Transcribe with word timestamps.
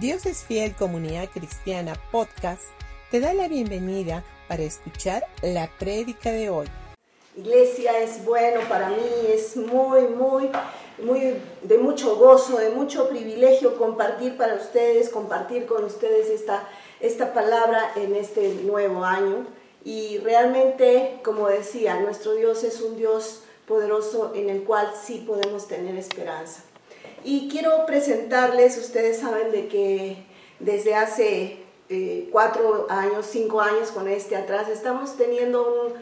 Dios 0.00 0.26
es 0.26 0.44
Fiel 0.44 0.74
Comunidad 0.74 1.30
Cristiana 1.32 1.94
Podcast 2.12 2.64
te 3.10 3.18
da 3.18 3.32
la 3.32 3.48
bienvenida 3.48 4.22
para 4.46 4.62
escuchar 4.62 5.26
la 5.40 5.70
prédica 5.78 6.30
de 6.32 6.50
hoy. 6.50 6.66
Iglesia 7.34 7.98
es 8.00 8.22
bueno 8.22 8.60
para 8.68 8.90
mí, 8.90 8.96
es 9.26 9.56
muy, 9.56 10.02
muy, 10.08 10.50
muy 11.02 11.36
de 11.62 11.78
mucho 11.78 12.16
gozo, 12.16 12.58
de 12.58 12.68
mucho 12.68 13.08
privilegio 13.08 13.78
compartir 13.78 14.36
para 14.36 14.56
ustedes, 14.56 15.08
compartir 15.08 15.64
con 15.64 15.82
ustedes 15.84 16.28
esta, 16.28 16.68
esta 17.00 17.32
palabra 17.32 17.92
en 17.96 18.14
este 18.16 18.52
nuevo 18.64 19.02
año. 19.02 19.46
Y 19.82 20.18
realmente, 20.18 21.20
como 21.24 21.48
decía, 21.48 21.98
nuestro 22.00 22.34
Dios 22.34 22.64
es 22.64 22.82
un 22.82 22.98
Dios 22.98 23.44
poderoso 23.66 24.32
en 24.34 24.50
el 24.50 24.64
cual 24.64 24.92
sí 25.02 25.24
podemos 25.26 25.68
tener 25.68 25.96
esperanza. 25.96 26.64
Y 27.24 27.48
quiero 27.48 27.86
presentarles, 27.86 28.78
ustedes 28.78 29.18
saben 29.18 29.50
de 29.50 29.68
que 29.68 30.16
desde 30.60 30.94
hace 30.94 31.58
eh, 31.88 32.28
cuatro 32.30 32.86
años, 32.88 33.26
cinco 33.26 33.60
años 33.60 33.90
con 33.90 34.08
este 34.08 34.36
atrás, 34.36 34.68
estamos 34.68 35.16
teniendo 35.16 35.94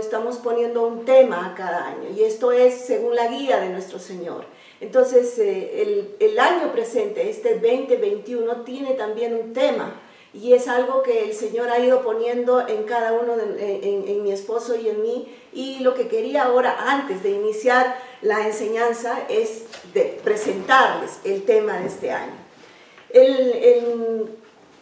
estamos 0.00 0.38
poniendo 0.38 0.86
un 0.86 1.04
tema 1.04 1.54
cada 1.56 1.88
año 1.88 2.08
y 2.16 2.22
esto 2.22 2.52
es 2.52 2.74
según 2.86 3.14
la 3.14 3.26
guía 3.26 3.60
de 3.60 3.68
nuestro 3.68 3.98
Señor. 3.98 4.46
Entonces, 4.80 5.38
eh, 5.38 6.14
el, 6.20 6.38
año 6.38 6.72
presente, 6.72 7.30
este 7.30 7.54
2021, 7.54 8.62
tiene 8.62 8.94
también 8.94 9.34
un 9.34 9.52
tema 9.52 10.00
y 10.32 10.52
es 10.52 10.68
algo 10.68 11.02
que 11.02 11.24
el 11.24 11.32
Señor 11.32 11.70
ha 11.70 11.78
ido 11.78 12.02
poniendo 12.02 12.66
en 12.66 12.84
cada 12.84 13.12
uno, 13.12 13.36
de, 13.36 13.80
en, 13.82 14.22
mi 14.22 14.32
esposo 14.32 14.74
y 14.74 14.88
en 14.88 15.02
mí. 15.02 15.32
Y 15.52 15.78
lo 15.78 15.94
que 15.94 16.08
quería 16.08 16.44
ahora, 16.44 16.76
antes 16.90 17.22
de 17.22 17.30
iniciar 17.30 17.96
la 18.24 18.46
enseñanza, 18.46 19.26
es 19.28 19.64
de 19.92 20.18
presentarles 20.24 21.20
el 21.24 21.44
tema 21.44 21.78
de 21.78 21.86
este 21.86 22.10
año. 22.10 22.32
El, 23.10 23.52
el, 23.52 24.38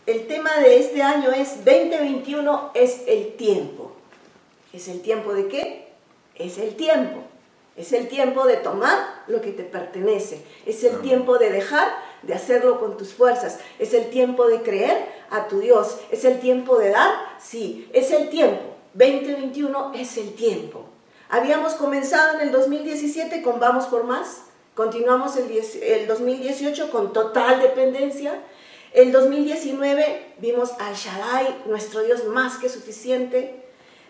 el 0.06 0.26
tema 0.28 0.60
de 0.60 0.78
este 0.78 1.02
año 1.02 1.32
es 1.32 1.64
2021 1.64 2.70
es 2.74 3.02
el 3.06 3.34
tiempo. 3.34 3.92
¿Es 4.72 4.86
el 4.86 5.02
tiempo 5.02 5.34
de 5.34 5.48
qué? 5.48 5.88
Es 6.36 6.56
el 6.58 6.76
tiempo. 6.76 7.24
Es 7.76 7.92
el 7.92 8.08
tiempo 8.08 8.46
de 8.46 8.58
tomar 8.58 9.24
lo 9.26 9.40
que 9.40 9.50
te 9.50 9.64
pertenece. 9.64 10.44
Es 10.64 10.84
el 10.84 11.00
tiempo 11.00 11.38
de 11.38 11.50
dejar 11.50 11.88
de 12.22 12.34
hacerlo 12.34 12.78
con 12.78 12.96
tus 12.96 13.12
fuerzas. 13.12 13.58
Es 13.80 13.92
el 13.92 14.10
tiempo 14.10 14.46
de 14.46 14.62
creer 14.62 15.04
a 15.30 15.48
tu 15.48 15.58
Dios. 15.58 15.98
Es 16.12 16.24
el 16.24 16.38
tiempo 16.38 16.78
de 16.78 16.90
dar. 16.90 17.10
Sí, 17.40 17.88
es 17.92 18.12
el 18.12 18.30
tiempo. 18.30 18.62
2021 18.94 19.92
es 19.96 20.16
el 20.16 20.34
tiempo. 20.34 20.91
Habíamos 21.32 21.72
comenzado 21.72 22.34
en 22.34 22.42
el 22.42 22.52
2017 22.52 23.40
con 23.40 23.58
Vamos 23.58 23.86
por 23.86 24.04
Más. 24.04 24.42
Continuamos 24.74 25.34
el, 25.38 25.50
el 25.80 26.06
2018 26.06 26.90
con 26.90 27.14
total 27.14 27.62
dependencia. 27.62 28.38
El 28.92 29.12
2019 29.12 30.34
vimos 30.36 30.72
al 30.78 30.94
Shaddai, 30.94 31.62
nuestro 31.64 32.02
Dios 32.02 32.26
más 32.26 32.58
que 32.58 32.68
suficiente. 32.68 33.64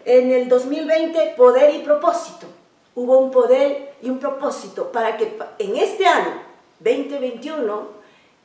En 0.04 0.32
el 0.32 0.48
2020, 0.48 1.34
poder 1.36 1.72
y 1.76 1.84
propósito 1.84 2.48
hubo 2.96 3.20
un 3.20 3.30
poder 3.30 3.94
y 4.02 4.10
un 4.10 4.18
propósito 4.18 4.90
para 4.90 5.16
que 5.16 5.38
en 5.60 5.76
este 5.76 6.04
año 6.04 6.42
2021 6.80 7.86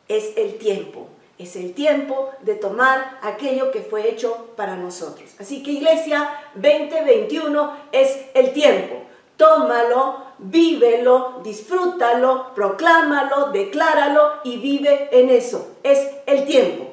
es 0.07 0.37
el 0.37 0.59
tiempo, 0.59 1.07
es 1.37 1.55
el 1.55 1.73
tiempo 1.73 2.31
de 2.41 2.55
tomar 2.55 3.19
aquello 3.21 3.71
que 3.71 3.81
fue 3.81 4.09
hecho 4.09 4.47
para 4.55 4.75
nosotros. 4.75 5.35
Así 5.39 5.61
que 5.61 5.71
iglesia 5.71 6.29
2021 6.55 7.77
es 7.91 8.17
el 8.33 8.53
tiempo. 8.53 9.03
Tómalo, 9.37 10.25
vívelo, 10.39 11.41
disfrútalo, 11.43 12.55
proclámalo, 12.55 13.51
decláralo 13.51 14.33
y 14.43 14.57
vive 14.57 15.09
en 15.11 15.29
eso. 15.29 15.75
Es 15.83 16.09
el 16.25 16.45
tiempo. 16.45 16.87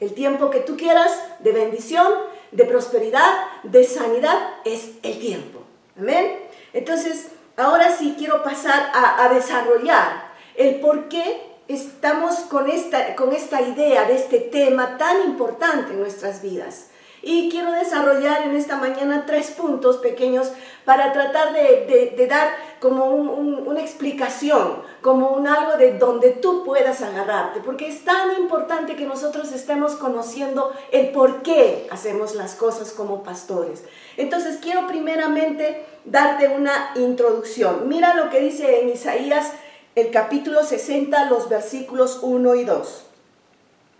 El 0.00 0.14
tiempo 0.14 0.48
que 0.48 0.60
tú 0.60 0.76
quieras 0.76 1.12
de 1.40 1.52
bendición, 1.52 2.10
de 2.52 2.64
prosperidad, 2.64 3.32
de 3.64 3.84
sanidad, 3.84 4.54
es 4.64 4.92
el 5.02 5.18
tiempo. 5.18 5.60
Amén. 5.98 6.38
Entonces, 6.72 7.28
ahora 7.56 7.94
sí 7.94 8.14
quiero 8.16 8.42
pasar 8.42 8.90
a, 8.94 9.24
a 9.24 9.28
desarrollar 9.28 10.32
el 10.56 10.76
por 10.80 11.08
qué 11.08 11.53
estamos 11.68 12.36
con 12.50 12.68
esta, 12.68 13.16
con 13.16 13.32
esta 13.32 13.62
idea 13.62 14.04
de 14.04 14.14
este 14.14 14.38
tema 14.38 14.98
tan 14.98 15.22
importante 15.22 15.92
en 15.92 16.00
nuestras 16.00 16.42
vidas. 16.42 16.88
Y 17.26 17.48
quiero 17.48 17.72
desarrollar 17.72 18.42
en 18.42 18.54
esta 18.54 18.76
mañana 18.76 19.24
tres 19.26 19.50
puntos 19.50 19.96
pequeños 19.96 20.52
para 20.84 21.10
tratar 21.14 21.54
de, 21.54 22.26
dar 22.28 22.48
como 22.80 23.06
un, 23.06 23.66
una 23.66 23.80
explicación, 23.80 24.82
como 25.00 25.30
un 25.30 25.46
algo 25.46 25.78
de 25.78 25.96
donde 25.96 26.32
tú 26.32 26.64
puedas 26.64 27.00
agarrarte, 27.00 27.60
porque 27.60 27.88
es 27.88 28.04
tan 28.04 28.36
importante 28.38 28.94
que 28.94 29.06
nosotros 29.06 29.52
estemos 29.52 29.94
conociendo 29.94 30.70
el 30.92 31.12
por 31.12 31.40
qué 31.40 31.88
hacemos 31.90 32.34
las 32.34 32.56
cosas 32.56 32.92
como 32.92 33.22
pastores. 33.22 33.84
Entonces 34.18 34.58
quiero 34.60 34.86
primeramente 34.86 35.86
darte 36.04 36.48
una 36.48 36.90
introducción. 36.94 37.88
Mira 37.88 38.12
lo 38.12 38.28
que 38.28 38.40
dice 38.40 38.82
en 38.82 38.90
Isaías 38.90 39.50
el 39.94 40.10
capítulo 40.10 40.64
60, 40.64 41.26
los 41.30 41.48
versículos 41.48 42.18
1 42.22 42.54
y 42.56 42.64
2. 42.64 43.02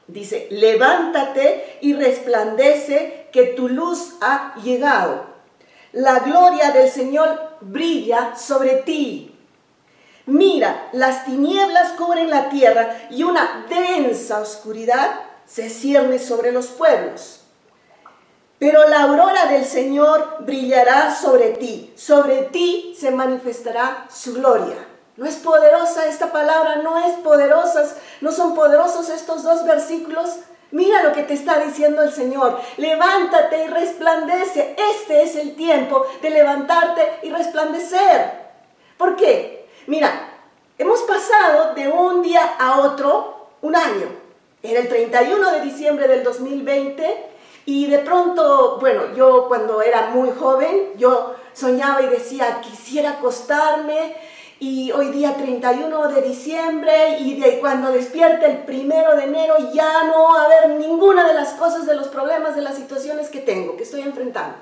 Dice, 0.07 0.49
levántate 0.51 1.79
y 1.81 1.95
resplandece 1.95 3.29
que 3.33 3.45
tu 3.45 3.69
luz 3.69 4.15
ha 4.21 4.55
llegado. 4.63 5.27
La 5.93 6.19
gloria 6.21 6.73
del 6.73 6.91
Señor 6.91 7.57
brilla 7.61 8.37
sobre 8.37 8.77
ti. 8.83 9.35
Mira, 10.27 10.89
las 10.93 11.25
tinieblas 11.25 11.93
cubren 11.93 12.31
la 12.31 12.49
tierra 12.49 13.07
y 13.11 13.23
una 13.23 13.67
densa 13.69 14.41
oscuridad 14.41 15.21
se 15.47 15.71
cierne 15.71 16.19
sobre 16.19 16.51
los 16.53 16.67
pueblos. 16.69 17.43
Pero 18.59 18.89
la 18.89 19.03
aurora 19.03 19.47
del 19.47 19.65
Señor 19.65 20.39
brillará 20.41 21.15
sobre 21.15 21.51
ti, 21.51 21.93
sobre 21.97 22.43
ti 22.43 22.95
se 22.99 23.11
manifestará 23.11 24.07
su 24.11 24.35
gloria. 24.35 24.94
No 25.17 25.27
es 25.27 25.37
poderosa 25.37 26.07
esta 26.07 26.33
palabra, 26.33 26.77
no 26.77 26.99
es 26.99 27.15
poderosa, 27.19 27.85
no 28.21 28.33
son 28.33 28.55
poderosos 28.55 29.09
estos 29.09 29.45
dos 29.45 29.65
versículos. 29.65 30.39
Mira 30.73 31.05
lo 31.05 31.13
que 31.13 31.23
te 31.23 31.35
está 31.35 31.61
diciendo 31.61 32.03
el 32.03 32.13
Señor. 32.13 32.61
Levántate 32.79 33.65
y 33.65 33.69
resplandece. 33.69 34.75
Este 34.93 35.23
es 35.23 35.37
el 35.37 35.55
tiempo 35.55 36.05
de 36.21 36.31
levantarte 36.31 37.21
y 37.23 37.31
resplandecer. 37.31 38.45
¿Por 38.97 39.15
qué? 39.15 39.69
Mira, 39.87 40.11
hemos 40.79 41.03
pasado 41.03 41.75
de 41.75 41.87
un 41.87 42.23
día 42.23 42.57
a 42.59 42.81
otro 42.81 43.51
un 43.63 43.77
año. 43.77 44.09
Era 44.65 44.81
el 44.81 44.89
31 44.89 45.53
de 45.53 45.61
diciembre 45.61 46.09
del 46.09 46.25
2020 46.25 47.27
y 47.67 47.87
de 47.87 47.99
pronto, 47.99 48.79
bueno, 48.81 49.15
yo 49.15 49.47
cuando 49.47 49.81
era 49.81 50.09
muy 50.09 50.31
joven, 50.31 50.93
yo 50.97 51.35
soñaba 51.53 52.03
y 52.03 52.09
decía, 52.09 52.61
quisiera 52.61 53.11
acostarme 53.11 54.17
y 54.61 54.93
hoy 54.93 55.09
día 55.09 55.37
31 55.37 56.09
de 56.09 56.23
diciembre 56.23 57.19
y 57.19 57.41
de 57.41 57.61
cuando 57.61 57.91
despierte 57.91 58.47
el 58.47 58.59
primero 58.59 59.17
de 59.17 59.25
enero 59.25 59.57
ya 59.73 60.05
no 60.05 60.33
va 60.33 60.43
a 60.43 60.45
haber 60.45 60.79
ninguna 60.79 61.27
de 61.27 61.35
las 61.35 61.55
cosas, 61.55 61.87
de 61.87 61.95
los 61.95 62.09
problemas, 62.09 62.55
de 62.55 62.63
las 62.63 62.77
situaciones 62.77 63.29
que 63.29 63.41
tengo, 63.41 63.77
que 63.77 63.83
estoy 63.83 64.03
enfrentando. 64.03 64.57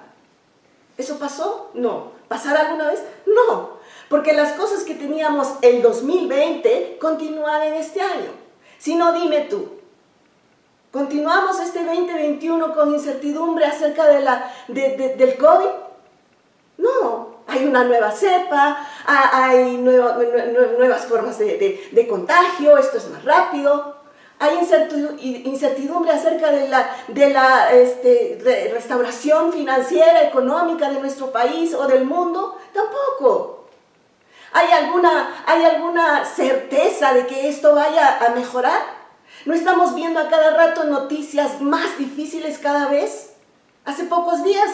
¿Eso 0.97 1.19
pasó? 1.19 1.71
No. 1.75 2.13
¿Pasará 2.29 2.61
alguna 2.61 2.89
vez? 2.89 3.03
No. 3.27 3.79
Porque 4.09 4.33
las 4.33 4.53
cosas 4.53 4.85
que 4.85 4.95
teníamos 4.95 5.49
el 5.63 5.83
2020 5.83 6.99
continúan 7.01 7.63
en 7.63 7.75
este 7.75 8.01
año. 8.01 8.31
Si 8.79 8.95
no, 8.95 9.13
dime 9.13 9.43
tú. 9.43 9.69
¿Continuamos 10.91 11.59
este 11.61 11.85
2021 11.85 12.75
con 12.75 12.93
incertidumbre 12.93 13.65
acerca 13.65 14.07
de 14.09 14.21
la, 14.21 14.53
del 14.69 15.37
COVID? 15.39 15.71
No, 16.77 17.37
hay 17.47 17.65
una 17.65 17.85
nueva 17.85 18.11
cepa, 18.11 18.87
hay 19.07 19.77
nuevas 19.77 21.07
formas 21.07 21.39
de, 21.39 22.07
contagio, 22.09 22.77
esto 22.79 22.99
es 22.99 23.09
más 23.09 23.25
rápido. 23.25 23.97
Hay 24.39 24.59
incertidumbre 25.45 26.11
acerca 26.11 26.51
de 26.51 26.69
la, 26.69 26.97
de 27.07 27.31
la 27.31 27.73
este, 27.73 28.39
restauración 28.73 29.53
financiera, 29.53 30.25
económica 30.25 30.91
de 30.91 31.01
nuestro 31.01 31.31
país 31.31 31.75
o 31.75 31.87
del 31.87 32.05
mundo. 32.05 32.59
Tampoco. 32.75 33.67
¿Hay 34.53 34.71
alguna, 34.73 35.45
¿Hay 35.47 35.65
alguna 35.65 36.25
certeza 36.25 37.15
de 37.15 37.27
que 37.27 37.49
esto 37.49 37.75
vaya 37.75 38.19
a 38.27 38.31
mejorar? 38.31 38.83
¿No 39.45 39.55
estamos 39.55 39.95
viendo 39.95 40.21
a 40.21 40.29
cada 40.29 40.57
rato 40.57 40.85
noticias 40.85 41.61
más 41.61 41.97
difíciles 41.99 42.59
cada 42.59 42.89
vez? 42.89 43.31
Hace 43.85 44.05
pocos 44.05 44.45
días 44.45 44.71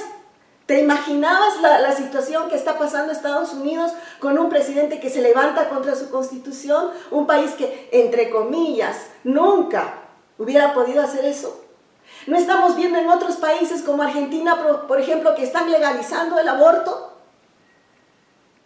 ¿Te 0.69 0.79
imaginabas 0.81 1.63
la, 1.63 1.93
situación 1.93 2.51
que 2.51 2.55
está 2.55 2.79
pasando 2.79 3.11
Estados 3.11 3.55
Unidos 3.55 3.91
con 4.19 4.39
un 4.39 4.51
presidente 4.51 5.01
que 5.01 5.09
se 5.09 5.23
levanta 5.23 5.71
contra 5.71 5.95
su 5.95 6.11
constitución? 6.11 6.91
Un 7.11 7.27
país 7.27 7.53
que, 7.53 7.89
entre 7.91 8.29
comillas, 8.29 9.07
nunca 9.25 9.95
hubiera 10.37 10.75
podido 10.75 11.01
hacer 11.03 11.25
eso. 11.25 11.65
¿No 12.27 12.37
estamos 12.37 12.77
viendo 12.77 12.99
en 12.99 13.09
otros 13.09 13.37
países 13.37 13.81
como 13.81 14.03
Argentina, 14.03 14.59
por, 14.87 15.01
ejemplo, 15.01 15.35
que 15.35 15.43
están 15.43 15.71
legalizando 15.71 16.39
el 16.39 16.47
aborto? 16.47 17.15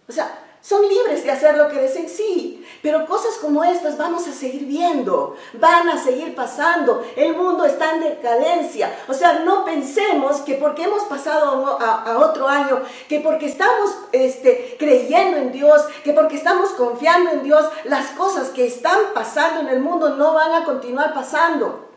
O 0.09 0.13
sea, 0.13 0.42
Son 0.63 0.81
libres 0.89 1.25
de 1.25 1.33
hacer 1.33 1.57
lo 1.57 1.69
que 1.69 1.81
deseen, 1.81 2.09
sí, 2.09 2.65
pero 2.83 3.05
cosas 3.07 3.35
como 3.41 3.65
estas 3.65 3.99
vamos 3.99 4.29
a 4.29 4.33
seguir 4.33 4.65
viendo, 4.65 5.37
van 5.55 5.89
a 5.89 6.01
seguir 6.01 6.37
pasando. 6.37 7.05
El 7.17 7.37
mundo 7.37 7.65
está 7.65 7.97
en 7.97 8.03
decadencia. 8.03 8.97
O 9.09 9.13
sea, 9.13 9.41
no 9.41 9.65
pensemos 9.65 10.37
que 10.43 10.55
porque 10.55 10.85
hemos 10.85 11.03
pasado 11.03 11.79
a, 11.81 12.17
otro 12.17 12.47
año, 12.47 12.81
que 13.09 13.19
porque 13.19 13.47
estamos 13.47 13.91
este, 14.13 14.77
creyendo 14.79 15.37
en 15.39 15.51
Dios, 15.51 15.83
que 16.05 16.13
porque 16.13 16.37
estamos 16.37 16.71
confiando 16.71 17.31
en 17.31 17.43
Dios, 17.43 17.67
las 17.83 18.11
cosas 18.11 18.51
que 18.51 18.65
están 18.65 18.99
pasando 19.15 19.63
en 19.63 19.69
el 19.69 19.81
mundo 19.81 20.11
no 20.11 20.33
van 20.35 20.53
a 20.53 20.65
continuar 20.65 21.13
pasando. 21.13 21.92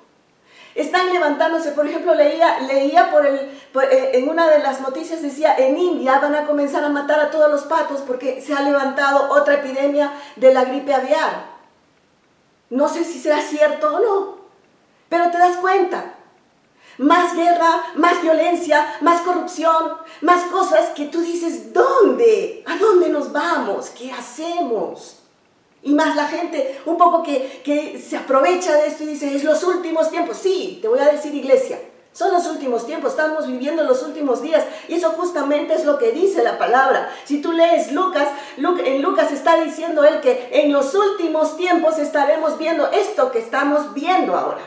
Están 0.75 1.13
levantándose, 1.13 1.71
por 1.71 1.87
ejemplo, 1.87 2.13
leía, 2.13 2.59
leía 2.59 3.09
por 3.09 3.25
el, 3.25 3.35
eh, 3.35 4.11
en 4.13 4.27
una 4.27 4.49
de 4.49 4.59
las 4.59 4.81
noticias 4.81 5.21
decía, 5.21 5.55
en 5.57 5.77
India 5.77 6.19
van 6.19 6.35
a 6.35 6.45
comenzar 6.45 6.83
a 6.83 6.89
matar 6.89 7.17
a 7.21 7.31
todos 7.31 7.49
los 7.49 7.63
patos 7.63 8.01
porque 8.01 8.41
se 8.41 8.53
ha 8.53 8.61
levantado 8.61 9.31
otra 9.31 9.55
epidemia 9.55 10.11
de 10.35 10.53
la 10.53 10.65
gripe 10.65 10.93
aviar. 10.93 11.45
No 12.69 12.89
sé 12.89 13.05
si 13.05 13.19
será 13.19 13.41
cierto 13.41 13.95
o 13.95 13.99
no, 14.01 14.37
pero 15.07 15.31
te 15.31 15.37
das 15.37 15.55
cuenta. 15.57 16.15
Más 16.97 17.33
guerra, 17.35 17.83
más 17.95 18.21
violencia, 18.21 18.97
más 18.99 19.21
corrupción, 19.21 19.93
más 20.21 20.43
cosas 20.45 20.89
que 20.89 21.05
tú 21.05 21.21
dices, 21.21 21.71
¿dónde? 21.71 22.65
¿A 22.67 22.77
dónde 22.77 23.07
nos 23.07 23.31
vamos? 23.31 23.91
¿Qué 23.91 24.11
hacemos? 24.11 25.24
Y 25.85 25.93
más 25.93 26.15
la 26.15 26.27
gente 26.27 26.81
un 26.85 26.97
poco 26.97 27.23
que, 27.23 27.61
que 27.63 27.99
se 27.99 28.17
aprovecha 28.17 28.73
de 28.75 28.87
esto 28.87 29.03
y 29.03 29.07
dice, 29.07 29.33
es 29.33 29.43
los 29.43 29.63
últimos 29.63 30.09
tiempos. 30.09 30.37
Sí, 30.37 30.79
te 30.81 30.87
voy 30.87 30.99
a 30.99 31.11
decir 31.11 31.33
iglesia, 31.33 31.79
son 32.11 32.31
los 32.31 32.47
últimos 32.47 32.87
tiempos, 32.87 33.11
estamos 33.11 33.45
viviendo 33.45 33.83
los 33.83 34.01
últimos 34.01 34.41
días 34.41 34.65
y 34.87 34.95
eso 34.95 35.11
justamente 35.11 35.75
es 35.75 35.85
lo 35.85 35.99
que 35.99 36.11
dice 36.11 36.41
la 36.41 36.57
palabra. 36.57 37.13
Si 37.25 37.39
tú 37.39 37.51
lees 37.51 37.91
Lucas, 37.91 38.27
en 38.57 39.01
Lucas 39.03 39.31
está 39.31 39.61
diciendo 39.61 40.03
él 40.03 40.21
que 40.21 40.49
en 40.53 40.73
los 40.73 40.95
últimos 40.95 41.55
tiempos 41.55 41.99
estaremos 41.99 42.57
viendo 42.57 42.89
esto 42.91 43.31
que 43.31 43.39
estamos 43.39 43.93
viendo 43.93 44.35
ahora. 44.35 44.61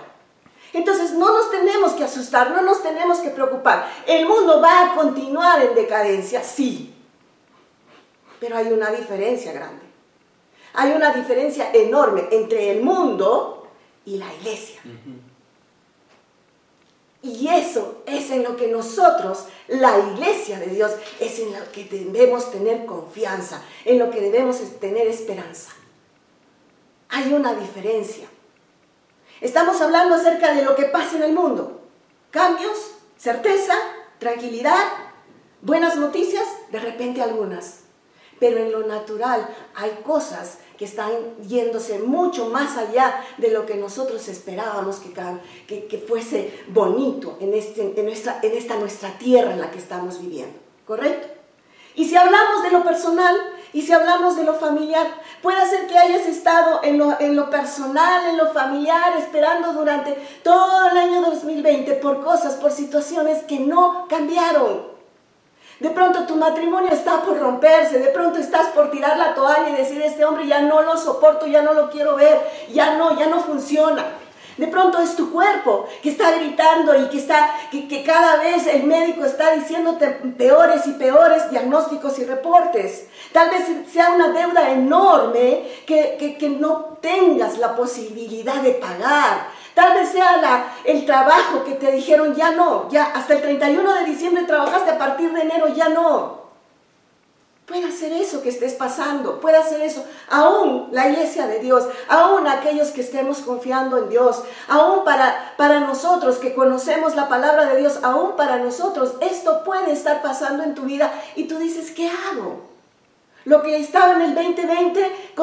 Entonces 0.73 1.13
no 1.13 1.33
nos 1.33 1.51
tenemos 1.51 1.95
que 1.95 2.05
asustar, 2.05 2.53
no 2.53 2.63
nos 2.63 2.81
tenemos 2.81 3.19
que 3.19 3.31
preocupar. 3.31 3.91
El 4.07 4.27
mundo 4.27 4.61
va 4.61 4.93
a 4.93 4.95
continuar 4.95 5.63
en 5.63 5.75
decadencia, 5.75 6.45
sí, 6.45 6.95
pero 8.39 8.57
hay 8.57 8.71
una 8.73 8.91
diferencia 8.91 9.53
grande. 9.53 9.88
Hay 10.81 10.93
una 10.93 11.13
diferencia 11.13 11.73
enorme 11.73 12.29
entre 12.31 12.71
el 12.71 12.83
mundo 12.83 13.67
y 14.05 14.17
la 14.17 14.33
iglesia. 14.33 14.81
Y 17.21 17.49
eso 17.49 18.05
es 18.07 18.31
en 18.31 18.45
lo 18.45 18.57
que 18.57 18.69
nosotros, 18.69 19.47
la 19.67 19.99
iglesia 19.99 20.61
de 20.61 20.67
Dios, 20.67 20.93
es 21.19 21.41
en 21.41 21.53
lo 21.53 21.73
que 21.73 21.83
debemos 21.87 22.53
tener 22.53 22.87
confianza, 22.87 23.61
en 23.85 23.99
lo 23.99 24.09
que 24.09 24.21
debemos 24.21 24.61
tener 24.79 25.09
esperanza. 25.09 25.73
Hay 27.09 27.33
una 27.33 27.55
diferencia. 27.55 28.29
Estamos 29.41 29.81
hablando 29.81 30.15
acerca 30.15 30.55
de 30.55 30.63
lo 30.63 30.77
que 30.77 30.85
pasa 30.85 31.17
en 31.17 31.25
el 31.25 31.33
mundo. 31.33 31.81
Cambios, 32.31 32.93
certeza, 33.17 33.75
tranquilidad, 34.21 34.85
buenas 35.61 35.97
noticias, 35.97 36.47
de 36.71 36.79
repente 36.79 37.21
algunas. 37.21 37.81
Pero 38.39 38.59
en 38.59 38.71
lo 38.71 38.87
natural 38.87 39.49
hay 39.75 39.91
cosas 40.05 40.59
que 40.79 40.85
están 40.85 41.11
yéndose 41.47 41.99
mucho 41.99 42.49
más 42.51 42.77
allá 42.77 43.25
de 43.37 43.51
lo 43.51 43.67
que 43.67 43.75
nosotros 43.75 44.29
esperábamos 44.29 45.01
que, 45.67 45.87
que, 45.87 45.99
fuese 45.99 46.65
bonito 46.69 47.37
en, 47.41 47.53
este, 47.53 47.93
en, 47.97 48.05
nuestra, 48.05 48.39
en 48.43 48.53
esta 48.57 48.77
nuestra 48.77 49.19
tierra 49.19 49.53
en 49.53 49.61
la 49.61 49.73
que 49.73 49.79
estamos 49.79 50.21
viviendo. 50.21 50.57
¿Correcto? 50.87 51.27
Y 51.97 52.05
si 52.05 52.15
hablamos 52.15 52.63
de 52.63 52.71
lo 52.71 52.85
personal 52.85 53.37
y 53.73 53.83
si 53.83 53.93
hablamos 53.93 54.37
de 54.37 54.45
lo 54.45 54.55
familiar, 54.55 55.07
puede 55.43 55.69
ser 55.69 55.89
que 55.89 55.99
hayas 55.99 56.27
estado 56.27 56.81
en 56.85 56.97
lo, 56.97 57.21
en 57.21 57.35
lo 57.35 57.51
personal, 57.51 58.31
en 58.31 58.37
lo 58.37 58.53
familiar, 58.53 59.17
esperando 59.19 59.73
durante 59.73 60.13
todo 60.45 60.89
el 60.91 60.97
año 60.97 61.23
2020 61.23 61.95
por 61.95 62.23
cosas, 62.23 62.55
por 62.55 62.71
situaciones 62.71 63.43
que 63.43 63.59
no 63.59 64.07
cambiaron. 64.09 64.98
De 65.81 65.91
pronto 65.91 66.27
tu 66.27 66.35
matrimonio 66.35 66.91
está 66.91 67.23
por 67.23 67.39
romperse, 67.39 68.01
de 68.01 68.09
pronto 68.09 68.39
estás 68.39 68.67
por 68.69 68.91
tirar 68.91 69.17
la 69.17 69.35
toalla 69.35 69.69
y 69.69 69.77
decir, 69.77 70.03
este 70.03 70.25
hombre 70.25 70.47
ya 70.47 70.61
no 70.61 70.83
lo 70.83 70.97
soporto, 70.97 71.47
ya 71.47 71.63
no 71.63 71.73
lo 71.73 71.89
quiero 71.89 72.17
ver, 72.17 72.41
ya 72.73 72.97
no, 72.97 73.17
ya 73.17 73.27
no 73.27 73.41
funciona. 73.41 74.05
De 74.57 74.67
pronto 74.67 75.01
es 75.01 75.15
tu 75.15 75.31
cuerpo 75.31 75.87
que 76.03 76.11
está 76.11 76.33
gritando 76.33 77.01
y 77.01 77.09
que, 77.11 77.19
está, 77.19 77.49
que, 77.71 78.03
cada 78.03 78.39
vez 78.39 78.67
el 78.67 78.83
médico 78.83 79.25
está 79.25 79.53
diciéndote 79.53 80.09
peores 80.37 80.85
y 80.89 80.93
peores 80.95 81.49
diagnósticos 81.49 82.19
y 82.19 82.25
reportes. 82.25 83.07
Tal 83.33 83.51
vez 83.51 83.63
sea 83.93 84.11
una 84.11 84.33
deuda 84.33 84.73
enorme 84.73 85.63
que, 85.87 86.37
que 86.37 86.51
no 86.51 86.99
tengas 87.01 87.57
la 87.59 87.77
posibilidad 87.77 88.61
de 88.61 88.73
pagar. 88.73 89.47
Tal 89.79 89.95
vez 89.95 90.09
sea 90.09 90.75
el 90.83 91.07
trabajo 91.07 91.63
que 91.63 91.75
te 91.75 91.93
dijeron, 91.93 92.35
ya 92.35 92.51
no, 92.51 92.89
ya 92.91 93.13
hasta 93.15 93.35
el 93.35 93.43
31 93.43 93.95
de 93.95 94.05
diciembre 94.07 94.43
trabajaste, 94.43 94.91
a 94.91 94.99
partir 94.99 95.33
de 95.33 95.43
enero 95.43 95.69
ya 95.69 95.89
no. 95.89 96.49
Puede 97.65 97.93
ser 97.93 98.13
eso 98.13 98.43
que 98.43 98.49
estés 98.49 98.75
pasando, 98.75 99.39
puede 99.39 99.63
ser 99.63 99.83
eso. 99.83 100.05
Aún 100.29 100.89
la 100.91 101.09
iglesia 101.09 101.47
de 101.47 101.61
Dios, 101.61 101.87
aún 102.09 102.49
aquellos 102.49 102.89
que 102.89 103.03
estemos 103.03 103.39
confiando 103.39 103.99
en 103.99 104.09
Dios, 104.09 104.43
aún 104.67 105.05
para, 105.05 105.55
para 105.57 105.79
nosotros 105.79 106.39
que 106.39 106.55
conocemos 106.55 107.15
la 107.15 107.29
palabra 107.29 107.67
de 107.67 107.79
Dios, 107.79 108.01
aún 108.03 108.35
para 108.35 108.59
nosotros, 108.59 109.15
esto 109.21 109.63
puede 109.63 109.93
estar 109.93 110.23
pasando 110.23 110.65
en 110.65 110.75
tu 110.75 110.83
vida 110.83 111.13
y 111.37 111.45
tú 111.45 111.57
dices, 111.57 111.93
¿qué 111.93 112.11
hago? 112.11 112.65
Lo 113.45 113.63
que 113.63 113.79
estaba 113.79 114.15
en 114.15 114.23
el 114.23 114.35
2020 114.35 115.35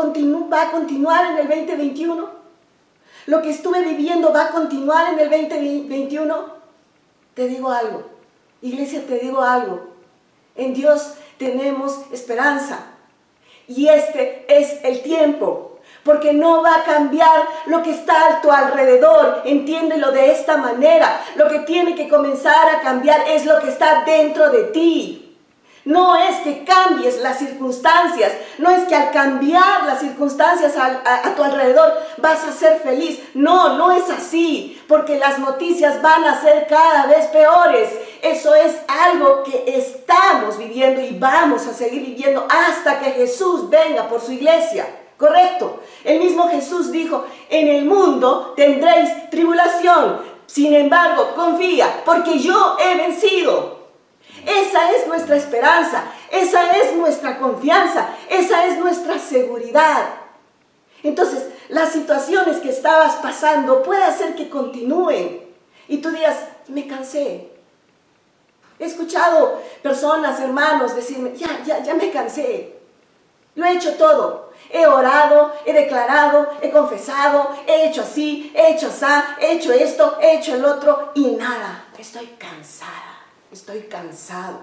va 0.51 0.61
a 0.63 0.71
continuar 0.71 1.31
en 1.31 1.37
el 1.37 1.47
2021. 1.47 2.34
Lo 3.25 3.41
que 3.41 3.49
estuve 3.49 3.81
viviendo 3.81 4.31
va 4.31 4.45
a 4.45 4.49
continuar 4.49 5.13
en 5.13 5.19
el 5.19 5.29
2021. 5.29 6.55
Te 7.33 7.47
digo 7.47 7.71
algo, 7.71 8.03
iglesia, 8.61 9.03
te 9.07 9.19
digo 9.19 9.41
algo. 9.41 9.87
En 10.55 10.73
Dios 10.73 11.15
tenemos 11.37 11.99
esperanza. 12.11 12.79
Y 13.67 13.87
este 13.87 14.45
es 14.47 14.83
el 14.83 15.01
tiempo, 15.01 15.79
porque 16.03 16.33
no 16.33 16.61
va 16.61 16.75
a 16.75 16.83
cambiar 16.83 17.47
lo 17.65 17.81
que 17.81 17.91
está 17.91 18.27
a 18.27 18.41
tu 18.41 18.51
alrededor. 18.51 19.41
Entiéndelo 19.43 20.11
de 20.11 20.31
esta 20.31 20.57
manera. 20.57 21.21
Lo 21.35 21.47
que 21.47 21.59
tiene 21.59 21.95
que 21.95 22.07
comenzar 22.07 22.69
a 22.69 22.81
cambiar 22.81 23.27
es 23.27 23.45
lo 23.45 23.59
que 23.59 23.69
está 23.69 24.03
dentro 24.05 24.51
de 24.51 24.63
ti. 24.65 25.24
No 25.85 26.15
es 26.15 26.37
que 26.37 26.63
cambies 26.63 27.21
las 27.21 27.37
circunstancias, 27.37 28.31
no 28.57 28.71
es 28.71 28.85
que 28.85 28.95
al 28.95 29.11
cambiar 29.11 29.83
las 29.85 29.99
circunstancias 29.99 30.73
a, 30.77 31.35
tu 31.35 31.43
alrededor 31.43 31.93
vas 32.17 32.43
a 32.43 32.51
ser 32.51 32.79
feliz. 32.79 33.19
No, 33.35 33.77
no 33.77 33.91
es 33.91 34.09
así, 34.09 34.81
porque 34.87 35.19
las 35.19 35.37
noticias 35.37 36.01
van 36.01 36.23
a 36.23 36.41
ser 36.41 36.65
cada 36.67 37.05
vez 37.05 37.27
peores. 37.27 37.89
Eso 38.23 38.55
es 38.55 38.75
algo 38.87 39.43
que 39.43 39.63
estamos 39.77 40.57
viviendo 40.57 41.01
y 41.01 41.19
vamos 41.19 41.67
a 41.67 41.73
seguir 41.73 42.03
viviendo 42.03 42.47
hasta 42.49 42.99
que 42.99 43.11
Jesús 43.11 43.69
venga 43.69 44.07
por 44.07 44.21
su 44.21 44.31
iglesia. 44.31 44.87
Correcto. 45.17 45.81
El 46.03 46.17
mismo 46.17 46.49
Jesús 46.49 46.91
dijo, 46.91 47.25
en 47.47 47.67
el 47.67 47.85
mundo 47.85 48.53
tendréis 48.55 49.29
tribulación. 49.29 50.19
Sin 50.47 50.73
embargo, 50.73 51.33
confía, 51.35 52.01
porque 52.03 52.39
yo 52.39 52.75
he 52.79 52.95
vencido. 52.97 53.84
Esa 54.45 54.91
es 54.91 55.07
nuestra 55.07 55.35
esperanza, 55.35 56.03
esa 56.31 56.77
es 56.77 56.93
nuestra 56.93 57.37
confianza, 57.39 58.09
esa 58.29 58.67
es 58.67 58.77
nuestra 58.77 59.17
seguridad. 59.17 60.05
Entonces, 61.01 61.47
las 61.69 61.91
situaciones 61.91 62.57
que 62.57 62.69
estabas 62.69 63.15
pasando 63.15 63.81
puede 63.81 64.03
hacer 64.03 64.35
que 64.35 64.49
continúen 64.49 65.41
y 65.87 65.97
tú 65.97 66.11
digas, 66.11 66.37
me 66.67 66.87
cansé. 66.87 67.51
He 68.77 68.85
escuchado 68.85 69.61
personas, 69.81 70.39
hermanos, 70.39 70.95
decirme, 70.95 71.35
ya, 71.35 71.63
ya, 71.65 71.81
ya 71.81 71.93
me 71.95 72.11
cansé. 72.11 72.75
Lo 73.55 73.65
he 73.65 73.73
hecho 73.73 73.93
todo. 73.93 74.51
He 74.69 74.85
orado, 74.85 75.53
he 75.65 75.73
declarado, 75.73 76.49
he 76.61 76.69
confesado, 76.69 77.55
he 77.67 77.87
hecho 77.87 78.01
así, 78.01 78.51
he 78.55 78.73
hecho 78.73 78.87
así, 78.87 79.05
he 79.39 79.53
hecho 79.53 79.71
esto, 79.71 80.17
he 80.19 80.37
hecho 80.37 80.55
el 80.55 80.65
otro 80.65 81.11
y 81.15 81.27
nada. 81.27 81.85
Estoy 81.97 82.35
cansada 82.37 83.04
estoy 83.55 83.81
cansado. 83.83 84.59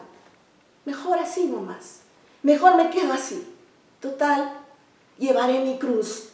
Mejor 0.84 1.18
así 1.18 1.44
nomás. 1.46 2.00
Mejor 2.42 2.76
me 2.76 2.90
quedo 2.90 3.12
así. 3.12 3.46
Total, 4.00 4.52
llevaré 5.18 5.60
mi 5.60 5.78
cruz. 5.78 6.30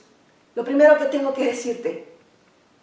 Lo 0.54 0.64
primero 0.64 0.98
que 0.98 1.06
tengo 1.06 1.34
que 1.34 1.44
decirte, 1.44 2.12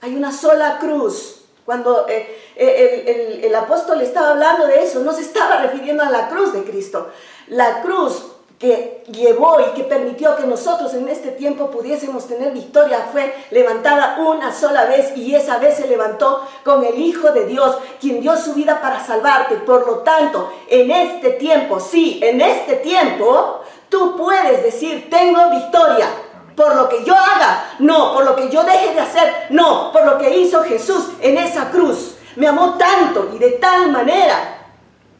hay 0.01 0.15
una 0.15 0.32
sola 0.32 0.79
cruz. 0.79 1.41
Cuando 1.65 2.08
eh, 2.08 2.38
eh, 2.55 3.38
el, 3.38 3.46
el 3.46 3.55
apóstol 3.55 4.00
estaba 4.01 4.32
hablando 4.32 4.67
de 4.67 4.84
eso, 4.84 5.00
no 5.00 5.12
se 5.13 5.22
estaba 5.22 5.62
refiriendo 5.63 6.03
a 6.03 6.12
la 6.12 6.29
cruz 6.29 6.53
de 6.53 6.63
Cristo. 6.63 7.12
La 7.48 7.82
cruz 7.82 8.35
que 8.59 9.03
llevó 9.12 9.59
y 9.59 9.74
que 9.75 9.83
permitió 9.83 10.35
que 10.38 10.47
nosotros 10.47 10.93
en 10.93 11.09
este 11.09 11.31
tiempo 11.31 11.69
pudiésemos 11.69 12.25
tener 12.25 12.53
victoria 12.53 13.09
fue 13.12 13.35
levantada 13.51 14.17
una 14.19 14.53
sola 14.53 14.85
vez 14.85 15.15
y 15.17 15.35
esa 15.35 15.57
vez 15.57 15.75
se 15.75 15.88
levantó 15.88 16.47
con 16.63 16.85
el 16.85 16.97
Hijo 16.97 17.31
de 17.31 17.45
Dios, 17.45 17.77
quien 18.00 18.21
dio 18.21 18.38
su 18.38 18.53
vida 18.53 18.81
para 18.81 19.05
salvarte. 19.05 19.55
Por 19.55 19.85
lo 19.85 20.00
tanto, 20.00 20.51
en 20.69 20.89
este 20.89 21.31
tiempo, 21.31 21.79
sí, 21.81 22.19
en 22.24 22.39
este 22.39 22.75
tiempo, 22.77 23.62
tú 23.89 24.15
puedes 24.15 24.63
decir, 24.63 25.09
tengo 25.09 25.50
victoria. 25.50 26.07
Por 26.55 26.74
lo 26.74 26.88
que 26.88 27.03
yo 27.03 27.13
haga, 27.13 27.75
no, 27.79 28.13
por 28.13 28.24
lo 28.24 28.33
que 28.38 28.47
yo 28.47 28.63
deje 28.63 28.93
de 28.93 29.01
hacer, 29.01 29.47
no, 29.50 29.91
por 29.91 30.05
lo 30.05 30.17
que 30.17 30.38
hizo 30.38 30.63
Jesús 30.63 31.09
en 31.21 31.38
esa 31.38 31.69
cruz. 31.69 32.15
Me 32.38 32.47
amó 32.47 32.75
tanto 32.77 33.31
y 33.33 33.38
de 33.38 33.51
tal 33.51 33.91
manera 33.91 34.54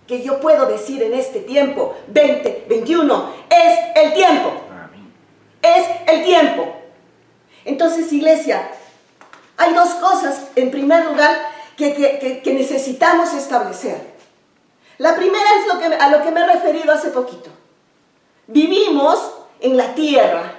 que 0.08 0.22
yo 0.22 0.40
puedo 0.40 0.66
decir 0.68 1.02
en 1.02 1.14
este 1.14 1.40
tiempo, 1.40 1.96
20, 2.08 2.66
21, 2.70 3.30
es 3.50 3.80
el 3.96 4.14
tiempo. 4.14 4.52
Es 5.62 5.88
el 6.08 6.24
tiempo. 6.24 6.76
Entonces, 7.66 8.12
iglesia, 8.14 8.70
hay 9.58 9.74
dos 9.74 9.90
cosas, 9.96 10.50
en 10.56 10.70
primer 10.70 11.06
lugar, 11.06 11.36
que, 11.76 12.42
necesitamos 12.46 13.34
establecer. 13.34 14.16
La 14.98 15.16
primera 15.16 15.46
es 15.60 15.74
lo 15.74 15.80
que, 15.80 15.86
a 15.86 16.10
lo 16.10 16.24
que 16.24 16.32
me 16.32 16.42
he 16.42 16.48
referido 16.48 16.94
hace 16.94 17.10
poquito. 17.10 17.50
Vivimos 18.48 19.20
en 19.60 19.76
la 19.76 19.96
tierra, 19.96 20.54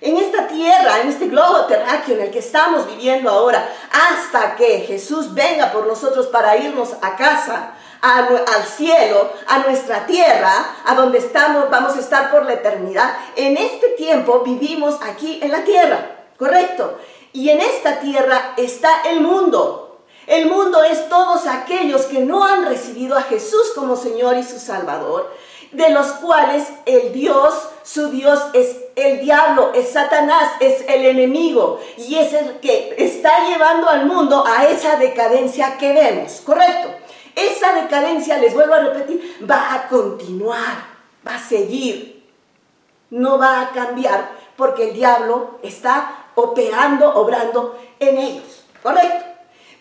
en 0.00 0.16
esta 0.16 0.46
tierra, 0.46 1.00
en 1.00 1.08
este 1.08 1.26
globo 1.26 1.66
terráqueo 1.66 2.16
en 2.16 2.22
el 2.22 2.30
que 2.30 2.38
estamos 2.38 2.86
viviendo 2.86 3.30
ahora, 3.30 3.68
hasta 3.90 4.54
que 4.54 4.80
Jesús 4.80 5.34
venga 5.34 5.72
por 5.72 5.86
nosotros 5.86 6.26
para 6.28 6.56
irnos 6.56 6.94
a 7.02 7.16
casa, 7.16 7.72
al 8.02 8.64
cielo, 8.64 9.30
a 9.46 9.58
nuestra 9.58 10.06
tierra, 10.06 10.76
a 10.84 10.94
donde 10.94 11.18
estamos, 11.18 11.70
vamos 11.70 11.96
a 11.96 12.00
estar 12.00 12.30
por 12.30 12.44
la 12.44 12.54
eternidad. 12.54 13.16
En 13.36 13.56
este 13.56 13.88
tiempo 13.90 14.40
vivimos 14.40 14.98
aquí 15.02 15.40
en 15.42 15.52
la 15.52 15.64
tierra, 15.64 16.26
¿correcto? 16.38 16.98
Y 17.32 17.50
en 17.50 17.60
esta 17.60 18.00
tierra 18.00 18.54
está 18.56 19.02
el 19.10 19.20
mundo. 19.20 20.00
El 20.26 20.46
mundo 20.46 20.82
es 20.82 21.08
todos 21.08 21.46
aquellos 21.46 22.02
que 22.06 22.20
no 22.20 22.44
han 22.44 22.66
recibido 22.66 23.16
a 23.16 23.22
Jesús 23.22 23.72
como 23.74 23.96
Señor 23.96 24.36
y 24.36 24.42
su 24.42 24.58
Salvador, 24.58 25.32
de 25.70 25.90
los 25.90 26.06
cuales 26.06 26.64
el 26.84 27.12
Dios, 27.12 27.54
su 27.84 28.08
Dios 28.08 28.40
es 28.52 28.76
el 28.96 29.20
diablo, 29.20 29.72
es 29.74 29.92
Satanás, 29.92 30.52
es 30.60 30.84
el 30.88 31.04
enemigo 31.04 31.80
y 31.96 32.16
es 32.16 32.32
el 32.32 32.58
que 32.60 32.94
está 32.98 33.46
llevando 33.46 33.88
al 33.88 34.06
mundo 34.06 34.44
a 34.46 34.66
esa 34.66 34.96
decadencia 34.96 35.76
que 35.78 35.92
vemos, 35.92 36.40
¿correcto? 36.44 37.05
Esa 37.36 37.74
decadencia, 37.74 38.38
les 38.38 38.54
vuelvo 38.54 38.74
a 38.74 38.78
repetir, 38.78 39.46
va 39.48 39.74
a 39.74 39.88
continuar, 39.88 40.74
va 41.26 41.34
a 41.34 41.38
seguir, 41.38 42.24
no 43.10 43.38
va 43.38 43.60
a 43.60 43.70
cambiar 43.72 44.30
porque 44.56 44.88
el 44.88 44.94
diablo 44.94 45.58
está 45.62 46.28
operando, 46.34 47.14
obrando 47.14 47.78
en 48.00 48.16
ellos, 48.16 48.64
¿correcto? 48.82 49.24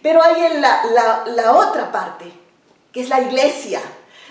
Pero 0.02 0.22
hay 0.22 0.60
la, 0.60 1.24
la, 1.26 1.54
otra 1.54 1.92
parte, 1.94 2.26
que 2.92 3.02
es 3.02 3.10
la 3.10 3.22
iglesia, 3.22 3.80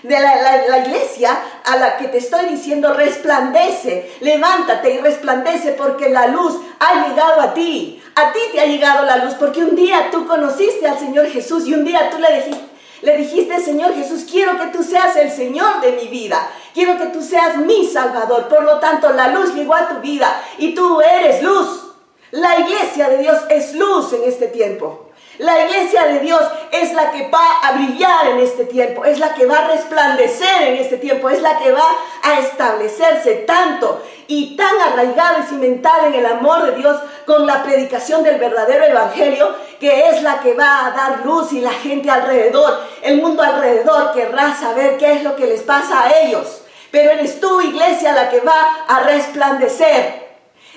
de 0.03 0.19
la, 0.19 0.67
la, 0.67 0.77
iglesia 0.85 1.35
a 1.65 1.77
la 1.77 1.97
que 1.97 2.07
te 2.07 2.19
estoy 2.19 2.45
diciendo 2.45 2.93
resplandece, 2.93 4.17
levántate 4.21 4.93
y 4.93 4.97
resplandece 4.99 5.71
porque 5.71 6.09
la 6.09 6.27
luz 6.27 6.59
ha 6.79 7.07
llegado 7.07 7.41
a 7.41 7.55
ti. 7.55 8.03
A 8.13 8.31
ti 8.31 8.39
te 8.51 8.61
ha 8.61 8.65
llegado 8.65 9.03
la 9.03 9.17
luz 9.17 9.33
porque 9.33 9.63
un 9.63 9.75
día 9.75 10.09
tú 10.11 10.27
conociste 10.27 10.87
al 10.87 10.99
Señor 10.99 11.27
Jesús 11.27 11.65
y 11.65 11.73
un 11.73 11.83
día 11.83 12.11
tú 12.11 12.19
le 12.19 12.35
dijiste, 12.35 12.74
le 13.01 13.17
dijiste, 13.17 13.59
Señor 13.59 13.93
Jesús, 13.95 14.25
quiero 14.29 14.57
que 14.57 14.67
tú 14.67 14.83
seas 14.83 15.15
el 15.17 15.31
Señor 15.31 15.81
de 15.81 15.93
mi 15.93 16.07
vida. 16.07 16.49
Quiero 16.73 16.97
que 16.97 17.07
tú 17.07 17.21
seas 17.21 17.57
mi 17.57 17.85
Salvador. 17.85 18.47
Por 18.47 18.63
lo 18.63 18.79
tanto, 18.79 19.11
la 19.11 19.29
luz 19.29 19.53
llegó 19.53 19.75
a 19.75 19.87
tu 19.87 20.01
vida 20.01 20.41
y 20.57 20.73
tú 20.73 21.01
eres 21.01 21.43
luz. 21.43 21.83
La 22.31 22.59
iglesia 22.59 23.09
de 23.09 23.19
Dios 23.19 23.37
es 23.49 23.75
luz 23.75 24.13
en 24.13 24.23
este 24.23 24.47
tiempo. 24.47 25.04
La 25.37 25.65
iglesia 25.65 26.03
de 26.05 26.19
Dios 26.19 26.41
es 26.71 26.93
la 26.93 27.11
que 27.11 27.27
va 27.27 27.59
a 27.61 27.73
brillar 27.73 28.27
en 28.27 28.39
este 28.39 28.65
tiempo, 28.65 29.03
es 29.03 29.19
la 29.19 29.33
que 29.33 29.45
va 29.45 29.59
a 29.59 29.67
resplandecer 29.67 30.63
en 30.63 30.75
este 30.77 30.97
tiempo, 30.97 31.29
es 31.29 31.41
la 31.41 31.57
que 31.57 31.73
va 31.73 31.85
a 32.23 32.39
establecerse 32.39 33.43
tanto 33.47 34.01
y 34.27 34.55
tan 34.55 34.79
arraigada 34.79 35.39
y 35.39 35.49
cimentada 35.49 36.07
en 36.07 36.13
el 36.13 36.25
amor 36.25 36.65
de 36.65 36.77
Dios 36.77 36.97
con 37.25 37.45
la 37.45 37.63
predicación 37.63 38.23
del 38.23 38.39
verdadero 38.39 38.85
evangelio, 38.85 39.53
que 39.79 40.09
es 40.09 40.21
la 40.21 40.39
que 40.39 40.53
va 40.53 40.85
a 40.85 40.91
dar 40.91 41.25
luz 41.25 41.51
y 41.51 41.59
la 41.59 41.73
gente 41.73 42.09
alrededor, 42.09 42.79
el 43.01 43.21
mundo 43.21 43.43
alrededor 43.43 44.13
querrá 44.13 44.55
saber 44.55 44.97
qué 44.97 45.13
es 45.13 45.23
lo 45.23 45.35
que 45.35 45.47
les 45.47 45.61
pasa 45.63 46.03
a 46.03 46.19
ellos. 46.21 46.61
Pero 46.91 47.11
eres 47.11 47.41
tú, 47.41 47.59
iglesia, 47.59 48.13
la 48.13 48.29
que 48.29 48.39
va 48.39 48.85
a 48.87 49.01
resplandecer 49.01 50.24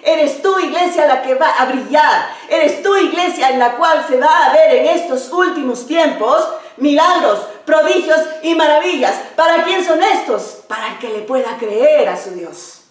Eres 0.02 0.42
tú, 0.42 0.58
iglesia, 0.58 1.06
la 1.06 1.22
que 1.22 1.34
va 1.34 1.48
a 1.50 1.66
brillar. 1.66 2.30
Eres 2.48 2.82
tú, 2.82 2.96
iglesia, 2.96 3.50
en 3.50 3.58
la 3.58 3.76
cual 3.76 4.04
se 4.06 4.18
va 4.18 4.46
a 4.46 4.52
ver 4.52 4.76
en 4.76 4.86
estos 4.86 5.32
últimos 5.32 5.86
tiempos 5.86 6.42
milagros, 6.76 7.40
prodigios 7.64 8.20
y 8.42 8.54
maravillas. 8.54 9.14
¿Para 9.36 9.64
quién 9.64 9.84
son 9.84 10.02
estos? 10.02 10.62
Para 10.68 10.92
el 10.92 10.98
que 10.98 11.10
le 11.10 11.20
pueda 11.20 11.56
creer 11.58 12.08
a 12.08 12.16
su 12.16 12.30
Dios. 12.30 12.82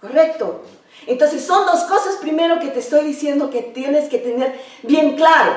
¿Correcto? 0.00 0.62
Entonces 1.06 1.44
son 1.44 1.66
dos 1.66 1.82
cosas 1.84 2.16
primero 2.16 2.58
que 2.60 2.68
te 2.68 2.80
estoy 2.80 3.04
diciendo 3.04 3.50
que 3.50 3.62
tienes 3.62 4.08
que 4.08 4.18
tener 4.18 4.58
bien 4.82 5.16
claro. 5.16 5.52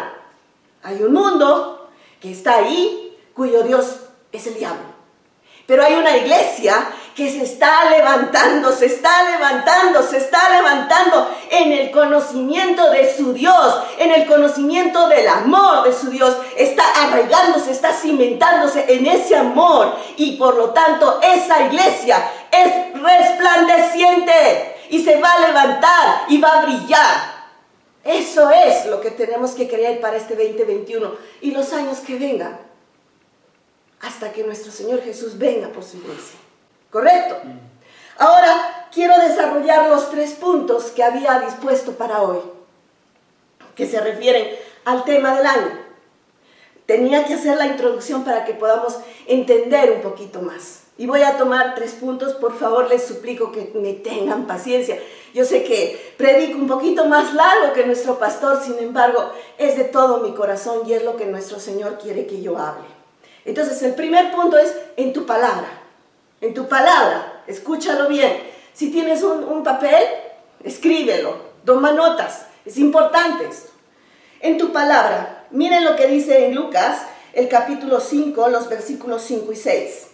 Hay 0.84 1.02
un 1.02 1.14
mundo 1.14 1.90
que 2.20 2.32
está 2.32 2.56
ahí, 2.56 3.18
cuyo 3.34 3.64
Dios 3.64 3.98
es 4.32 4.48
el 4.48 4.56
diablo. 4.56 4.98
Pero 5.66 5.84
hay 5.84 5.96
una 5.96 6.16
iglesia 6.16 6.88
que 7.18 7.32
se 7.32 7.44
está 7.44 7.90
levantando, 7.90 8.72
se 8.72 8.86
está 8.86 9.32
levantando, 9.32 10.04
se 10.04 10.18
está 10.18 10.52
levantando 10.52 11.28
en 11.50 11.72
el 11.72 11.90
conocimiento 11.90 12.92
de 12.92 13.12
su 13.12 13.34
Dios, 13.34 13.76
en 13.98 14.12
el 14.12 14.28
conocimiento 14.28 15.08
del 15.08 15.28
amor 15.28 15.84
de 15.84 15.94
su 15.94 16.12
Dios. 16.12 16.38
Está 16.56 16.84
arraigándose, 16.84 17.72
está 17.72 17.92
cimentándose 17.92 18.86
en 18.88 19.08
ese 19.08 19.36
amor. 19.36 19.96
Y 20.16 20.38
por 20.38 20.58
lo 20.58 20.70
tanto 20.70 21.20
esa 21.24 21.66
iglesia 21.66 22.24
es 22.52 22.94
resplandeciente 23.02 24.76
y 24.92 25.04
se 25.04 25.20
va 25.20 25.32
a 25.32 25.48
levantar 25.48 26.26
y 26.28 26.40
va 26.40 26.60
a 26.60 26.66
brillar. 26.66 27.38
Eso 28.04 28.52
es 28.52 28.86
lo 28.86 29.02
que 29.02 29.10
tenemos 29.10 29.56
que 29.56 29.68
creer 29.68 30.00
para 30.02 30.18
este 30.18 30.36
2021 30.36 31.16
y 31.42 31.50
los 31.50 31.74
años 31.74 31.98
que 31.98 32.14
vengan 32.20 32.60
hasta 34.02 34.32
que 34.32 34.44
nuestro 34.44 34.72
Señor 34.72 35.02
Jesús 35.02 35.36
venga 35.40 35.70
por 35.70 35.84
su 35.84 35.98
iglesia. 35.98 36.47
¿Correcto? 36.90 37.36
Ahora 38.18 38.88
quiero 38.92 39.18
desarrollar 39.20 39.90
los 39.90 40.10
tres 40.10 40.34
puntos 40.34 40.86
que 40.86 41.04
había 41.04 41.40
dispuesto 41.42 41.94
para 41.94 42.22
hoy, 42.22 42.40
que 43.76 43.86
se 43.86 44.00
refieren 44.00 44.48
al 44.86 45.04
tema 45.04 45.36
del 45.36 45.46
año. 45.46 45.88
Tenía 46.86 47.26
que 47.26 47.34
hacer 47.34 47.58
la 47.58 47.68
introducción 47.68 48.24
para 48.24 48.46
que 48.46 48.54
podamos 48.54 48.98
entender 49.28 49.92
un 49.92 50.02
poquito 50.02 50.42
más. 50.42 50.84
Y 50.98 51.06
voy 51.06 51.22
a 51.22 51.38
tomar 51.38 51.76
tres 51.76 51.94
puntos, 51.94 52.34
por 52.34 52.58
favor 52.58 52.88
les 52.90 53.06
suplico 53.06 53.52
que 53.52 53.72
me 53.76 53.94
tengan 53.94 54.48
paciencia. 54.48 54.98
Yo 55.34 55.46
sé 55.46 55.64
que 55.64 56.16
predico 56.18 56.58
un 56.58 56.68
poquito 56.68 57.06
más 57.06 57.34
largo 57.36 57.74
que 57.74 57.86
nuestro 57.86 58.18
pastor, 58.18 58.64
sin 58.64 58.80
embargo, 58.80 59.32
es 59.60 59.78
de 59.78 59.84
todo 59.84 60.22
mi 60.22 60.34
corazón 60.34 60.88
y 60.88 60.94
es 60.94 61.04
lo 61.04 61.16
que 61.18 61.26
nuestro 61.26 61.60
Señor 61.60 62.00
quiere 62.00 62.26
que 62.26 62.42
yo 62.42 62.58
hable. 62.58 62.88
Entonces, 63.46 63.84
el 63.84 63.94
primer 63.94 64.32
punto 64.32 64.58
es 64.58 64.74
en 64.96 65.14
tu 65.14 65.26
palabra. 65.28 65.87
En 66.40 66.54
tu 66.54 66.68
palabra, 66.68 67.44
escúchalo 67.48 68.08
bien. 68.08 68.44
Si 68.74 68.92
tienes 68.92 69.24
un, 69.24 69.64
papel, 69.64 70.04
escríbelo, 70.64 71.36
toma 71.66 71.92
notas. 71.92 72.46
Es 72.64 72.78
importante 72.78 73.46
esto. 73.46 73.72
En 74.40 74.60
tu 74.60 74.72
palabra, 74.72 75.46
miren 75.50 75.84
lo 75.84 75.96
que 75.96 76.06
dice 76.06 76.46
en 76.46 76.54
Lucas, 76.54 77.02
el 77.34 77.48
capítulo 77.48 78.00
5, 78.00 78.50
los 78.50 78.70
versículos 78.70 79.24
5 79.24 79.52
y 79.52 79.56
6. 79.56 80.08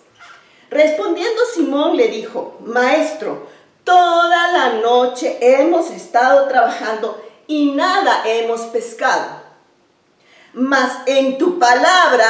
Respondiendo 0.70 1.42
Simón 1.53 1.98
le 1.98 2.08
dijo, 2.08 2.58
Maestro, 2.62 3.48
toda 3.84 4.51
la 4.51 4.74
noche 4.82 5.38
hemos 5.42 5.92
estado 5.92 6.48
trabajando 6.48 7.22
y 7.48 7.72
nada 7.72 8.24
hemos 8.25 8.62
pescado. 8.62 9.44
Mas 10.53 11.00
en 11.06 11.38
tu 11.38 11.60
palabra 11.60 12.30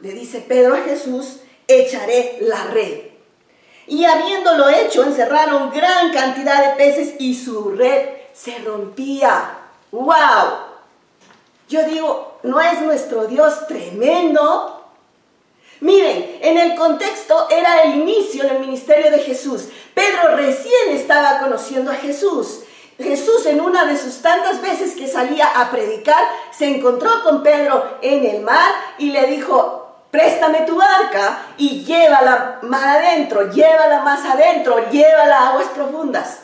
le 0.00 0.12
dice 0.12 0.40
Pedro 0.40 0.74
a 0.74 0.78
Jesús, 0.78 1.36
echaré 1.68 2.38
la 2.40 2.64
red. 2.64 3.09
Y 3.86 4.04
habiéndolo 4.04 4.68
hecho, 4.68 5.04
encerraron 5.04 5.70
gran 5.70 6.12
cantidad 6.12 6.70
de 6.70 6.76
peces 6.76 7.14
y 7.18 7.34
su 7.34 7.70
red 7.70 8.08
se 8.32 8.58
rompía. 8.58 9.58
¡Wow! 9.90 10.70
Yo 11.68 11.84
digo, 11.84 12.38
¿no 12.42 12.60
es 12.60 12.80
nuestro 12.80 13.26
Dios 13.26 13.66
tremendo? 13.66 14.84
Miren, 15.80 16.38
en 16.42 16.58
el 16.58 16.74
contexto 16.76 17.48
era 17.48 17.82
el 17.82 18.00
inicio 18.00 18.44
del 18.44 18.60
ministerio 18.60 19.10
de 19.10 19.20
Jesús. 19.20 19.68
Pedro 19.94 20.36
recién 20.36 20.90
estaba 20.90 21.40
conociendo 21.40 21.90
a 21.90 21.94
Jesús. 21.94 22.60
Jesús 22.98 23.46
en 23.46 23.60
una 23.60 23.86
de 23.86 23.96
sus 23.96 24.20
tantas 24.20 24.60
veces 24.60 24.94
que 24.94 25.08
salía 25.08 25.46
a 25.46 25.70
predicar, 25.70 26.22
se 26.50 26.66
encontró 26.66 27.10
con 27.22 27.42
Pedro 27.42 27.98
en 28.02 28.26
el 28.26 28.42
mar 28.42 28.70
y 28.98 29.10
le 29.10 29.26
dijo, 29.26 29.79
préstame 30.10 30.60
tu 30.62 30.76
barca 30.76 31.46
y 31.56 31.84
llévala 31.84 32.58
más 32.62 32.84
adentro, 32.84 33.50
llévala 33.50 34.02
más 34.02 34.24
adentro, 34.24 34.90
llévala 34.90 35.36
a 35.36 35.48
aguas 35.50 35.68
profundas. 35.68 36.40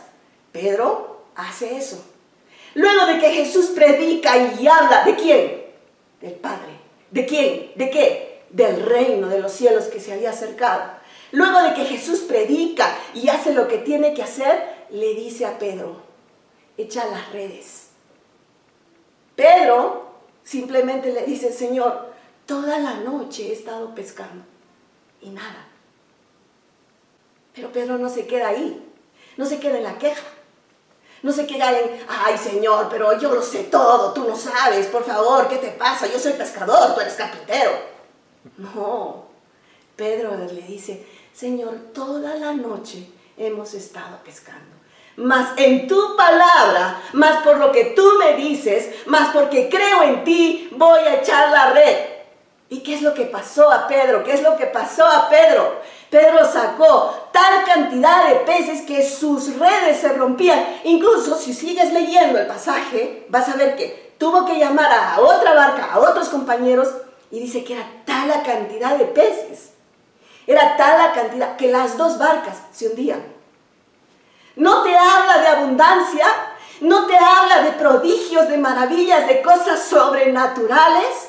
Pedro 0.52 1.24
hace 1.34 1.76
eso. 1.76 2.02
Luego 2.74 3.06
de 3.06 3.18
que 3.18 3.30
Jesús 3.30 3.66
predica 3.74 4.36
y 4.36 4.66
habla, 4.66 5.04
¿de 5.04 5.16
quién? 5.16 5.64
Del 6.20 6.34
Padre. 6.34 6.76
¿De 7.10 7.26
quién? 7.26 7.72
¿De 7.74 7.90
qué? 7.90 8.42
Del 8.50 8.84
reino 8.84 9.28
de 9.28 9.40
los 9.40 9.52
cielos 9.52 9.86
que 9.86 10.00
se 10.00 10.12
había 10.12 10.30
acercado. 10.30 10.82
Luego 11.32 11.62
de 11.62 11.74
que 11.74 11.84
Jesús 11.84 12.20
predica 12.20 12.96
y 13.14 13.28
hace 13.28 13.52
lo 13.52 13.66
que 13.68 13.78
tiene 13.78 14.14
que 14.14 14.22
hacer, 14.22 14.76
le 14.90 15.14
dice 15.14 15.44
a 15.44 15.58
Pedro, 15.58 16.02
echa 16.76 17.04
las 17.06 17.32
redes. 17.32 17.88
Pedro 19.34 20.06
simplemente 20.44 21.12
le 21.12 21.24
dice, 21.24 21.52
Señor, 21.52 22.12
toda 22.46 22.78
la 22.78 22.94
noche 22.94 23.48
he 23.48 23.52
estado 23.52 23.94
pescando 23.94 24.44
y 25.20 25.30
nada. 25.30 25.66
Pero 27.54 27.72
Pedro 27.72 27.98
no 27.98 28.08
se 28.08 28.26
queda 28.26 28.48
ahí, 28.48 28.82
no 29.36 29.46
se 29.46 29.58
queda 29.58 29.78
en 29.78 29.84
la 29.84 29.98
queja. 29.98 30.22
No 31.22 31.32
se 31.32 31.46
queda 31.46 31.76
en, 31.76 32.06
ay 32.08 32.36
Señor, 32.38 32.88
pero 32.90 33.18
yo 33.18 33.34
lo 33.34 33.42
sé 33.42 33.64
todo, 33.64 34.12
tú 34.12 34.28
no 34.28 34.36
sabes, 34.36 34.86
por 34.86 35.02
favor, 35.02 35.48
¿qué 35.48 35.56
te 35.56 35.68
pasa? 35.68 36.06
Yo 36.06 36.18
soy 36.18 36.34
pescador, 36.34 36.94
tú 36.94 37.00
eres 37.00 37.14
carpintero. 37.14 37.72
No, 38.58 39.24
Pedro 39.96 40.36
le 40.36 40.62
dice, 40.62 41.06
Señor, 41.32 41.74
toda 41.94 42.36
la 42.36 42.52
noche 42.52 43.08
hemos 43.36 43.74
estado 43.74 44.18
pescando. 44.24 44.76
Más 45.16 45.54
en 45.56 45.88
tu 45.88 46.16
palabra, 46.16 47.02
más 47.14 47.42
por 47.42 47.56
lo 47.56 47.72
que 47.72 47.86
tú 47.86 48.04
me 48.18 48.34
dices, 48.34 49.06
más 49.06 49.34
porque 49.34 49.68
creo 49.70 50.02
en 50.02 50.22
ti, 50.22 50.68
voy 50.72 51.00
a 51.00 51.14
echar 51.14 51.50
la 51.50 51.70
red. 51.72 52.15
¿Y 52.68 52.80
qué 52.80 52.94
es 52.94 53.02
lo 53.02 53.14
que 53.14 53.26
pasó 53.26 53.70
a 53.70 53.86
Pedro? 53.86 54.24
¿Qué 54.24 54.32
es 54.32 54.42
lo 54.42 54.56
que 54.56 54.66
pasó 54.66 55.06
a 55.06 55.28
Pedro? 55.28 55.80
Pedro 56.10 56.44
sacó 56.44 57.28
tal 57.32 57.64
cantidad 57.64 58.28
de 58.28 58.36
peces 58.40 58.82
que 58.82 59.08
sus 59.08 59.56
redes 59.58 60.00
se 60.00 60.12
rompían. 60.12 60.80
Incluso 60.84 61.36
si 61.38 61.54
sigues 61.54 61.92
leyendo 61.92 62.38
el 62.38 62.46
pasaje, 62.46 63.26
vas 63.28 63.48
a 63.48 63.56
ver 63.56 63.76
que 63.76 64.14
tuvo 64.18 64.44
que 64.44 64.58
llamar 64.58 64.90
a 64.90 65.20
otra 65.20 65.54
barca, 65.54 65.92
a 65.92 66.00
otros 66.00 66.28
compañeros, 66.28 66.88
y 67.30 67.38
dice 67.38 67.64
que 67.64 67.74
era 67.74 67.86
tal 68.04 68.28
la 68.28 68.42
cantidad 68.42 68.96
de 68.96 69.04
peces. 69.04 69.70
Era 70.46 70.76
tal 70.76 70.98
la 70.98 71.12
cantidad 71.12 71.56
que 71.56 71.70
las 71.70 71.96
dos 71.96 72.18
barcas 72.18 72.56
se 72.72 72.88
hundían. 72.88 73.22
No 74.54 74.82
te 74.82 74.96
habla 74.96 75.38
de 75.38 75.48
abundancia, 75.48 76.26
no 76.80 77.06
te 77.06 77.16
habla 77.16 77.62
de 77.62 77.72
prodigios, 77.72 78.48
de 78.48 78.58
maravillas, 78.58 79.26
de 79.26 79.42
cosas 79.42 79.82
sobrenaturales. 79.82 81.28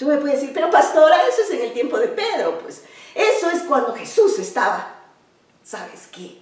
Tú 0.00 0.06
me 0.06 0.16
puedes 0.16 0.40
decir, 0.40 0.54
pero 0.54 0.70
pastora, 0.70 1.28
eso 1.28 1.42
es 1.42 1.50
en 1.50 1.60
el 1.60 1.74
tiempo 1.74 1.98
de 1.98 2.08
Pedro, 2.08 2.58
pues 2.60 2.84
eso 3.14 3.50
es 3.50 3.64
cuando 3.64 3.94
Jesús 3.94 4.38
estaba. 4.38 4.94
¿Sabes 5.62 6.08
qué? 6.10 6.38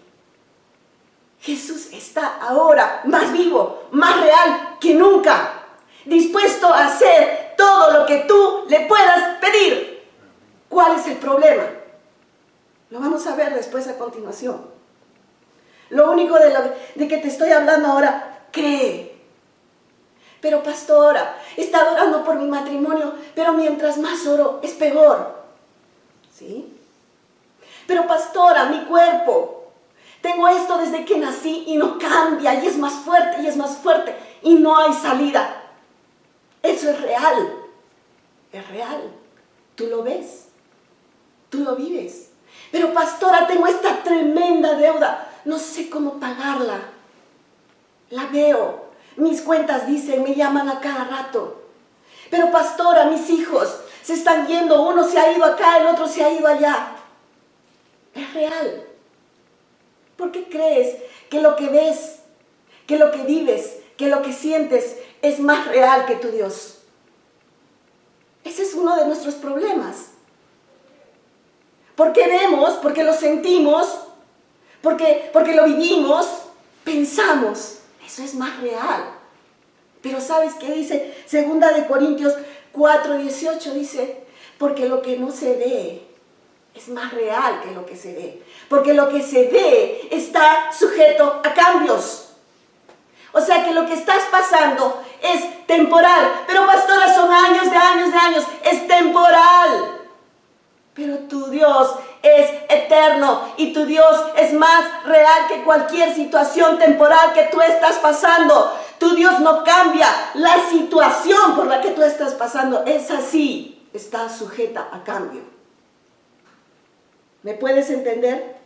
Jesús 1.40 1.88
está 1.92 2.36
ahora 2.36 3.02
más 3.06 3.32
vivo, 3.32 3.88
más 3.90 4.20
real 4.20 4.76
que 4.80 4.94
nunca, 4.94 5.64
dispuesto 6.04 6.72
a 6.72 6.86
hacer 6.86 7.54
todo 7.56 7.98
lo 7.98 8.06
que 8.06 8.18
tú 8.28 8.64
le 8.68 8.86
puedas 8.86 9.40
pedir. 9.40 10.06
¿Cuál 10.68 10.96
es 10.96 11.08
el 11.08 11.16
problema? 11.16 11.64
Lo 12.90 13.00
vamos 13.00 13.26
a 13.26 13.34
ver 13.34 13.56
después 13.56 13.88
a 13.88 13.98
continuación. 13.98 14.70
Lo 15.90 16.12
único 16.12 16.38
de, 16.38 16.54
lo, 16.54 16.60
de 16.94 17.08
que 17.08 17.18
te 17.18 17.26
estoy 17.26 17.50
hablando 17.50 17.88
ahora, 17.88 18.46
cree. 18.52 19.07
Pero 20.40 20.62
pastora, 20.62 21.36
estado 21.56 21.92
orando 21.92 22.24
por 22.24 22.36
mi 22.36 22.46
matrimonio, 22.46 23.14
pero 23.34 23.52
mientras 23.52 23.98
más 23.98 24.26
oro 24.26 24.60
es 24.62 24.72
peor. 24.72 25.42
¿Sí? 26.36 26.72
Pero 27.86 28.06
pastora, 28.06 28.66
mi 28.66 28.84
cuerpo, 28.84 29.72
tengo 30.20 30.46
esto 30.48 30.78
desde 30.78 31.04
que 31.04 31.18
nací 31.18 31.64
y 31.66 31.76
no 31.76 31.98
cambia 31.98 32.54
y 32.62 32.66
es 32.66 32.76
más 32.76 32.92
fuerte 32.94 33.42
y 33.42 33.46
es 33.46 33.56
más 33.56 33.78
fuerte 33.78 34.14
y 34.42 34.54
no 34.54 34.76
hay 34.76 34.92
salida. 34.92 35.62
Eso 36.62 36.90
es 36.90 37.00
real. 37.00 37.54
Es 38.52 38.68
real. 38.68 39.10
Tú 39.74 39.86
lo 39.86 40.02
ves. 40.02 40.48
Tú 41.50 41.58
lo 41.60 41.76
vives. 41.76 42.30
Pero 42.70 42.92
pastora, 42.92 43.46
tengo 43.46 43.66
esta 43.66 44.02
tremenda 44.02 44.74
deuda 44.74 45.28
no 45.48 45.58
sé 45.58 45.88
cómo 45.88 46.20
pagarla. 46.20 46.78
La 48.10 48.26
veo. 48.26 48.87
Mis 49.18 49.42
cuentas 49.42 49.88
dicen, 49.88 50.22
me 50.22 50.36
llaman 50.36 50.68
a 50.68 50.78
cada 50.78 51.04
rato. 51.04 51.60
Pero 52.30 52.52
pastora, 52.52 53.06
mis 53.06 53.28
hijos 53.30 53.80
se 54.00 54.14
están 54.14 54.46
yendo, 54.46 54.82
uno 54.82 55.06
se 55.06 55.18
ha 55.18 55.32
ido 55.32 55.44
acá, 55.44 55.78
el 55.78 55.88
otro 55.88 56.06
se 56.06 56.22
ha 56.22 56.32
ido 56.32 56.46
allá. 56.46 56.92
Es 58.14 58.32
real. 58.32 58.84
¿Por 60.16 60.30
qué 60.30 60.48
crees 60.48 60.96
que 61.28 61.40
lo 61.40 61.56
que 61.56 61.68
ves, 61.68 62.20
que 62.86 62.96
lo 62.96 63.10
que 63.10 63.24
vives, 63.24 63.78
que 63.96 64.06
lo 64.06 64.22
que 64.22 64.32
sientes 64.32 64.96
es 65.20 65.40
más 65.40 65.66
real 65.66 66.06
que 66.06 66.14
tu 66.14 66.28
Dios? 66.28 66.78
Ese 68.44 68.62
es 68.62 68.74
uno 68.74 68.94
de 68.96 69.04
nuestros 69.04 69.34
problemas. 69.34 70.10
Porque 71.96 72.24
vemos, 72.28 72.74
porque 72.74 73.02
lo 73.02 73.14
sentimos, 73.14 73.98
porque, 74.80 75.28
porque 75.32 75.56
lo 75.56 75.64
vivimos, 75.64 76.26
pensamos, 76.84 77.77
eso 78.08 78.22
es 78.22 78.34
más 78.34 78.58
real. 78.60 79.04
Pero 80.00 80.20
¿sabes 80.20 80.54
qué 80.54 80.72
dice? 80.72 81.14
Segunda 81.26 81.72
de 81.72 81.86
Corintios 81.86 82.32
4, 82.72 83.18
18 83.18 83.74
dice, 83.74 84.24
porque 84.56 84.88
lo 84.88 85.02
que 85.02 85.18
no 85.18 85.30
se 85.30 85.54
ve 85.56 86.06
es 86.74 86.88
más 86.88 87.12
real 87.12 87.60
que 87.62 87.72
lo 87.72 87.84
que 87.84 87.96
se 87.96 88.14
ve. 88.14 88.42
Porque 88.70 88.94
lo 88.94 89.10
que 89.10 89.22
se 89.22 89.48
ve 89.48 90.08
está 90.10 90.72
sujeto 90.72 91.42
a 91.44 91.52
cambios. 91.52 92.30
O 93.32 93.42
sea 93.42 93.62
que 93.62 93.74
lo 93.74 93.84
que 93.84 93.92
estás 93.92 94.24
pasando 94.30 95.02
es 95.20 95.66
temporal. 95.66 96.44
Pero 96.46 96.66
pastora, 96.66 97.14
son 97.14 97.30
años 97.30 97.70
de 97.70 97.76
años 97.76 98.10
de 98.10 98.18
años. 98.18 98.44
Es 98.64 98.88
temporal. 98.88 100.00
Pero 100.94 101.18
tu 101.28 101.50
Dios 101.50 101.94
es 102.22 102.50
eterno 102.68 103.52
y 103.56 103.72
tu 103.72 103.84
Dios 103.86 104.16
es 104.36 104.52
más 104.52 105.04
real 105.04 105.46
que 105.48 105.62
cualquier 105.62 106.14
situación 106.14 106.78
temporal 106.78 107.32
que 107.32 107.44
tú 107.44 107.60
estás 107.60 107.96
pasando. 107.98 108.76
Tu 108.98 109.14
Dios 109.14 109.40
no 109.40 109.64
cambia. 109.64 110.08
La 110.34 110.56
situación 110.70 111.56
por 111.56 111.66
la 111.66 111.80
que 111.80 111.90
tú 111.90 112.02
estás 112.02 112.34
pasando 112.34 112.84
es 112.84 113.10
así. 113.10 113.86
Está 113.92 114.28
sujeta 114.28 114.88
a 114.92 115.02
cambio. 115.04 115.42
¿Me 117.42 117.54
puedes 117.54 117.88
entender? 117.90 118.56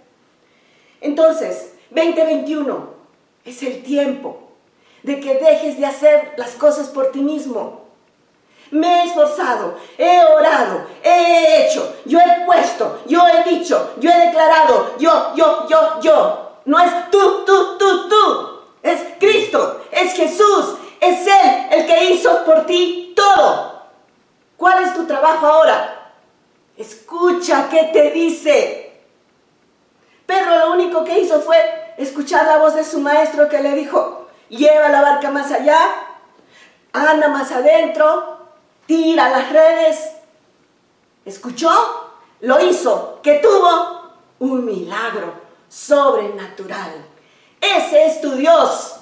Entonces, 1.01 1.75
2021 1.91 2.91
es 3.45 3.63
el 3.63 3.83
tiempo 3.83 4.51
de 5.03 5.21
que 5.21 5.35
dejes 5.35 5.79
de 5.79 5.87
hacer 5.87 6.33
las 6.37 6.53
cosas 6.53 6.89
por 6.89 7.13
ti 7.13 7.21
mismo 7.21 7.83
me 8.73 8.87
he 8.87 9.05
esforzado, 9.05 9.77
he 9.99 10.25
orado, 10.25 10.87
yo 13.61 14.11
he 14.11 14.27
declarado, 14.27 14.97
yo, 14.99 15.35
yo, 15.35 15.67
yo, 15.69 16.01
yo. 16.01 16.53
No 16.65 16.79
es 16.79 17.11
tú, 17.11 17.45
tú, 17.45 17.79
tú, 17.79 18.09
tú. 18.09 18.61
Es 18.83 19.01
Cristo, 19.19 19.85
es 19.91 20.13
Jesús, 20.15 20.77
es 21.01 21.27
Él 21.27 21.67
el 21.71 21.87
que 21.87 22.11
hizo 22.11 22.45
por 22.45 22.67
ti 22.67 23.13
todo. 23.15 23.83
¿Cuál 24.57 24.85
es 24.85 24.95
tu 24.95 25.07
trabajo 25.07 25.47
ahora? 25.47 26.13
Escucha 26.77 27.69
qué 27.71 27.91
te 27.93 28.11
dice. 28.11 29.03
Pedro 30.27 30.59
lo 30.59 30.73
único 30.73 31.05
que 31.05 31.21
hizo 31.21 31.41
fue 31.41 31.57
escuchar 31.97 32.47
la 32.47 32.59
voz 32.59 32.75
de 32.75 32.85
su 32.85 33.01
maestro 33.01 33.49
que 33.49 33.61
le 33.61 33.75
dijo, 33.75 34.29
lleva 34.49 34.89
la 34.89 35.03
barca 35.03 35.31
más 35.31 35.51
allá, 35.53 35.79
anda 36.93 37.29
más 37.29 37.53
adentro, 37.53 38.39
tira 38.87 39.29
las 39.29 39.51
redes. 39.51 40.13
¿Escuchó? 41.25 42.02
Lo 42.43 42.61
hizo, 42.61 43.21
que 43.23 43.35
tuvo 43.35 44.03
un 44.41 44.65
milagro 44.65 45.33
sobrenatural. 45.69 46.93
Ese 47.61 48.07
es 48.07 48.21
tu 48.21 48.33
Dios. 48.33 48.97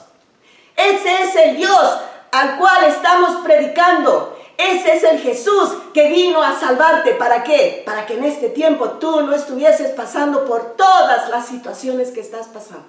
Ese 0.77 1.23
es 1.23 1.37
el 1.37 1.57
Dios 1.57 1.99
al 2.33 2.59
cual 2.59 2.85
estamos 2.85 3.43
predicando. 3.43 4.37
Ese 4.59 4.93
es 4.93 5.05
el 5.05 5.19
Jesús 5.21 5.71
que 5.95 6.11
vino 6.11 6.43
a 6.43 6.61
salvarte. 6.61 7.15
¿Para 7.15 7.43
qué? 7.43 7.83
Para 7.87 8.05
que 8.05 8.15
en 8.15 8.25
este 8.25 8.51
tiempo 8.51 8.91
tú 8.93 9.23
no 9.23 9.35
estuvieses 9.35 9.93
pasando 9.93 10.45
por 10.45 10.77
todas 10.77 11.31
las 11.31 11.47
situaciones 11.47 12.11
que 12.11 12.21
estás 12.21 12.47
pasando. 12.47 12.85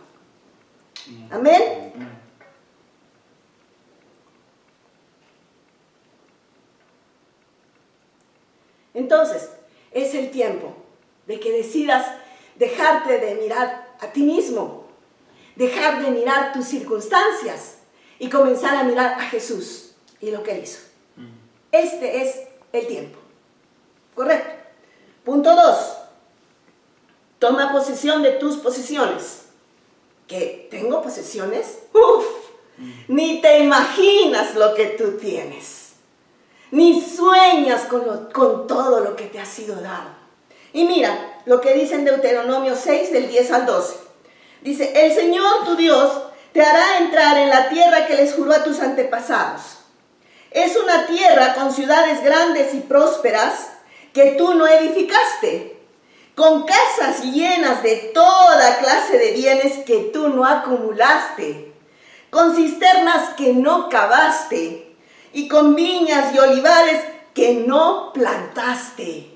Amén. 1.32 1.94
Entonces, 8.94 9.50
es 9.92 10.14
el 10.14 10.32
tiempo 10.32 10.74
de 11.28 11.40
que 11.40 11.52
decidas 11.52 12.06
dejarte 12.56 13.20
de 13.20 13.36
mirar 13.36 13.96
a 14.00 14.08
ti 14.08 14.24
mismo, 14.24 14.86
dejar 15.56 16.04
de 16.04 16.12
mirar 16.12 16.54
tus 16.54 16.66
circunstancias 16.66 17.76
y 18.20 18.30
comenzar 18.30 18.76
a 18.76 18.84
mirar 18.84 19.20
a 19.20 19.24
Jesús 19.24 19.92
y 20.20 20.32
lo 20.32 20.44
que 20.44 20.52
él 20.52 20.64
hizo. 20.64 20.80
Este 21.72 22.22
es 22.22 22.42
el 22.74 22.88
tiempo. 22.88 23.18
Correcto. 24.16 24.52
Punto 25.24 25.56
2. 25.56 25.78
Toma 27.40 27.72
posesión 27.72 28.22
de 28.22 28.32
tus 28.32 28.58
posesiones. 28.58 29.46
¿Que 30.28 30.68
tengo 30.70 31.02
posesiones? 31.02 31.80
Uf, 31.94 32.26
ni 33.08 33.42
te 33.42 33.60
imaginas 33.60 34.56
lo 34.56 34.74
que 34.76 34.88
tú 34.88 35.18
tienes. 35.18 35.81
Ni 36.72 37.02
sueñas 37.02 37.82
con, 37.84 38.30
con 38.32 38.66
todo 38.66 39.02
lo 39.02 39.16
que 39.16 39.26
te 39.26 39.40
ha 39.40 39.46
sido 39.46 39.82
dado. 39.82 40.10
Y 40.74 40.86
mira 40.86 41.42
lo 41.46 41.60
que 41.60 41.74
dice 41.74 41.96
en 41.96 42.06
Deuteronomio 42.06 42.76
6 42.76 43.12
del 43.12 43.28
10 43.28 43.52
al 43.52 43.66
12. 43.66 43.96
Dice, 44.62 45.06
el 45.06 45.14
Señor 45.14 45.66
tu 45.66 45.76
Dios 45.76 46.12
te 46.54 46.62
hará 46.62 47.00
entrar 47.00 47.38
en 47.38 47.50
la 47.50 47.70
tierra 47.70 48.08
que 48.08 48.16
les 48.16 48.34
juró 48.34 48.54
a 48.54 48.64
tus 48.64 48.80
antepasados. 48.80 49.80
Es 50.52 50.76
una 50.78 51.08
tierra 51.08 51.56
con 51.56 51.74
ciudades 51.74 52.24
grandes 52.24 52.74
y 52.74 52.82
prósperas 52.82 53.70
que 54.14 54.36
tú 54.38 54.54
no 54.54 54.68
edificaste, 54.68 55.80
con 56.36 56.66
casas 56.66 57.24
llenas 57.24 57.82
de 57.84 58.12
toda 58.14 58.80
clase 58.80 59.18
de 59.18 59.32
bienes 59.32 59.80
que 59.86 60.10
tú 60.14 60.30
no 60.30 60.46
acumulaste, 60.46 61.74
con 62.30 62.56
cisternas 62.56 63.30
que 63.36 63.54
no 63.54 63.90
cavaste 63.90 64.91
y 65.34 65.48
con 65.48 65.76
viñas 65.76 66.34
y 66.34 66.40
olivares 66.40 67.04
que 67.34 67.54
no 67.56 68.12
plantaste. 68.14 69.30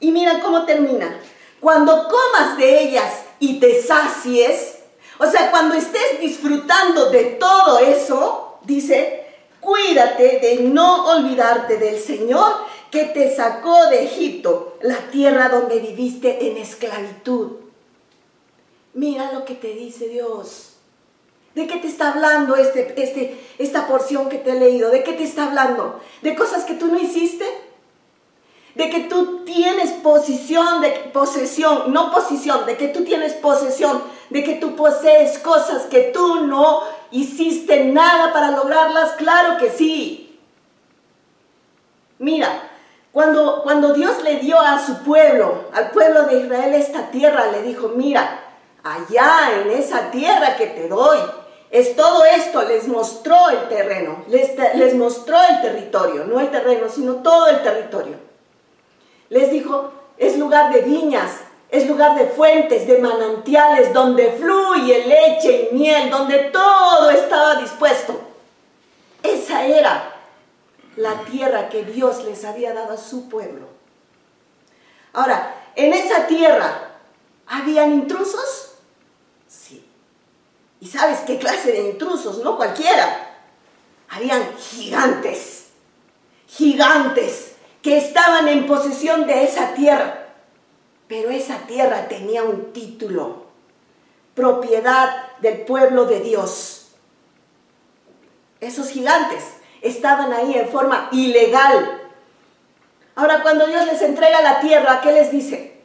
Y 0.00 0.10
mira 0.10 0.40
cómo 0.40 0.64
termina. 0.64 1.20
Cuando 1.60 2.08
comas 2.08 2.56
de 2.56 2.82
ellas 2.82 3.22
y 3.38 3.58
te 3.58 3.82
sacies, 3.82 4.78
o 5.18 5.26
sea, 5.26 5.50
cuando 5.50 5.74
estés 5.74 6.20
disfrutando 6.20 7.10
de 7.10 7.24
todo 7.24 7.78
eso, 7.78 8.58
dice, 8.62 9.26
cuídate 9.60 10.38
de 10.40 10.60
no 10.64 11.06
olvidarte 11.06 11.78
del 11.78 11.98
Señor 11.98 12.52
que 12.90 13.04
te 13.04 13.34
sacó 13.34 13.86
de 13.86 14.04
Egipto, 14.04 14.78
la 14.82 14.98
tierra 15.10 15.48
donde 15.48 15.80
viviste 15.80 16.50
en 16.50 16.56
esclavitud. 16.56 17.56
Mira 18.94 19.32
lo 19.32 19.44
que 19.44 19.54
te 19.54 19.74
dice 19.74 20.08
Dios. 20.08 20.75
¿De 21.56 21.66
qué 21.66 21.78
te 21.78 21.88
está 21.88 22.12
hablando 22.12 22.54
este, 22.54 23.02
este, 23.02 23.40
esta 23.56 23.86
porción 23.86 24.28
que 24.28 24.36
te 24.36 24.50
he 24.50 24.60
leído? 24.60 24.90
¿De 24.90 25.02
qué 25.02 25.14
te 25.14 25.24
está 25.24 25.44
hablando? 25.44 26.00
¿De 26.20 26.34
cosas 26.34 26.64
que 26.64 26.74
tú 26.74 26.88
no 26.88 26.98
hiciste? 26.98 27.46
de 28.74 28.90
que 28.90 29.00
tú 29.04 29.42
tienes 29.46 29.90
posición, 29.92 30.82
de 30.82 30.90
posesión, 31.10 31.94
no 31.94 32.10
posición, 32.10 32.66
de 32.66 32.76
que 32.76 32.88
tú 32.88 33.04
tienes 33.04 33.32
posesión, 33.32 34.02
de 34.28 34.44
que 34.44 34.56
tú 34.56 34.76
posees 34.76 35.38
cosas 35.38 35.84
que 35.84 36.10
tú 36.12 36.46
no 36.46 36.82
hiciste 37.10 37.86
nada 37.86 38.34
para 38.34 38.50
lograrlas, 38.50 39.12
claro 39.12 39.56
que 39.56 39.70
sí. 39.70 40.38
Mira, 42.18 42.68
cuando, 43.12 43.62
cuando 43.62 43.94
Dios 43.94 44.22
le 44.22 44.40
dio 44.40 44.60
a 44.60 44.78
su 44.84 44.98
pueblo, 45.04 45.70
al 45.72 45.90
pueblo 45.90 46.24
de 46.24 46.40
Israel 46.40 46.74
esta 46.74 47.10
tierra, 47.10 47.50
le 47.50 47.62
dijo, 47.62 47.92
mira, 47.96 48.40
allá 48.84 49.58
en 49.58 49.70
esa 49.70 50.10
tierra 50.10 50.54
que 50.58 50.66
te 50.66 50.86
doy, 50.86 51.18
es 51.70 51.96
todo 51.96 52.24
esto, 52.24 52.62
les 52.62 52.86
mostró 52.86 53.50
el 53.50 53.68
terreno, 53.68 54.24
les, 54.28 54.94
mostró 54.94 55.36
el 55.50 55.60
territorio, 55.62 56.24
no 56.24 56.40
el 56.40 56.50
terreno, 56.50 56.88
sino 56.88 57.16
todo 57.16 57.48
el 57.48 57.62
territorio. 57.62 58.16
Les 59.28 59.50
dijo, 59.50 59.92
es 60.16 60.38
lugar 60.38 60.72
de 60.72 60.82
viñas, 60.82 61.40
es 61.68 61.88
lugar 61.88 62.16
de 62.16 62.26
fuentes, 62.26 62.86
de 62.86 62.98
manantiales, 62.98 63.92
donde 63.92 64.32
fluye 64.32 65.06
leche 65.06 65.68
y 65.70 65.74
miel, 65.74 66.08
donde 66.08 66.38
todo 66.50 67.10
estaba 67.10 67.56
dispuesto. 67.56 68.20
Esa 69.22 69.66
era 69.66 70.12
la 70.96 71.24
tierra 71.24 71.68
que 71.68 71.82
Dios 71.82 72.24
les 72.24 72.44
había 72.44 72.72
dado 72.72 72.92
a 72.92 72.96
su 72.96 73.28
pueblo. 73.28 73.66
Ahora, 75.12 75.54
en 75.74 75.92
esa 75.92 76.26
tierra, 76.26 76.90
¿habían 77.46 77.92
intrusos? 77.92 78.65
¿Y 80.86 80.88
sabes 80.88 81.18
qué 81.26 81.36
clase 81.36 81.72
de 81.72 81.90
intrusos? 81.90 82.44
No 82.44 82.56
cualquiera. 82.56 83.34
Habían 84.08 84.56
gigantes. 84.56 85.70
Gigantes 86.46 87.56
que 87.82 87.96
estaban 87.96 88.46
en 88.46 88.68
posesión 88.68 89.26
de 89.26 89.42
esa 89.42 89.74
tierra. 89.74 90.28
Pero 91.08 91.30
esa 91.30 91.58
tierra 91.66 92.06
tenía 92.06 92.44
un 92.44 92.72
título, 92.72 93.46
propiedad 94.36 95.36
del 95.40 95.62
pueblo 95.62 96.04
de 96.04 96.20
Dios. 96.20 96.92
Esos 98.60 98.88
gigantes 98.88 99.42
estaban 99.82 100.32
ahí 100.32 100.54
en 100.54 100.68
forma 100.68 101.08
ilegal. 101.10 102.00
Ahora, 103.16 103.42
cuando 103.42 103.66
Dios 103.66 103.86
les 103.86 104.02
entrega 104.02 104.40
la 104.40 104.60
tierra, 104.60 105.00
¿qué 105.00 105.10
les 105.10 105.32
dice? 105.32 105.80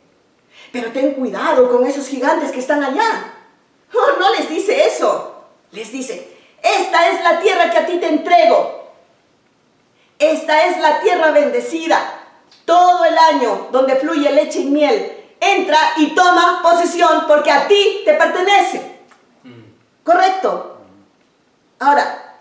Pero 0.71 0.91
ten 0.91 1.15
cuidado 1.15 1.71
con 1.71 1.87
esos 1.87 2.07
gigantes 2.07 2.51
que 2.51 2.59
están 2.59 2.83
allá. 2.83 3.39
No, 3.93 4.17
no 4.19 4.33
les 4.35 4.49
dice 4.49 4.85
eso. 4.85 5.35
Les 5.71 5.91
dice, 5.91 6.37
esta 6.61 7.09
es 7.09 7.23
la 7.23 7.39
tierra 7.39 7.69
que 7.69 7.77
a 7.77 7.85
ti 7.85 7.97
te 7.97 8.07
entrego. 8.07 8.81
Esta 10.19 10.65
es 10.67 10.77
la 10.79 10.99
tierra 10.99 11.31
bendecida, 11.31 11.97
todo 12.65 13.05
el 13.05 13.17
año 13.17 13.69
donde 13.71 13.95
fluye 13.95 14.31
leche 14.31 14.59
y 14.59 14.65
miel. 14.65 15.17
Entra 15.39 15.79
y 15.97 16.13
toma 16.13 16.59
posesión 16.61 17.25
porque 17.27 17.49
a 17.49 17.67
ti 17.67 18.03
te 18.05 18.13
pertenece. 18.13 18.99
¿Correcto? 20.03 20.77
Ahora, 21.79 22.37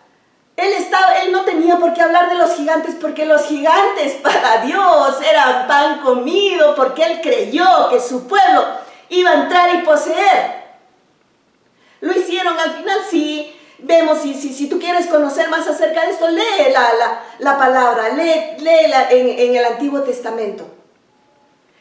él, 0.56 0.72
estaba, 0.74 1.14
él 1.20 1.32
no 1.32 1.42
tenía 1.44 1.78
por 1.78 1.94
qué 1.94 2.02
hablar 2.02 2.28
de 2.28 2.34
los 2.34 2.54
gigantes 2.54 2.96
porque 3.00 3.24
los 3.24 3.46
gigantes 3.46 4.12
para 4.22 4.58
Dios 4.58 5.18
eran 5.22 5.66
pan 5.66 6.00
comido 6.00 6.74
porque 6.74 7.04
él 7.04 7.20
creyó 7.22 7.88
que 7.88 8.00
su 8.00 8.26
pueblo 8.26 8.66
iba 9.08 9.30
a 9.30 9.42
entrar 9.42 9.74
y 9.74 9.78
poseer. 9.78 10.59
Lo 12.00 12.12
hicieron 12.12 12.58
al 12.58 12.72
final, 12.72 12.98
sí, 13.10 13.54
vemos, 13.78 14.18
si, 14.22 14.34
si, 14.34 14.52
si, 14.52 14.68
tú 14.68 14.78
quieres 14.78 15.06
conocer 15.06 15.48
más 15.48 15.66
acerca 15.66 16.04
de 16.04 16.12
esto, 16.12 16.28
lee 16.28 16.72
la, 17.38 17.58
palabra, 17.58 18.10
lee, 18.10 18.62
léela 18.62 19.10
en, 19.10 19.28
en 19.28 19.56
el 19.56 19.64
Antiguo 19.64 20.02
Testamento. 20.02 20.66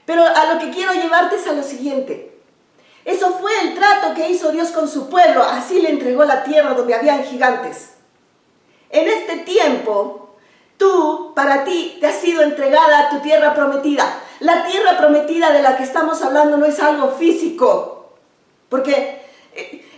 Pero 0.05 0.23
a 0.25 0.53
lo 0.53 0.60
que 0.60 0.71
quiero 0.71 0.93
llevarte 0.93 1.36
es 1.36 1.47
a 1.47 1.53
lo 1.53 1.63
siguiente. 1.63 2.29
Eso 3.05 3.34
fue 3.39 3.51
el 3.62 3.75
trato 3.75 4.13
que 4.13 4.29
hizo 4.29 4.51
Dios 4.51 4.69
con 4.69 4.88
su 4.88 5.10
pueblo. 5.10 5.43
Así 5.43 5.82
le 5.82 5.89
entregó 5.89 6.25
la 6.25 6.43
tierra 6.43 6.73
donde 6.73 6.95
habían 6.95 7.23
gigantes. 7.23 7.91
En 8.89 9.08
este 9.08 9.38
tiempo, 9.38 10.36
tú, 10.77 11.34
para 11.36 11.63
ti, 11.63 11.97
te 11.99 12.08
has 12.08 12.15
sido 12.15 12.41
entregada 12.41 13.10
tu 13.10 13.19
tierra 13.19 13.53
prometida. 13.53 14.05
La 14.39 14.65
tierra 14.65 14.97
prometida 14.97 15.51
de 15.51 15.62
la 15.62 15.77
que 15.77 15.84
estamos 15.84 16.21
hablando 16.21 16.58
no 16.58 16.65
es 16.65 16.79
algo 16.79 17.12
físico. 17.12 18.13
Porque 18.67 19.18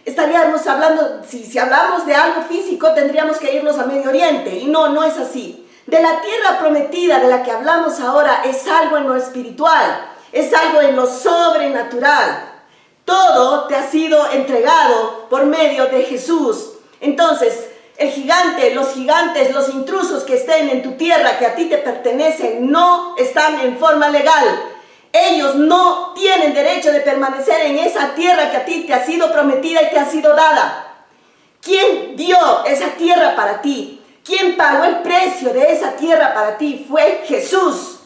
estaríamos 0.06 0.66
hablando, 0.68 1.22
si, 1.28 1.46
si 1.46 1.60
hablamos 1.60 2.06
de 2.06 2.16
algo 2.16 2.44
físico, 2.44 2.94
tendríamos 2.94 3.38
que 3.38 3.54
irnos 3.54 3.78
a 3.78 3.86
Medio 3.86 4.10
Oriente. 4.10 4.56
Y 4.58 4.66
no, 4.66 4.90
no 4.90 5.04
es 5.04 5.18
así. 5.18 5.68
De 5.88 6.02
la 6.02 6.22
tierra 6.22 6.60
prometida 6.60 7.20
de 7.20 7.28
la 7.28 7.44
que 7.44 7.52
hablamos 7.52 8.00
ahora 8.00 8.44
es 8.46 8.68
algo 8.68 8.98
en 8.98 9.08
lo 9.08 9.16
espiritual, 9.16 10.10
es 10.32 10.54
algo 10.54 10.82
en 10.82 10.96
lo 10.96 11.08
sobrenatural. 11.08 12.52
Todo 13.04 13.68
te 13.68 13.76
ha 13.76 13.90
sido 13.90 14.32
entregado 14.32 15.28
por 15.30 15.46
medio 15.46 15.88
de 15.88 16.04
Jesús. 16.04 16.74
Entonces, 17.02 17.68
el 17.98 18.10
gigante, 18.10 18.74
los 18.74 18.94
gigantes, 18.94 19.54
los 19.54 19.70
intrusos 19.70 20.24
que 20.24 20.36
estén 20.36 20.70
en 20.70 20.82
tu 20.82 20.94
tierra, 20.94 21.38
que 21.38 21.46
a 21.46 21.56
ti 21.56 21.66
te 21.66 21.78
pertenecen, 21.78 22.72
no 22.72 23.16
están 23.18 23.60
en 23.60 23.78
forma 23.78 24.10
legal. 24.10 24.46
Ellos 25.13 25.56
no 25.56 26.13
tienen 26.13 26.54
derecho 26.54 26.91
de 26.91 27.02
permanecer 27.02 27.65
en 27.65 27.80
esa 27.80 28.15
tierra 28.15 28.50
que 28.50 28.58
a 28.58 28.65
ti 28.65 28.86
te 28.88 28.93
ha 28.93 29.06
sido 29.06 29.32
prometida 29.32 29.82
y 29.82 29.89
te 29.89 30.00
ha 30.00 30.06
sido 30.06 30.36
dada. 30.36 31.06
¿Quién 31.62 32.15
dio 32.15 32.38
esa 32.65 32.89
tierra 32.91 33.36
para 33.36 33.62
ti? 33.62 34.02
¿Quién 34.24 34.56
pagó 34.56 34.86
el 34.86 35.02
precio 35.02 35.52
de 35.54 35.71
esa 35.71 35.91
tierra 35.93 36.34
para 36.34 36.58
ti? 36.58 36.86
Fue 36.89 37.24
Jesús. 37.26 38.00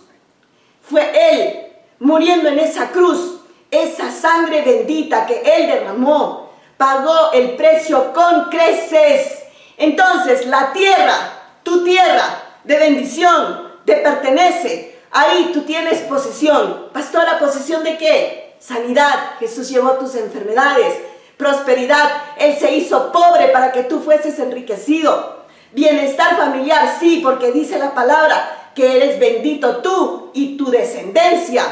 Fue 0.82 1.12
Él 1.32 1.68
muriendo 2.00 2.50
en 2.50 2.60
esa 2.60 2.89
cruz. 2.89 3.39
Esa 3.70 4.12
sangre 4.12 4.62
bendita 4.62 5.26
que 5.26 5.41
Él 5.41 5.68
derramó 5.68 6.50
pagó 6.78 7.32
el 7.34 7.56
precio 7.56 8.13
con 8.13 8.50
creces. 8.50 9.44
Entonces 9.78 10.46
la 10.48 10.74
tierra, 10.74 11.15
tu 11.63 11.84
tierra 11.84 12.41
de 12.63 12.78
bendición, 12.78 13.74
te 13.86 13.98
pertenece 13.98 14.95
Ahí 15.17 15.51
tú 15.54 15.62
tienes 15.62 16.01
posesión. 16.01 16.89
Pastora, 16.91 17.39
¿posesión 17.39 17.86
de 17.86 17.97
qué? 17.97 18.58
Sanidad. 18.60 19.38
Jesús 19.39 19.69
llevó 19.69 19.91
tus 19.91 20.13
enfermedades. 20.15 20.93
Prosperidad. 21.38 22.12
Él 22.38 22.58
se 22.60 22.75
hizo 22.75 23.13
pobre 23.13 23.47
para 23.47 23.71
que 23.71 23.84
tú 23.84 24.01
fueses 24.01 24.38
enriquecido. 24.39 25.45
Bienestar 25.71 26.36
familiar, 26.36 26.97
sí, 26.99 27.21
porque 27.23 27.54
dice 27.54 27.80
la 27.80 27.93
palabra 27.93 28.71
que 28.75 28.97
eres 28.97 29.17
bendito 29.17 29.78
tú 29.78 30.32
y 30.34 30.58
tu 30.58 30.69
descendencia. 30.69 31.63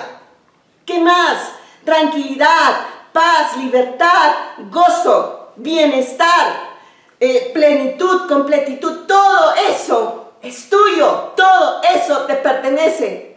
¿Qué 0.85 1.01
más? 1.01 1.51
Tranquilidad, 1.83 2.77
paz, 3.11 3.57
libertad, 3.57 4.35
gozo, 4.71 5.51
bienestar, 5.57 6.71
eh, 7.19 7.51
plenitud, 7.53 8.25
completitud, 8.29 9.05
todo 9.05 9.53
eso 9.69 10.31
es 10.41 10.69
tuyo, 10.69 11.33
todo 11.35 11.81
eso 11.93 12.21
te 12.21 12.35
pertenece. 12.35 13.32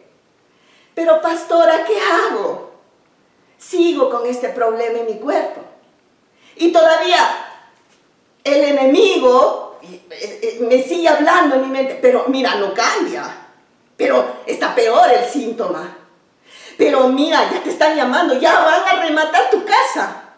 Pero 0.97 1.21
pastora, 1.21 1.85
¿qué 1.85 2.01
hago? 2.01 2.71
Sigo 3.59 4.09
con 4.09 4.25
este 4.25 4.49
problema 4.49 5.01
en 5.01 5.05
mi 5.05 5.19
cuerpo. 5.19 5.61
Y 6.57 6.73
todavía 6.73 7.19
el 8.43 8.65
enemigo 8.65 9.79
eh, 9.83 10.01
eh, 10.11 10.59
me 10.63 10.83
sigue 10.83 11.07
hablando 11.07 11.57
en 11.57 11.61
mi 11.61 11.67
mente, 11.69 11.99
pero 12.01 12.25
mira, 12.29 12.55
no 12.55 12.73
cambia. 12.73 13.25
Pero 13.95 14.39
está 14.47 14.75
peor 14.75 15.13
el 15.13 15.29
síntoma. 15.29 15.99
Pero 16.79 17.09
mira, 17.09 17.47
ya 17.53 17.63
te 17.63 17.69
están 17.69 17.95
llamando, 17.95 18.39
ya 18.39 18.59
van 18.59 18.89
a 18.89 19.03
rematar 19.03 19.51
tu 19.51 19.67
casa. 19.67 20.31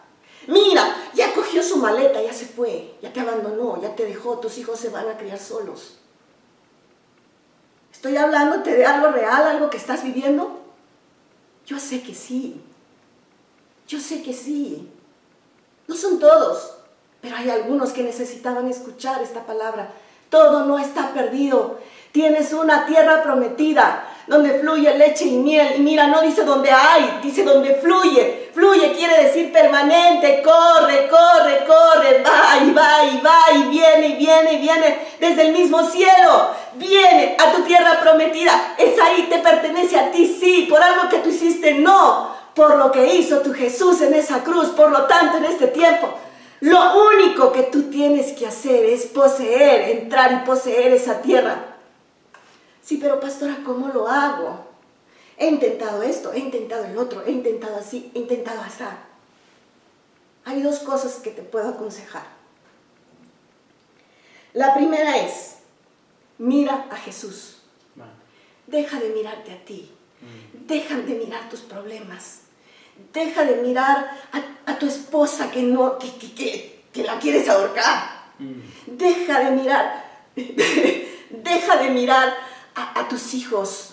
Mira, 0.47 0.93
ya 1.13 1.33
cogió 1.33 1.63
su 1.63 1.77
maleta, 1.77 2.21
ya 2.21 2.33
se 2.33 2.45
fue, 2.45 2.95
ya 3.01 3.13
te 3.13 3.21
abandonó, 3.21 3.81
ya 3.81 3.95
te 3.95 4.05
dejó, 4.05 4.39
tus 4.39 4.57
hijos 4.57 4.77
se 4.77 4.89
van 4.89 5.07
a 5.07 5.17
criar 5.17 5.39
solos. 5.39 5.98
¿Estoy 7.99 8.15
hablándote 8.15 8.77
de 8.77 8.85
algo 8.85 9.09
real, 9.09 9.45
algo 9.45 9.69
que 9.69 9.75
estás 9.75 10.03
viviendo? 10.05 10.61
Yo 11.65 11.77
sé 11.81 12.01
que 12.01 12.15
sí. 12.15 12.61
Yo 13.89 13.99
sé 13.99 14.23
que 14.23 14.31
sí. 14.31 14.89
No 15.85 15.95
son 15.95 16.17
todos, 16.17 16.75
pero 17.19 17.35
hay 17.35 17.49
algunos 17.49 17.91
que 17.91 18.03
necesitaban 18.03 18.69
escuchar 18.69 19.21
esta 19.21 19.45
palabra. 19.45 19.91
Todo 20.29 20.63
no 20.63 20.79
está 20.79 21.11
perdido. 21.11 21.77
Tienes 22.13 22.53
una 22.53 22.85
tierra 22.85 23.21
prometida 23.21 24.07
donde 24.29 24.59
fluye 24.59 24.95
leche 24.95 25.25
y 25.25 25.37
miel. 25.37 25.73
Y 25.77 25.79
mira, 25.79 26.07
no 26.07 26.21
dice 26.21 26.43
donde 26.43 26.71
hay, 26.71 27.19
dice 27.23 27.43
donde 27.43 27.73
fluye. 27.75 28.51
Fluye 28.53 28.93
quiere 28.93 29.23
decir 29.23 29.51
permanente. 29.51 30.43
Corre, 30.43 31.09
corre, 31.09 31.65
corre. 31.65 32.23
Va 32.23 32.63
y 32.63 32.71
va 32.71 33.05
y 33.05 33.21
va 33.21 33.39
y 33.55 33.63
viene 33.69 34.07
y 34.09 34.15
viene 34.17 34.53
y 34.53 34.57
viene 34.57 34.99
desde 35.19 35.47
el 35.47 35.53
mismo 35.53 35.83
cielo. 35.83 36.51
Viene 36.75 37.35
a 37.39 37.51
tu 37.51 37.63
tierra 37.63 37.99
prometida. 38.01 38.75
Es 38.77 39.01
ahí, 39.01 39.27
te 39.29 39.39
pertenece 39.39 39.99
a 39.99 40.11
ti, 40.11 40.37
sí. 40.39 40.67
Por 40.69 40.81
algo 40.81 41.09
que 41.09 41.17
tú 41.17 41.29
hiciste, 41.29 41.73
no. 41.73 42.37
Por 42.53 42.77
lo 42.77 42.91
que 42.91 43.15
hizo 43.15 43.39
tu 43.39 43.51
Jesús 43.51 43.99
en 44.01 44.13
esa 44.13 44.43
cruz. 44.43 44.67
Por 44.69 44.91
lo 44.91 45.05
tanto, 45.05 45.37
en 45.37 45.45
este 45.45 45.67
tiempo. 45.67 46.07
Lo 46.59 47.07
único 47.15 47.51
que 47.51 47.63
tú 47.63 47.89
tienes 47.89 48.33
que 48.33 48.45
hacer 48.45 48.85
es 48.85 49.07
poseer, 49.07 49.97
entrar 49.97 50.31
y 50.33 50.45
poseer 50.45 50.93
esa 50.93 51.21
tierra 51.21 51.78
Sí, 52.89 52.97
pero 52.97 53.19
pastora, 53.19 53.59
¿cómo 53.63 53.89
lo 53.89 54.07
hago? 54.07 54.65
He 55.37 55.47
intentado 55.47 56.01
esto, 56.01 56.33
he 56.33 56.39
intentado 56.39 56.85
el 56.85 56.97
otro, 56.97 57.23
he 57.23 57.29
intentado 57.29 57.77
así, 57.77 58.09
he 58.15 58.17
intentado 58.17 58.61
hasta. 58.61 58.97
Hay 60.43 60.63
dos 60.63 60.79
cosas 60.79 61.17
que 61.17 61.29
te 61.29 61.43
puedo 61.43 61.69
aconsejar. 61.69 62.23
La 64.53 64.73
primera 64.73 65.19
es, 65.19 65.57
mira 66.39 66.87
a 66.89 66.95
Jesús. 66.95 67.57
Deja 68.65 68.99
de 68.99 69.09
mirarte 69.09 69.51
a 69.51 69.63
ti. 69.63 69.91
Mm. 70.21 70.65
Deja 70.65 70.97
de 70.97 71.13
mirar 71.13 71.47
tus 71.47 71.59
problemas. 71.59 72.39
Deja 73.13 73.45
de 73.45 73.57
mirar 73.57 74.17
a, 74.65 74.79
tu 74.79 74.87
esposa 74.87 75.51
que, 75.51 75.61
no, 75.61 75.99
que, 75.99 76.81
que 76.91 77.03
la 77.03 77.19
quieres 77.19 77.47
ahorcar. 77.49 78.31
Mm. 78.39 78.97
Deja 78.97 79.41
de 79.41 79.51
mirar. 79.51 80.09
deja 81.29 81.77
de 81.77 81.89
mirar 81.91 82.48
a, 82.75 83.07
tus 83.07 83.33
hijos, 83.33 83.91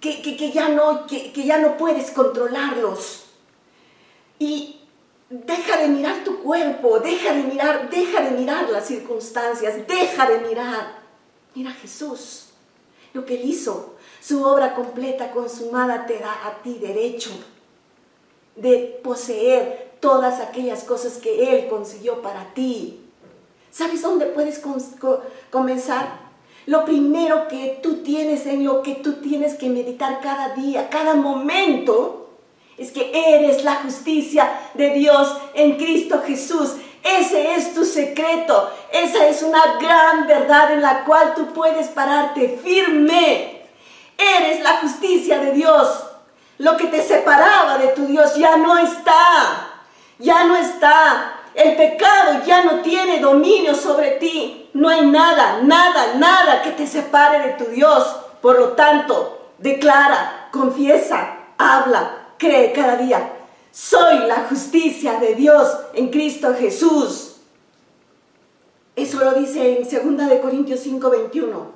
que, 0.00 0.52
ya 0.52 0.68
no, 0.68 1.06
que, 1.06 1.32
ya 1.34 1.58
no 1.58 1.76
puedes 1.76 2.10
controlarlos. 2.10 3.24
Y 4.38 4.80
deja 5.30 5.78
de 5.78 5.88
mirar 5.88 6.24
tu 6.24 6.42
cuerpo, 6.42 6.98
deja 7.00 7.32
de 7.32 7.42
mirar, 7.44 7.88
deja 7.90 8.20
de 8.22 8.30
mirar 8.32 8.68
las 8.70 8.86
circunstancias, 8.86 9.86
deja 9.86 10.28
de 10.28 10.40
mirar. 10.48 11.02
Mira 11.54 11.70
Jesús, 11.72 12.48
lo 13.12 13.24
que 13.24 13.40
él 13.40 13.48
hizo, 13.48 13.94
su 14.20 14.44
obra 14.44 14.74
completa, 14.74 15.30
consumada, 15.30 16.06
te 16.06 16.18
da 16.18 16.46
a 16.46 16.62
ti 16.62 16.78
derecho 16.80 17.30
de 18.56 19.00
poseer 19.02 19.92
todas 20.00 20.40
aquellas 20.40 20.84
cosas 20.84 21.18
que 21.18 21.54
Él 21.54 21.68
consiguió 21.68 22.22
para 22.22 22.52
ti. 22.54 23.00
¿Sabes 23.70 24.02
dónde 24.02 24.26
puedes 24.26 24.60
comenzar? 25.50 26.31
Lo 26.66 26.84
primero 26.84 27.48
que 27.48 27.80
tú 27.82 28.02
tienes, 28.02 28.46
en 28.46 28.64
lo 28.64 28.82
que 28.82 28.94
tú 28.96 29.14
tienes 29.14 29.54
que 29.54 29.68
meditar 29.68 30.20
cada 30.20 30.50
día, 30.50 30.88
cada 30.90 31.14
momento, 31.14 32.30
es 32.78 32.92
que 32.92 33.10
eres 33.12 33.64
la 33.64 33.76
justicia 33.76 34.50
de 34.74 34.90
Dios 34.90 35.36
en 35.54 35.76
Cristo 35.76 36.22
Jesús. 36.26 36.74
Ese 37.02 37.54
es 37.54 37.74
tu 37.74 37.84
secreto. 37.84 38.70
Esa 38.92 39.26
es 39.26 39.42
una 39.42 39.78
gran 39.80 40.26
verdad 40.26 40.72
en 40.72 40.82
la 40.82 41.04
cual 41.04 41.34
tú 41.34 41.52
puedes 41.52 41.88
pararte 41.88 42.60
firme. 42.62 43.62
Eres 44.16 44.62
la 44.62 44.78
justicia 44.78 45.38
de 45.38 45.52
Dios. 45.52 46.04
Lo 46.58 46.76
que 46.76 46.86
te 46.86 47.02
separaba 47.02 47.78
de 47.78 47.88
tu 47.88 48.06
Dios 48.06 48.36
ya 48.36 48.56
no 48.56 48.78
está. 48.78 49.68
Ya 50.18 50.44
no 50.44 50.56
está. 50.56 51.40
El 51.54 51.76
pecado 51.76 52.44
ya 52.46 52.64
no 52.64 52.80
tiene 52.80 53.18
dominio 53.18 53.74
sobre 53.74 54.12
ti. 54.12 54.61
No 54.74 54.88
hay 54.88 55.06
nada, 55.06 55.62
nada, 55.62 56.14
nada 56.14 56.62
que 56.62 56.70
te 56.70 56.86
separe 56.86 57.46
de 57.46 57.52
tu 57.54 57.70
Dios. 57.70 58.16
Por 58.40 58.58
lo 58.58 58.68
tanto, 58.70 59.50
declara, 59.58 60.48
confiesa, 60.50 61.36
habla, 61.58 62.28
cree 62.38 62.72
cada 62.72 62.96
día. 62.96 63.32
Soy 63.70 64.18
la 64.26 64.46
justicia 64.48 65.18
de 65.18 65.34
Dios 65.34 65.68
en 65.94 66.10
Cristo 66.10 66.54
Jesús. 66.58 67.36
Eso 68.96 69.24
lo 69.24 69.32
dice 69.32 69.78
en 69.78 70.16
2 70.16 70.28
de 70.28 70.40
Corintios 70.40 70.80
5, 70.80 71.10
21. 71.10 71.72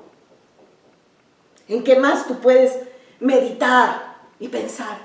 ¿En 1.69 1.83
qué 1.83 1.97
más 1.97 2.27
tú 2.27 2.39
puedes 2.41 2.79
meditar 3.21 4.17
y 4.39 4.49
pensar? 4.49 4.99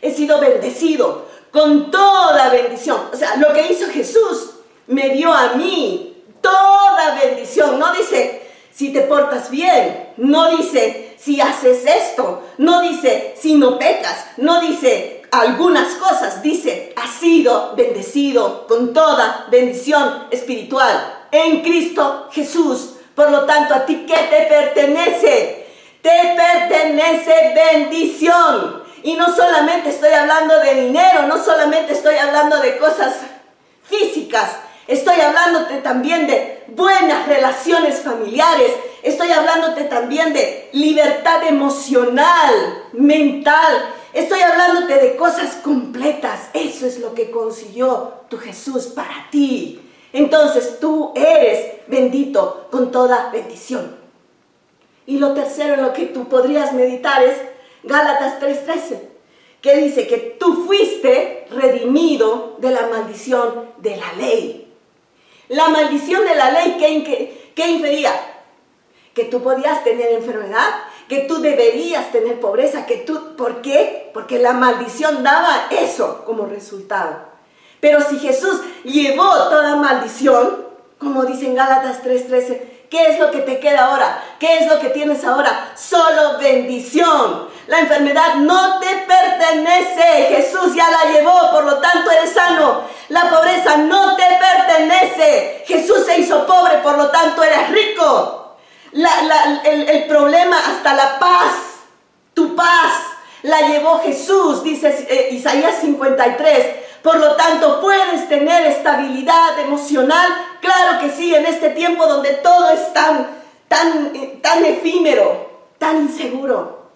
He 0.00 0.12
sido 0.12 0.40
bendecido 0.40 1.26
con 1.50 1.90
toda 1.90 2.50
bendición. 2.50 3.00
O 3.12 3.16
sea, 3.16 3.36
lo 3.36 3.52
que 3.52 3.72
hizo 3.72 3.86
Jesús 3.88 4.50
me 4.86 5.10
dio 5.10 5.32
a 5.32 5.54
mí 5.54 6.05
toda 6.46 7.14
bendición. 7.14 7.78
No 7.78 7.92
dice 7.92 8.42
si 8.72 8.92
te 8.92 9.02
portas 9.02 9.50
bien, 9.50 10.12
no 10.18 10.56
dice 10.56 11.14
si 11.18 11.40
haces 11.40 11.84
esto, 11.86 12.42
no 12.58 12.82
dice 12.82 13.34
si 13.38 13.54
no 13.54 13.78
pecas, 13.78 14.26
no 14.36 14.60
dice 14.60 15.22
algunas 15.30 15.94
cosas, 15.94 16.42
dice 16.42 16.92
has 16.96 17.10
sido 17.10 17.74
bendecido 17.76 18.66
con 18.66 18.92
toda 18.92 19.46
bendición 19.50 20.28
espiritual 20.30 21.26
en 21.30 21.62
Cristo 21.62 22.28
Jesús. 22.32 22.92
Por 23.14 23.30
lo 23.30 23.44
tanto, 23.46 23.74
a 23.74 23.86
ti 23.86 24.04
qué 24.06 24.28
te 24.30 24.42
pertenece? 24.46 25.66
Te 26.02 26.36
pertenece 26.36 27.54
bendición. 27.54 28.84
Y 29.02 29.14
no 29.14 29.34
solamente 29.34 29.88
estoy 29.88 30.12
hablando 30.12 30.58
de 30.60 30.74
dinero, 30.74 31.22
no 31.26 31.42
solamente 31.42 31.94
estoy 31.94 32.16
hablando 32.16 32.58
de 32.58 32.76
cosas 32.76 33.14
físicas, 33.88 34.50
estoy 34.86 35.20
hablándote 35.20 35.78
también 35.78 36.26
de 36.26 36.64
buenas 36.68 37.26
relaciones 37.26 38.00
familiares, 38.00 38.72
estoy 39.02 39.30
hablándote 39.30 39.84
también 39.84 40.32
de 40.32 40.68
libertad 40.72 41.46
emocional, 41.46 42.84
mental, 42.92 43.94
estoy 44.12 44.40
hablándote 44.40 44.98
de 44.98 45.16
cosas 45.16 45.56
completas. 45.56 46.48
Eso 46.54 46.86
es 46.86 47.00
lo 47.00 47.14
que 47.14 47.30
consiguió 47.30 48.14
tu 48.28 48.38
Jesús 48.38 48.86
para 48.86 49.28
ti. 49.30 49.80
Entonces 50.12 50.78
tú 50.80 51.12
eres 51.14 51.74
bendito 51.88 52.68
con 52.70 52.90
toda 52.90 53.30
bendición. 53.30 53.96
Y 55.06 55.18
lo 55.18 55.34
tercero 55.34 55.74
en 55.74 55.82
lo 55.82 55.92
que 55.92 56.06
tú 56.06 56.28
podrías 56.28 56.72
meditar 56.72 57.22
es 57.22 57.36
Gálatas 57.84 58.40
3:13, 58.40 59.00
que 59.60 59.76
dice 59.76 60.08
que 60.08 60.36
tú 60.38 60.64
fuiste 60.66 61.46
redimido 61.50 62.56
de 62.58 62.70
la 62.70 62.88
maldición 62.88 63.70
de 63.78 63.96
la 63.96 64.12
ley. 64.14 64.65
La 65.48 65.68
maldición 65.68 66.24
de 66.24 66.34
la 66.34 66.50
ley, 66.50 66.76
¿qué, 66.78 67.52
qué 67.54 67.68
infería? 67.68 68.12
Que 69.14 69.24
tú 69.24 69.42
podías 69.42 69.84
tener 69.84 70.12
enfermedad, 70.12 70.68
que 71.08 71.20
tú 71.20 71.40
deberías 71.40 72.10
tener 72.10 72.40
pobreza, 72.40 72.86
que 72.86 72.98
tú, 72.98 73.36
¿por 73.36 73.62
qué? 73.62 74.10
Porque 74.12 74.38
la 74.38 74.52
maldición 74.52 75.22
daba 75.22 75.68
eso 75.70 76.24
como 76.24 76.46
resultado. 76.46 77.18
Pero 77.80 78.00
si 78.00 78.18
Jesús 78.18 78.60
llevó 78.84 79.28
toda 79.48 79.76
maldición, 79.76 80.66
como 80.98 81.24
dice 81.24 81.46
en 81.46 81.54
Gálatas 81.54 82.02
3:13, 82.02 82.75
¿Qué 82.90 83.06
es 83.06 83.18
lo 83.18 83.30
que 83.30 83.40
te 83.40 83.58
queda 83.58 83.86
ahora? 83.86 84.22
¿Qué 84.38 84.58
es 84.58 84.66
lo 84.66 84.78
que 84.78 84.90
tienes 84.90 85.24
ahora? 85.24 85.72
Solo 85.76 86.38
bendición. 86.38 87.48
La 87.66 87.80
enfermedad 87.80 88.36
no 88.36 88.78
te 88.78 88.86
pertenece. 89.06 90.34
Jesús 90.36 90.74
ya 90.74 90.88
la 90.90 91.12
llevó, 91.12 91.50
por 91.50 91.64
lo 91.64 91.78
tanto 91.78 92.10
eres 92.10 92.32
sano. 92.32 92.82
La 93.08 93.28
pobreza 93.28 93.76
no 93.76 94.16
te 94.16 94.24
pertenece. 94.38 95.64
Jesús 95.66 96.04
se 96.06 96.18
hizo 96.18 96.46
pobre, 96.46 96.78
por 96.78 96.96
lo 96.96 97.08
tanto 97.10 97.42
eres 97.42 97.70
rico. 97.70 98.56
el, 98.92 99.88
el 99.88 100.04
problema 100.04 100.58
hasta 100.58 100.94
la 100.94 101.18
paz, 101.18 101.54
tu 102.34 102.54
paz, 102.54 102.92
la 103.42 103.62
llevó 103.68 104.00
Jesús, 104.00 104.62
dice 104.62 105.06
eh, 105.08 105.28
Isaías 105.32 105.76
53. 105.80 106.85
Por 107.06 107.20
lo 107.20 107.36
tanto, 107.36 107.80
puedes 107.80 108.28
tener 108.28 108.66
estabilidad 108.66 109.56
emocional. 109.60 110.28
Claro 110.60 110.98
que 110.98 111.08
sí, 111.08 111.32
en 111.32 111.46
este 111.46 111.70
tiempo 111.70 112.04
donde 112.04 112.32
todo 112.32 112.68
es 112.70 112.92
tan, 112.92 113.28
tan, 113.68 114.40
tan 114.42 114.64
efímero, 114.64 115.68
tan 115.78 115.98
inseguro. 115.98 116.90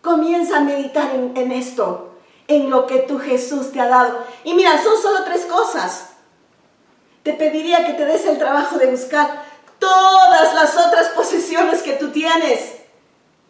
Comienza 0.00 0.56
a 0.56 0.60
meditar 0.60 1.10
en, 1.14 1.36
en 1.36 1.52
esto, 1.52 2.14
en 2.48 2.70
lo 2.70 2.86
que 2.86 3.00
tu 3.00 3.18
Jesús 3.18 3.72
te 3.72 3.80
ha 3.82 3.88
dado. 3.88 4.24
Y 4.42 4.54
mira, 4.54 4.82
son 4.82 4.96
solo 5.02 5.22
tres 5.24 5.44
cosas. 5.44 6.12
Te 7.22 7.34
pediría 7.34 7.84
que 7.84 7.92
te 7.92 8.06
des 8.06 8.24
el 8.24 8.38
trabajo 8.38 8.78
de 8.78 8.86
buscar 8.86 9.44
todas 9.78 10.54
las 10.54 10.78
otras 10.78 11.08
posesiones 11.08 11.82
que 11.82 11.92
tú 11.92 12.08
tienes. 12.08 12.76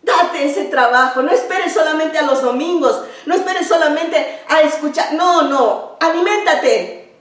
Date 0.02 0.46
ese 0.46 0.64
trabajo, 0.64 1.22
no 1.22 1.30
esperes 1.30 1.74
solamente 1.74 2.18
a 2.18 2.22
los 2.22 2.42
domingos, 2.42 3.02
no 3.26 3.34
esperes 3.34 3.68
solamente 3.68 4.44
a 4.48 4.62
escuchar, 4.62 5.12
no, 5.12 5.42
no, 5.42 5.96
aliméntate. 6.00 7.14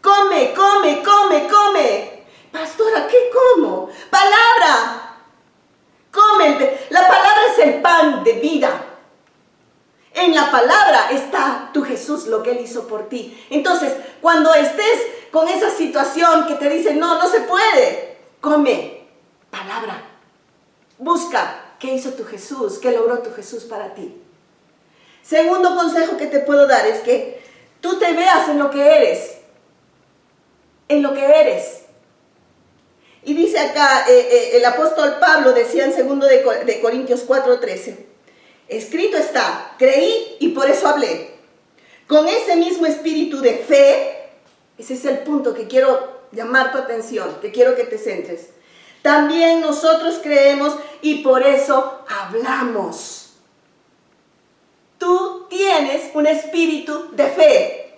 Come, 0.00 0.54
come, 0.54 1.02
come, 1.02 1.48
come. 1.48 2.24
Pastora, 2.50 3.06
¿qué 3.06 3.30
como? 3.32 3.88
Palabra. 4.10 5.18
Come, 6.10 6.78
la 6.90 7.08
palabra 7.08 7.40
es 7.52 7.58
el 7.58 7.82
pan 7.82 8.22
de 8.24 8.32
vida. 8.34 8.86
En 10.14 10.34
la 10.34 10.50
palabra 10.50 11.10
está 11.10 11.70
tu 11.72 11.82
Jesús, 11.82 12.26
lo 12.26 12.42
que 12.42 12.52
Él 12.52 12.60
hizo 12.60 12.86
por 12.86 13.08
ti. 13.08 13.46
Entonces, 13.50 13.94
cuando 14.20 14.52
estés 14.54 15.00
con 15.30 15.48
esa 15.48 15.70
situación 15.70 16.46
que 16.46 16.54
te 16.54 16.68
dice, 16.68 16.94
no, 16.94 17.18
no 17.18 17.28
se 17.28 17.40
puede, 17.40 18.18
come 18.40 19.06
palabra. 19.50 20.02
Busca 20.98 21.74
qué 21.78 21.94
hizo 21.94 22.12
tu 22.12 22.24
Jesús, 22.24 22.78
qué 22.78 22.92
logró 22.92 23.20
tu 23.20 23.32
Jesús 23.32 23.64
para 23.64 23.94
ti. 23.94 24.21
Segundo 25.22 25.76
consejo 25.76 26.16
que 26.16 26.26
te 26.26 26.40
puedo 26.40 26.66
dar 26.66 26.86
es 26.86 27.00
que 27.00 27.40
tú 27.80 27.98
te 27.98 28.12
veas 28.12 28.48
en 28.48 28.58
lo 28.58 28.70
que 28.70 28.84
eres. 28.84 29.38
En 30.88 31.02
lo 31.02 31.14
que 31.14 31.24
eres. 31.24 31.82
Y 33.24 33.34
dice 33.34 33.58
acá, 33.58 34.04
eh, 34.08 34.28
eh, 34.30 34.50
el 34.56 34.64
apóstol 34.64 35.16
Pablo 35.20 35.52
decía 35.52 35.84
en 35.84 36.18
2 36.18 36.28
de, 36.28 36.64
de 36.64 36.80
Corintios 36.80 37.26
4:13, 37.26 37.96
escrito 38.68 39.16
está, 39.16 39.74
creí 39.78 40.36
y 40.40 40.48
por 40.48 40.68
eso 40.68 40.88
hablé. 40.88 41.30
Con 42.08 42.26
ese 42.28 42.56
mismo 42.56 42.84
espíritu 42.86 43.40
de 43.40 43.54
fe, 43.54 44.30
ese 44.76 44.94
es 44.94 45.04
el 45.04 45.18
punto 45.18 45.54
que 45.54 45.68
quiero 45.68 46.22
llamar 46.32 46.72
tu 46.72 46.78
atención, 46.78 47.38
que 47.40 47.52
quiero 47.52 47.76
que 47.76 47.84
te 47.84 47.96
centres. 47.96 48.48
También 49.02 49.60
nosotros 49.60 50.18
creemos 50.22 50.74
y 51.00 51.22
por 51.22 51.42
eso 51.42 52.00
hablamos. 52.08 53.21
Tú 55.02 55.46
tienes 55.48 56.12
un 56.14 56.28
espíritu 56.28 57.08
de 57.10 57.26
fe. 57.26 57.94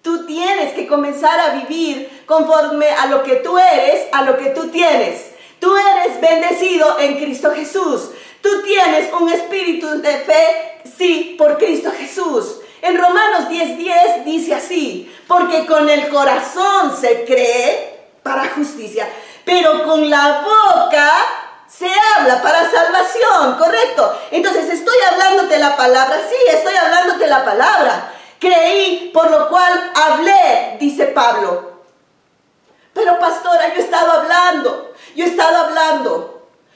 Tú 0.00 0.24
tienes 0.24 0.72
que 0.74 0.86
comenzar 0.86 1.40
a 1.40 1.54
vivir 1.54 2.22
conforme 2.24 2.88
a 2.88 3.06
lo 3.06 3.24
que 3.24 3.34
tú 3.36 3.58
eres, 3.58 4.06
a 4.12 4.22
lo 4.22 4.38
que 4.38 4.50
tú 4.50 4.68
tienes. 4.68 5.32
Tú 5.58 5.74
eres 5.76 6.20
bendecido 6.20 7.00
en 7.00 7.16
Cristo 7.16 7.50
Jesús. 7.52 8.10
Tú 8.40 8.62
tienes 8.62 9.12
un 9.12 9.28
espíritu 9.28 10.00
de 10.00 10.18
fe, 10.18 10.82
sí, 10.96 11.34
por 11.36 11.58
Cristo 11.58 11.90
Jesús. 11.90 12.60
En 12.80 12.96
Romanos 12.96 13.48
10:10 13.48 14.22
dice 14.24 14.54
así, 14.54 15.12
porque 15.26 15.66
con 15.66 15.88
el 15.88 16.08
corazón 16.10 16.96
se 16.96 17.24
cree 17.24 18.04
para 18.22 18.50
justicia, 18.50 19.08
pero 19.44 19.82
con 19.82 20.08
la 20.08 20.44
boca 20.44 21.45
se 21.78 21.90
habla 22.16 22.40
para 22.40 22.70
salvación, 22.70 23.56
¿correcto? 23.58 24.18
Entonces 24.30 24.68
estoy 24.70 24.96
hablándote 25.10 25.58
la 25.58 25.76
palabra, 25.76 26.16
sí, 26.28 26.36
estoy 26.56 26.74
hablándote 26.74 27.26
la 27.26 27.44
palabra. 27.44 28.12
Creí, 28.38 29.10
por 29.12 29.30
lo 29.30 29.48
cual 29.48 29.92
hablé, 29.94 30.76
dice 30.80 31.06
Pablo. 31.06 31.82
Pero 32.94 33.18
pastora, 33.18 33.68
yo 33.68 33.80
he 33.80 33.84
estado 33.84 34.10
hablando, 34.12 34.94
yo 35.14 35.24
he 35.24 35.28
estado 35.28 35.56
hablando. 35.56 36.32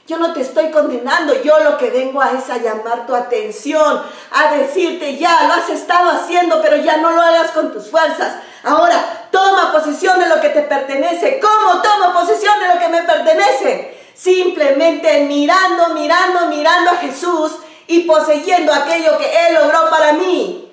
Yo 0.06 0.18
no 0.18 0.32
te 0.32 0.40
estoy 0.40 0.70
condenando, 0.70 1.40
yo 1.40 1.60
lo 1.60 1.78
que 1.78 1.88
vengo 1.88 2.20
a 2.20 2.32
es 2.32 2.50
a 2.50 2.56
llamar 2.56 3.06
tu 3.06 3.14
atención, 3.14 4.02
a 4.32 4.56
decirte 4.56 5.16
ya, 5.16 5.44
lo 5.46 5.54
has 5.54 5.68
estado 5.68 6.10
haciendo, 6.10 6.60
pero 6.60 6.76
ya 6.76 6.96
no 6.96 7.12
lo 7.12 7.22
hagas 7.22 7.52
con 7.52 7.72
tus 7.72 7.88
fuerzas. 7.88 8.34
Ahora, 8.64 9.28
toma 9.30 9.70
posesión 9.72 10.18
de 10.18 10.28
lo 10.28 10.40
que 10.40 10.48
te 10.48 10.62
pertenece. 10.62 11.38
¿Cómo 11.38 11.80
tomo 11.80 12.12
posesión 12.12 12.58
de 12.58 12.74
lo 12.74 12.80
que 12.80 12.88
me 12.88 13.02
pertenece? 13.04 13.99
Simplemente 14.20 15.24
mirando, 15.24 15.94
mirando, 15.94 16.48
mirando 16.48 16.90
a 16.90 16.96
Jesús 16.96 17.52
y 17.86 18.00
poseyendo 18.00 18.70
aquello 18.70 19.16
que 19.16 19.24
Él 19.24 19.54
logró 19.54 19.88
para 19.88 20.12
mí. 20.12 20.70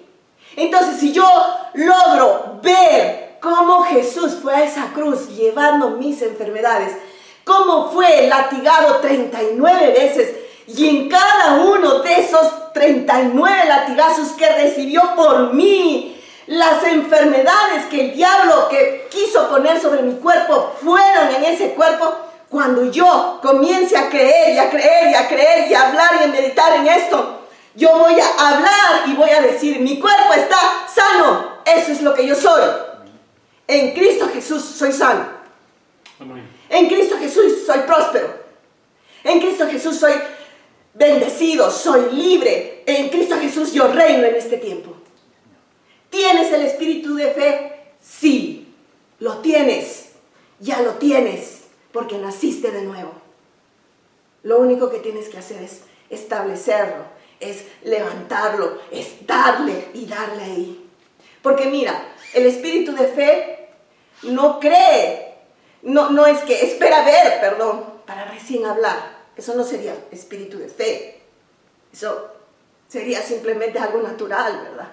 Entonces, 0.58 1.00
si 1.00 1.14
yo 1.14 1.26
logro 1.76 2.60
ver 2.62 3.38
cómo 3.40 3.84
Jesús 3.84 4.40
fue 4.42 4.54
a 4.54 4.64
esa 4.66 4.88
cruz 4.94 5.30
llevando 5.30 5.92
mis 5.92 6.22
enfermedades, 6.22 6.92
cómo 7.46 7.90
fue 7.90 8.28
latigado 8.28 8.98
39 8.98 9.94
veces 9.94 10.36
y 10.68 10.90
en 10.90 11.10
cada 11.10 11.62
uno 11.64 12.00
de 12.00 12.20
esos 12.20 12.74
39 12.74 13.66
latigazos 13.66 14.34
que 14.34 14.50
recibió 14.50 15.16
por 15.16 15.54
mí, 15.54 16.22
las 16.48 16.84
enfermedades 16.84 17.86
que 17.90 18.10
el 18.10 18.14
diablo 18.14 18.68
que 18.68 19.08
quiso 19.10 19.48
poner 19.48 19.80
sobre 19.80 20.02
mi 20.02 20.16
cuerpo 20.16 20.74
fueron 20.84 21.34
en 21.36 21.46
ese 21.46 21.74
cuerpo. 21.76 22.27
Cuando 22.50 22.90
yo 22.90 23.40
comience 23.42 23.98
a 23.98 24.10
creer 24.10 24.56
y 24.56 24.58
a 24.58 24.70
creer 24.70 25.12
y 25.12 25.16
a 25.16 25.28
creer 25.28 25.70
y 25.70 25.74
a 25.74 25.90
hablar 25.90 26.12
y 26.20 26.24
a 26.24 26.28
meditar 26.28 26.78
en 26.78 26.88
esto, 26.88 27.42
yo 27.76 27.98
voy 27.98 28.16
a 28.20 28.50
hablar 28.50 29.08
y 29.08 29.14
voy 29.14 29.30
a 29.30 29.42
decir, 29.42 29.80
mi 29.82 30.00
cuerpo 30.00 30.34
está 30.34 30.58
sano. 30.88 31.58
Eso 31.66 31.92
es 31.92 32.02
lo 32.02 32.14
que 32.14 32.26
yo 32.26 32.36
soy. 32.36 32.64
En 33.68 33.92
Cristo 33.94 34.30
Jesús 34.34 34.64
soy 34.64 34.94
sano. 34.94 35.28
En 36.70 36.88
Cristo 36.88 37.18
Jesús 37.20 37.66
soy 37.66 37.80
próspero. 37.80 38.34
En 39.24 39.40
Cristo 39.42 39.68
Jesús 39.68 39.98
soy 39.98 40.14
bendecido, 40.94 41.70
soy 41.70 42.14
libre. 42.14 42.84
En 42.86 43.10
Cristo 43.10 43.36
Jesús 43.40 43.74
yo 43.74 43.90
reino 43.90 44.24
en 44.24 44.36
este 44.36 44.58
tiempo. 44.58 44.96
¿Tienes 46.10 46.52
el 46.54 46.62
espíritu 46.62 47.16
de 47.16 47.32
fe? 47.32 47.92
Sí, 48.02 48.74
lo 49.20 49.40
tienes. 49.40 50.12
Ya 50.60 50.82
lo 50.82 50.94
tienes 50.94 51.57
porque 51.98 52.20
naciste 52.20 52.70
de 52.70 52.84
nuevo. 52.84 53.12
Lo 54.44 54.60
único 54.60 54.92
que 54.92 55.00
tienes 55.00 55.30
que 55.30 55.40
hacer 55.40 55.64
es 55.64 55.82
establecerlo, 56.12 57.06
es 57.40 57.64
levantarlo, 57.84 58.78
es 58.92 59.26
darle 59.26 59.88
y 59.96 60.06
darle 60.06 60.44
ahí. 60.44 60.90
Porque 61.42 61.66
mira, 61.66 62.00
el 62.36 62.46
espíritu 62.46 62.94
de 62.94 63.08
fe 63.08 63.70
no 64.22 64.60
cree 64.60 65.38
no, 65.82 66.12
no 66.12 66.28
es 66.28 66.38
que 66.42 66.66
espera 66.66 67.04
ver, 67.04 67.42
perdón, 67.42 67.84
para 68.06 68.26
recién 68.26 68.68
hablar. 68.68 69.18
Eso 69.36 69.56
no 69.56 69.64
sería 69.64 69.96
espíritu 70.12 70.60
de 70.60 70.68
fe. 70.68 71.24
Eso 71.92 72.32
sería 72.88 73.24
simplemente 73.24 73.80
algo 73.80 74.04
natural, 74.04 74.62
¿verdad? 74.70 74.90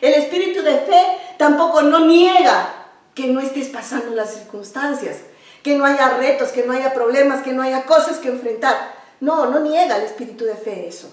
El 0.00 0.14
espíritu 0.14 0.60
de 0.62 0.78
fe 0.78 1.18
tampoco 1.38 1.82
no 1.82 2.00
niega 2.00 2.88
que 3.14 3.28
no 3.28 3.38
estés 3.38 3.68
pasando 3.68 4.12
las 4.16 4.34
circunstancias, 4.34 5.18
que 5.62 5.76
no 5.76 5.84
haya 5.84 6.16
retos, 6.16 6.50
que 6.50 6.64
no 6.64 6.72
haya 6.72 6.92
problemas, 6.92 7.42
que 7.42 7.52
no 7.52 7.62
haya 7.62 7.84
cosas 7.84 8.18
que 8.18 8.28
enfrentar. 8.28 8.94
No, 9.20 9.46
no 9.46 9.60
niega 9.60 9.96
el 9.96 10.02
espíritu 10.02 10.44
de 10.44 10.56
fe 10.56 10.88
eso. 10.88 11.12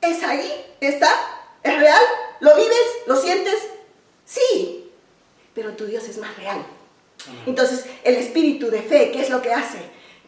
¿Es 0.00 0.22
ahí? 0.22 0.74
¿Está? 0.80 1.10
¿Es 1.62 1.78
real? 1.78 2.02
¿Lo 2.40 2.56
vives? 2.56 2.86
¿Lo 3.06 3.16
sientes? 3.16 3.54
Sí, 4.24 4.90
pero 5.54 5.72
tu 5.72 5.84
Dios 5.84 6.04
es 6.04 6.18
más 6.18 6.34
real. 6.36 6.64
Entonces, 7.44 7.84
el 8.02 8.16
espíritu 8.16 8.70
de 8.70 8.80
fe, 8.80 9.10
¿qué 9.12 9.20
es 9.20 9.28
lo 9.28 9.42
que 9.42 9.52
hace? 9.52 9.78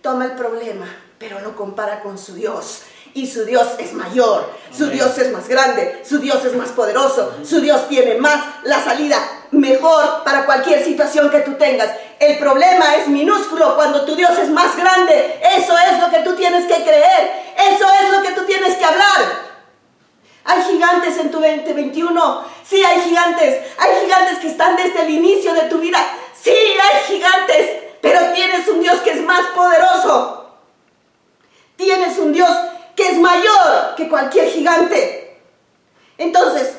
Toma 0.03 0.27
el 0.27 0.33
problema, 0.33 0.95
pero 1.19 1.41
lo 1.41 1.57
compara 1.57 2.01
con 2.01 2.19
su 2.19 2.35
Dios. 2.35 2.83
Y 3.15 3.27
su 3.27 3.45
Dios 3.45 3.69
es 3.79 3.93
mayor, 3.93 4.51
su 4.77 4.89
Dios 4.89 5.17
es 5.19 5.33
más 5.33 5.49
grande, 5.49 6.03
su 6.05 6.19
Dios 6.19 6.45
es 6.45 6.55
más 6.55 6.71
poderoso, 6.71 7.35
su 7.45 7.61
Dios 7.61 7.89
tiene 7.89 8.17
más 8.17 8.43
la 8.65 8.83
salida 8.83 9.19
mejor 9.53 10.25
para 10.25 10.45
cualquier 10.45 10.85
situación 10.85 11.31
que 11.31 11.41
tú 11.41 11.55
tengas. 11.55 11.91
El 12.19 12.39
problema 12.39 12.97
es 12.97 13.09
minúsculo 13.09 13.77
cuando 13.77 14.05
tu 14.05 14.17
Dios 14.17 14.37
es 14.39 14.51
más 14.51 14.77
grande. 14.77 15.41
Eso 15.57 15.75
es 15.79 16.01
lo 16.01 16.11
que 16.11 16.19
tú 16.21 16.35
tienes 16.35 16.67
que 16.67 16.83
creer, 16.83 17.45
eso 17.57 17.87
es 18.03 18.11
lo 18.11 18.23
que 18.23 18.33
tú 18.33 18.45
tienes 18.45 18.77
que 18.77 18.85
hablar. 18.85 19.53
Hay 20.45 20.63
gigantes 20.63 21.17
en 21.19 21.31
tu 21.31 21.39
2021. 21.39 22.45
Sí, 22.69 22.83
hay 22.83 23.01
gigantes. 23.03 23.63
Hay 23.79 24.03
gigantes 24.03 24.39
que 24.39 24.49
están 24.49 24.75
desde 24.75 25.03
el 25.03 25.11
inicio 25.11 25.55
de 25.55 25.63
tu 25.63 25.79
vida 25.79 25.99
Sí, 26.43 26.51
hay 26.51 27.03
gigantes, 27.07 27.83
pero 28.01 28.33
tienes 28.33 28.67
un 28.67 28.81
Dios 28.81 29.01
que 29.03 29.13
es 29.13 29.23
más 29.23 29.47
poderoso. 29.55 30.57
Tienes 31.77 32.19
un 32.19 32.33
Dios 32.33 32.51
que 32.97 33.11
es 33.11 33.19
mayor 33.19 33.95
que 33.97 34.09
cualquier 34.09 34.49
gigante. 34.49 35.41
Entonces, 36.19 36.79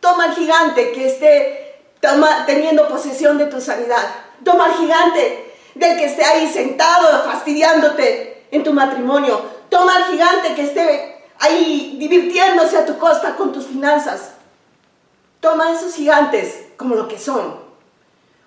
toma 0.00 0.24
al 0.24 0.34
gigante 0.34 0.90
que 0.90 1.06
esté 1.06 1.65
teniendo 2.46 2.88
posesión 2.88 3.38
de 3.38 3.46
tu 3.46 3.60
sanidad. 3.60 4.04
Toma 4.44 4.66
al 4.66 4.74
gigante 4.74 5.54
del 5.74 5.96
que 5.96 6.04
esté 6.06 6.24
ahí 6.24 6.50
sentado 6.52 7.24
fastidiándote 7.24 8.46
en 8.50 8.62
tu 8.62 8.72
matrimonio. 8.72 9.40
Toma 9.68 9.96
al 9.96 10.04
gigante 10.04 10.54
que 10.54 10.62
esté 10.62 11.24
ahí 11.38 11.96
divirtiéndose 11.98 12.78
a 12.78 12.86
tu 12.86 12.98
costa 12.98 13.36
con 13.36 13.52
tus 13.52 13.66
finanzas. 13.66 14.32
Toma 15.40 15.68
a 15.68 15.72
esos 15.72 15.94
gigantes 15.94 16.64
como 16.76 16.94
lo 16.94 17.08
que 17.08 17.18
son 17.18 17.60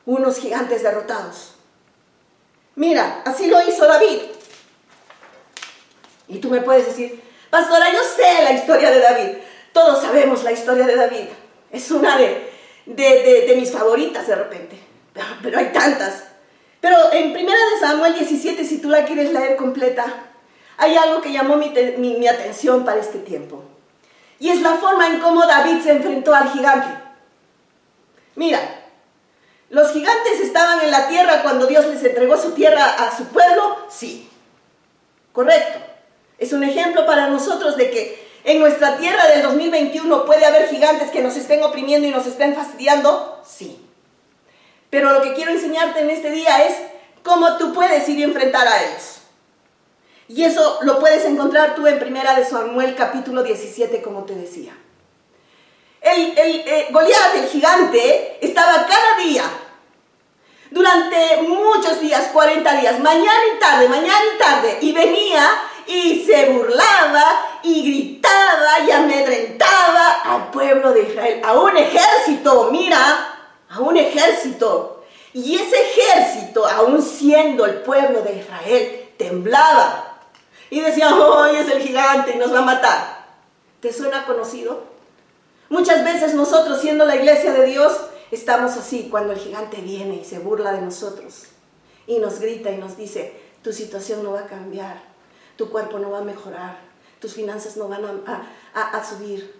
unos 0.05 0.37
gigantes 0.37 0.83
derrotados. 0.83 1.53
Mira, 2.75 3.21
así 3.25 3.47
lo 3.47 3.61
hizo 3.61 3.85
David. 3.85 4.21
Y 6.27 6.39
tú 6.39 6.49
me 6.49 6.61
puedes 6.61 6.85
decir, 6.85 7.21
Pastora, 7.49 7.91
yo 7.91 7.99
sé 8.03 8.43
la 8.43 8.53
historia 8.53 8.91
de 8.91 8.99
David. 8.99 9.37
Todos 9.73 10.01
sabemos 10.01 10.43
la 10.43 10.51
historia 10.51 10.85
de 10.85 10.95
David. 10.95 11.25
Es 11.71 11.89
una 11.91 12.17
de, 12.17 12.48
de, 12.95 13.55
mis 13.57 13.71
favoritas 13.71 14.27
de 14.27 14.35
repente. 14.35 14.79
Pero 15.43 15.57
hay 15.57 15.71
tantas. 15.71 16.25
Pero 16.81 16.97
en 17.11 17.31
1 17.31 17.51
Samuel 17.79 18.13
17, 18.13 18.63
si 18.63 18.79
tú 18.79 18.89
la 18.89 19.05
quieres 19.05 19.33
leer 19.33 19.57
completa, 19.57 20.05
hay 20.77 20.95
algo 20.95 21.21
que 21.21 21.31
llamó 21.31 21.57
mi, 21.57 21.69
mi 21.97 22.27
atención 22.27 22.85
para 22.85 23.01
este 23.01 23.19
tiempo. 23.19 23.63
Y 24.39 24.49
es 24.49 24.61
la 24.61 24.75
forma 24.75 25.07
en 25.07 25.19
cómo 25.19 25.45
David 25.45 25.81
se 25.83 25.91
enfrentó 25.91 26.33
al 26.33 26.49
gigante. 26.51 26.87
Mira, 28.35 28.59
¿los 29.69 29.91
gigantes 29.91 30.39
estaban 30.39 30.81
en 30.81 30.91
la 30.91 31.09
tierra 31.09 31.43
cuando 31.43 31.67
Dios 31.67 31.85
les 31.87 32.01
entregó 32.03 32.37
su 32.37 32.51
tierra 32.51 32.85
a 32.85 33.15
su 33.15 33.25
pueblo? 33.25 33.77
Sí. 33.89 34.29
Correcto. 35.33 35.79
Es 36.37 36.53
un 36.53 36.63
ejemplo 36.63 37.05
para 37.05 37.27
nosotros 37.27 37.75
de 37.75 37.91
que 37.91 38.28
en 38.49 38.59
nuestra 38.59 38.97
tierra 38.97 39.27
del 39.27 39.43
2021 39.43 40.25
puede 40.25 40.43
haber 40.43 40.69
gigantes 40.69 41.11
que 41.11 41.21
nos 41.21 41.35
estén 41.35 41.61
oprimiendo 41.61 42.07
y 42.07 42.11
nos 42.11 42.25
estén 42.25 42.55
fastidiando. 42.55 43.39
Sí. 43.47 43.79
Pero 44.89 45.13
lo 45.13 45.21
que 45.21 45.33
quiero 45.33 45.51
enseñarte 45.51 45.99
en 45.99 46.09
este 46.09 46.31
día 46.31 46.65
es 46.65 46.73
cómo 47.21 47.57
tú 47.57 47.73
puedes 47.73 48.09
ir 48.09 48.17
y 48.17 48.23
enfrentar 48.23 48.67
a 48.67 48.81
ellos. 48.81 49.19
Y 50.27 50.43
eso 50.45 50.79
lo 50.81 50.99
puedes 50.99 51.25
encontrar 51.25 51.75
tú 51.75 51.85
en 51.85 51.99
Primera 51.99 52.35
de 52.35 52.43
Samuel 52.43 52.95
capítulo 52.95 53.43
17, 53.43 54.01
como 54.01 54.23
te 54.23 54.33
decía. 54.33 54.75
El, 56.01 56.35
el 56.35 56.55
eh, 56.65 56.87
Goliat, 56.89 57.35
el 57.35 57.49
gigante, 57.49 58.39
estaba 58.41 58.87
cada 58.87 59.23
día, 59.23 59.43
durante 60.71 61.43
muchos 61.43 62.01
días, 62.01 62.29
40 62.33 62.81
días, 62.81 62.99
mañana 62.99 63.41
y 63.55 63.59
tarde, 63.59 63.89
mañana 63.89 64.21
y 64.33 64.39
tarde, 64.39 64.77
y 64.81 64.91
venía 64.91 65.47
y 65.85 66.23
se 66.25 66.45
burlaba 66.49 67.48
y 67.63 67.83
gritaba 67.83 68.79
y 68.87 68.91
amedrentaba 68.91 70.21
al 70.23 70.51
pueblo 70.51 70.91
de 70.93 71.03
Israel, 71.03 71.41
a 71.43 71.53
un 71.59 71.77
ejército, 71.77 72.69
mira, 72.71 73.51
a 73.69 73.79
un 73.79 73.97
ejército. 73.97 75.03
Y 75.33 75.55
ese 75.55 75.75
ejército, 75.79 76.65
aún 76.65 77.01
siendo 77.01 77.65
el 77.65 77.81
pueblo 77.81 78.21
de 78.21 78.39
Israel, 78.39 79.09
temblaba 79.17 80.19
y 80.69 80.79
decían, 80.81 81.13
hoy 81.13 81.55
es 81.55 81.69
el 81.69 81.81
gigante 81.81 82.33
y 82.35 82.37
nos 82.37 82.53
va 82.53 82.59
a 82.59 82.63
matar. 82.65 83.25
¿Te 83.79 83.93
suena 83.93 84.25
conocido? 84.25 84.83
Muchas 85.69 86.03
veces 86.03 86.33
nosotros, 86.33 86.81
siendo 86.81 87.05
la 87.05 87.15
iglesia 87.15 87.53
de 87.53 87.65
Dios, 87.65 87.95
estamos 88.31 88.75
así 88.75 89.07
cuando 89.09 89.33
el 89.33 89.39
gigante 89.39 89.77
viene 89.81 90.15
y 90.15 90.25
se 90.25 90.39
burla 90.39 90.73
de 90.73 90.81
nosotros 90.81 91.45
y 92.07 92.17
nos 92.17 92.39
grita 92.39 92.71
y 92.71 92.77
nos 92.77 92.97
dice, 92.97 93.39
tu 93.61 93.71
situación 93.71 94.23
no 94.23 94.31
va 94.31 94.41
a 94.41 94.47
cambiar, 94.47 94.99
tu 95.55 95.69
cuerpo 95.69 95.99
no 95.99 96.09
va 96.09 96.19
a 96.19 96.23
mejorar, 96.23 96.79
tus 97.19 97.33
finanzas 97.33 97.77
no 97.77 97.87
van 97.87 98.03
a, 98.73 99.03
subir. 99.03 99.59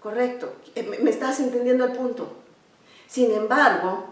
Correcto, 0.00 0.52
eh, 0.74 0.82
me 0.82 1.10
estás 1.10 1.40
entendiendo 1.40 1.84
el 1.84 1.92
punto. 1.92 2.32
Sin 3.06 3.32
embargo, 3.32 4.04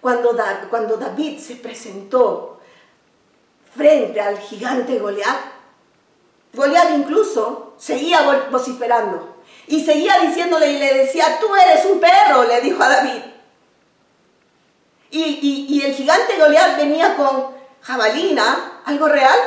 cuando, 0.00 0.36
cuando 0.70 0.96
David 0.96 1.38
se 1.38 1.56
presentó 1.56 2.60
frente 3.74 4.20
al 4.20 4.38
gigante 4.38 4.98
Goliat, 4.98 5.38
Goliat 6.54 6.90
incluso 6.96 7.74
seguía 7.78 8.48
vociferando 8.50 9.36
y 9.66 9.84
seguía 9.84 10.18
diciéndole 10.20 10.72
y 10.72 10.78
le 10.78 10.94
decía, 10.94 11.38
tú 11.40 11.54
eres 11.54 11.84
un 11.84 12.00
perro, 12.00 12.44
le 12.44 12.60
dijo 12.60 12.82
a 12.82 12.88
David. 12.88 13.22
Y, 15.10 15.82
el 15.84 15.94
gigante 15.94 16.38
Goliat 16.38 16.76
venía 16.76 17.16
con 17.16 17.54
jabalina, 17.80 18.82
algo 18.84 19.08
real, 19.08 19.38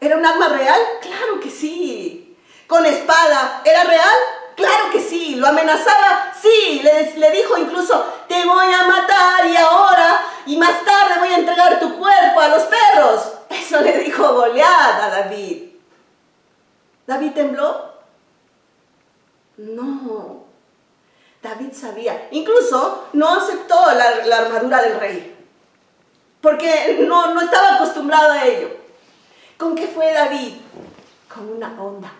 ¿era 0.00 0.16
un 0.16 0.24
arma 0.24 0.48
real? 0.48 0.80
Claro 1.00 1.40
que 1.40 1.50
sí. 1.50 2.36
Con 2.66 2.84
espada, 2.86 3.62
¿era 3.64 3.84
real? 3.84 4.16
Claro 4.56 4.90
que 4.92 5.00
sí. 5.00 5.36
¿Lo 5.36 5.46
amenazaba? 5.46 6.32
Sí. 6.40 6.80
Le, 6.82 7.14
le 7.16 7.30
dijo 7.30 7.56
incluso, 7.56 8.04
te 8.28 8.44
voy 8.44 8.72
a 8.72 8.86
matar 8.86 9.46
y 9.46 9.56
ahora 9.56 10.20
y 10.46 10.56
más 10.56 10.84
tarde 10.84 11.20
voy 11.20 11.28
a 11.28 11.36
entregar 11.36 11.78
tu 11.78 11.98
cuerpo 11.98 12.40
a 12.40 12.48
los 12.48 12.62
perros. 12.64 13.32
Eso 13.50 13.80
le 13.80 13.98
dijo 13.98 14.34
Goliat 14.34 15.02
a 15.02 15.10
David. 15.10 15.68
¿David 17.06 17.32
tembló? 17.32 17.92
No. 19.58 20.44
David 21.42 21.72
sabía. 21.72 22.28
Incluso 22.30 23.08
no 23.12 23.34
aceptó 23.34 23.76
la, 23.92 24.36
armadura 24.36 24.82
del 24.82 25.00
rey. 25.00 25.36
Porque 26.40 26.98
no, 27.06 27.34
no 27.34 27.40
estaba 27.40 27.74
acostumbrado 27.74 28.32
a 28.32 28.44
ello. 28.44 28.70
¿Con 29.58 29.74
qué 29.74 29.88
fue 29.88 30.12
David? 30.12 30.54
Con 31.34 31.50
una 31.50 31.82
onda. 31.82 32.12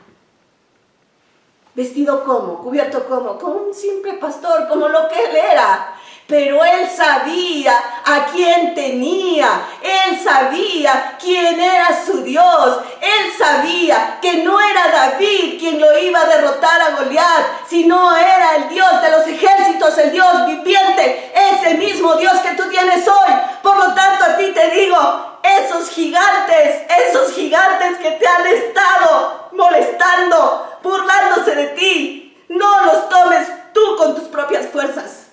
Vestido 1.75 2.25
como, 2.25 2.59
cubierto 2.59 3.07
como, 3.09 3.39
como 3.39 3.55
un 3.55 3.73
simple 3.73 4.15
pastor, 4.15 4.67
como 4.69 4.89
lo 4.89 5.09
que 5.09 5.25
él 5.25 5.37
era. 5.37 5.95
Pero 6.29 6.63
él 6.63 6.87
sabía 6.95 7.73
a 8.05 8.27
quién 8.27 8.75
tenía, 8.75 9.67
él 9.81 10.21
sabía 10.23 11.17
quién 11.19 11.59
era 11.59 12.05
su 12.05 12.23
Dios, 12.23 12.81
él 13.01 13.33
sabía 13.39 14.19
que 14.21 14.45
no 14.45 14.61
era 14.61 14.89
David 14.89 15.59
quien 15.59 15.81
lo 15.81 15.99
iba 15.99 16.21
a 16.21 16.27
derrotar 16.27 16.83
a 16.83 16.97
Goliat, 16.97 17.67
sino 17.67 18.15
era 18.15 18.57
el 18.57 18.69
Dios 18.69 19.01
de 19.01 19.11
los 19.11 19.27
ejércitos, 19.27 19.97
el 19.97 20.13
Dios 20.13 20.47
viviente, 20.49 21.33
ese 21.35 21.77
mismo 21.77 22.17
Dios 22.17 22.35
que 22.41 22.63
tú 22.63 22.69
tienes 22.69 23.09
hoy. 23.09 23.33
Por 23.63 23.79
lo 23.79 23.95
tanto, 23.95 24.25
a 24.25 24.37
ti 24.37 24.53
te 24.53 24.69
digo, 24.73 25.41
esos 25.43 25.89
gigantes, 25.89 26.83
esos 27.09 27.33
gigantes 27.33 27.97
que 28.01 28.11
te 28.11 28.29
han 28.29 28.47
estado 28.49 29.49
molestando, 29.53 30.79
burlándose 30.83 31.55
de 31.55 31.67
ti, 31.69 32.45
no 32.51 32.85
los 32.85 33.09
tomes 33.09 33.49
tú 33.73 33.97
con 33.97 34.15
tus 34.15 34.25
propias 34.25 34.67
fuerzas. 34.67 35.28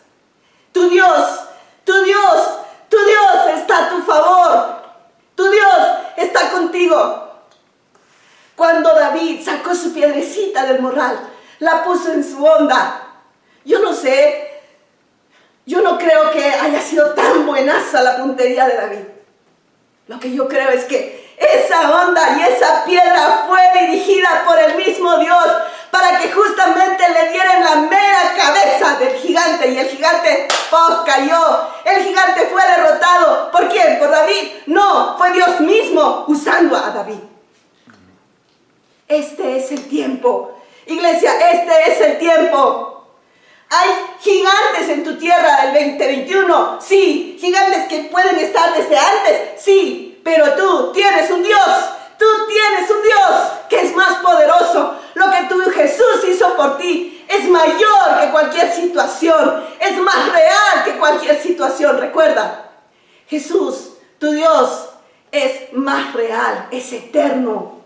Tu 0.75 0.89
Dios, 0.89 1.39
tu 1.85 2.03
Dios, 2.03 2.49
tu 2.89 2.97
Dios 3.05 3.57
está 3.57 3.85
a 3.85 3.89
tu 3.89 4.01
favor. 4.01 4.75
Tu 5.33 5.49
Dios 5.49 5.73
está 6.17 6.49
contigo. 6.49 7.31
Cuando 8.57 8.93
David 8.93 9.41
sacó 9.41 9.73
su 9.73 9.93
piedrecita 9.93 10.65
del 10.65 10.81
morral, 10.81 11.17
la 11.59 11.81
puso 11.85 12.11
en 12.11 12.25
su 12.25 12.43
onda. 12.43 13.07
Yo 13.63 13.79
no 13.79 13.93
sé, 13.93 14.63
yo 15.65 15.79
no 15.79 15.97
creo 15.97 16.29
que 16.31 16.43
haya 16.43 16.81
sido 16.81 17.13
tan 17.13 17.45
buenaza 17.45 18.01
la 18.01 18.17
puntería 18.17 18.67
de 18.67 18.75
David. 18.75 19.05
Lo 20.07 20.19
que 20.19 20.33
yo 20.33 20.45
creo 20.49 20.71
es 20.71 20.83
que 20.83 21.37
esa 21.37 22.05
onda 22.05 22.37
y 22.37 22.51
esa 22.51 22.83
piedra 22.83 23.45
fue 23.47 23.61
dirigida 23.79 24.43
por 24.45 24.59
el 24.59 24.75
mismo 24.75 25.19
Dios 25.19 25.47
para 25.89 26.19
que 26.19 26.33
justamente 26.33 27.07
le 27.07 27.31
dieran 27.31 27.63
la 27.63 27.75
mera 27.75 28.33
cabeza 28.35 28.99
del 28.99 29.15
gigante 29.15 29.64
el 29.77 29.89
gigante 29.89 30.47
¡oh, 30.71 31.03
cayó. 31.05 31.67
El 31.83 32.03
gigante 32.03 32.47
fue 32.47 32.61
derrotado. 32.67 33.51
¿Por 33.51 33.69
quién? 33.69 33.99
¿Por 33.99 34.09
David? 34.09 34.51
No, 34.67 35.17
fue 35.17 35.31
Dios 35.31 35.59
mismo 35.61 36.25
usando 36.27 36.75
a 36.75 36.91
David. 36.91 37.19
Este 39.07 39.57
es 39.57 39.71
el 39.71 39.87
tiempo. 39.87 40.59
Iglesia, 40.87 41.51
este 41.51 41.91
es 41.91 42.01
el 42.01 42.17
tiempo. 42.17 43.07
Hay 43.69 43.89
gigantes 44.19 44.89
en 44.89 45.03
tu 45.03 45.17
tierra 45.17 45.71
del 45.71 45.97
2021. 45.97 46.79
Sí, 46.81 47.37
gigantes 47.39 47.87
que 47.87 48.09
pueden 48.11 48.37
estar 48.37 48.73
desde 48.75 48.97
antes. 48.97 49.61
Sí, 49.63 50.21
pero 50.23 50.53
tú 50.53 50.91
tienes 50.93 51.29
un 51.31 51.43
Dios 51.43 51.95
Tú 52.17 52.25
tienes 52.47 52.89
un 52.89 53.03
Dios 53.03 53.51
que 53.69 53.81
es 53.81 53.95
más 53.95 54.15
poderoso. 54.19 54.95
Lo 55.15 55.31
que 55.31 55.43
tu 55.49 55.59
Jesús 55.71 56.23
hizo 56.29 56.55
por 56.55 56.77
ti 56.77 57.14
es 57.27 57.49
mayor 57.49 58.19
que 58.21 58.31
cualquier 58.31 58.71
situación. 58.71 59.63
Es 59.79 59.97
más 59.97 60.31
real 60.31 60.83
que 60.85 60.97
cualquier 60.97 61.41
situación. 61.41 61.99
Recuerda, 61.99 62.71
Jesús, 63.27 63.93
tu 64.19 64.31
Dios, 64.31 64.89
es 65.31 65.73
más 65.73 66.13
real, 66.13 66.67
es 66.71 66.91
eterno, 66.93 67.81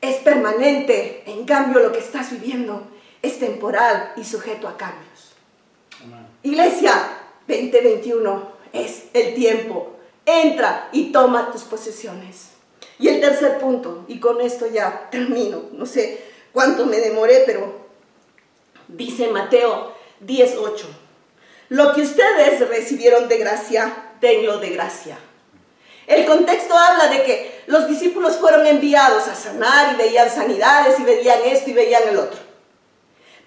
es 0.00 0.16
permanente. 0.16 1.22
En 1.26 1.44
cambio, 1.44 1.80
lo 1.80 1.92
que 1.92 1.98
estás 1.98 2.30
viviendo 2.30 2.86
es 3.22 3.38
temporal 3.38 4.12
y 4.16 4.24
sujeto 4.24 4.68
a 4.68 4.76
cambios. 4.76 5.34
Iglesia 6.42 6.92
2021 7.48 8.52
es 8.72 9.04
el 9.12 9.34
tiempo. 9.34 9.96
Entra 10.24 10.88
y 10.92 11.12
toma 11.12 11.50
tus 11.52 11.62
posesiones. 11.62 12.50
Y 12.98 13.08
el 13.08 13.20
tercer 13.20 13.58
punto, 13.58 14.04
y 14.08 14.18
con 14.18 14.40
esto 14.40 14.66
ya 14.66 15.08
termino, 15.10 15.64
no 15.72 15.84
sé 15.84 16.24
cuánto 16.52 16.86
me 16.86 16.96
demoré, 16.98 17.42
pero 17.44 17.85
dice 18.88 19.28
Mateo 19.28 19.92
10:8, 20.20 20.86
lo 21.68 21.92
que 21.92 22.02
ustedes 22.02 22.66
recibieron 22.68 23.28
de 23.28 23.38
gracia, 23.38 24.12
tenlo 24.20 24.58
de 24.58 24.70
gracia. 24.70 25.18
El 26.06 26.24
contexto 26.24 26.74
habla 26.74 27.08
de 27.08 27.24
que 27.24 27.62
los 27.66 27.88
discípulos 27.88 28.36
fueron 28.36 28.64
enviados 28.66 29.26
a 29.26 29.34
sanar 29.34 29.94
y 29.94 29.96
veían 29.96 30.30
sanidades 30.30 31.00
y 31.00 31.02
veían 31.02 31.40
esto 31.44 31.70
y 31.70 31.72
veían 31.72 32.02
el 32.08 32.18
otro. 32.18 32.38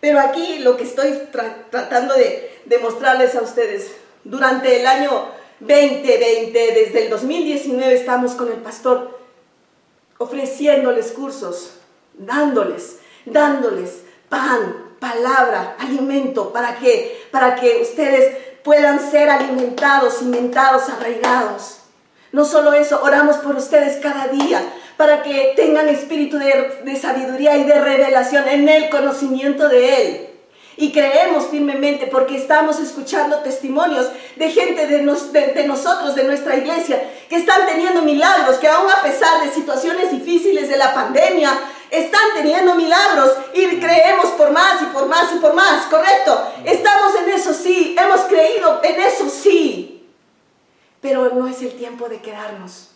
Pero 0.01 0.19
aquí 0.19 0.59
lo 0.59 0.75
que 0.75 0.83
estoy 0.83 1.27
tratando 1.31 2.15
de 2.15 2.61
demostrarles 2.65 3.35
a 3.35 3.41
ustedes, 3.41 3.91
durante 4.25 4.79
el 4.79 4.87
año 4.87 5.29
2020, 5.61 6.51
desde 6.73 7.03
el 7.05 7.09
2019 7.09 7.93
estamos 7.93 8.33
con 8.33 8.49
el 8.49 8.57
pastor 8.57 9.19
ofreciéndoles 10.17 11.13
cursos 11.13 11.79
dándoles, 12.13 12.99
dándoles 13.25 14.01
pan, 14.27 14.88
palabra, 14.99 15.75
alimento, 15.79 16.51
¿para 16.51 16.75
qué? 16.75 17.25
Para 17.31 17.55
que 17.55 17.81
ustedes 17.81 18.37
puedan 18.63 18.99
ser 18.99 19.29
alimentados, 19.29 20.19
cimentados, 20.19 20.89
arraigados. 20.89 21.79
No 22.31 22.45
solo 22.45 22.73
eso, 22.73 23.01
oramos 23.03 23.37
por 23.37 23.55
ustedes 23.55 23.97
cada 23.97 24.27
día 24.27 24.61
para 24.97 25.23
que 25.23 25.53
tengan 25.55 25.87
espíritu 25.87 26.37
de, 26.37 26.81
de 26.83 26.95
sabiduría 26.95 27.57
y 27.57 27.63
de 27.63 27.79
revelación 27.79 28.47
en 28.47 28.67
el 28.67 28.89
conocimiento 28.89 29.69
de 29.69 30.01
Él. 30.01 30.29
Y 30.75 30.93
creemos 30.93 31.47
firmemente 31.47 32.07
porque 32.07 32.37
estamos 32.37 32.79
escuchando 32.79 33.39
testimonios 33.39 34.07
de 34.37 34.49
gente 34.49 34.87
de, 34.87 35.01
nosotros, 35.01 36.15
de 36.15 36.23
nuestra 36.23 36.55
iglesia, 36.55 37.03
que 37.27 37.35
están 37.35 37.65
teniendo 37.65 38.01
milagros, 38.01 38.57
que 38.57 38.67
aún 38.69 38.89
a 38.89 39.01
pesar 39.01 39.43
de 39.43 39.51
situaciones 39.51 40.09
difíciles 40.09 40.69
de 40.69 40.77
la 40.77 40.93
pandemia, 40.93 41.51
están 41.91 42.21
teniendo 42.35 42.75
milagros 42.75 43.31
y 43.53 43.79
creemos 43.79 44.27
por 44.31 44.51
más 44.51 44.81
y 44.81 44.85
por 44.85 45.07
más 45.07 45.33
y 45.33 45.39
por 45.39 45.53
más, 45.53 45.85
¿correcto? 45.87 46.51
Estamos 46.65 47.15
en 47.15 47.29
eso 47.29 47.53
sí, 47.53 47.95
hemos 47.99 48.21
creído 48.21 48.81
en 48.83 49.01
eso 49.01 49.29
sí, 49.29 50.07
pero 51.01 51.29
no 51.29 51.47
es 51.47 51.61
el 51.61 51.73
tiempo 51.77 52.09
de 52.09 52.19
quedarnos, 52.19 52.89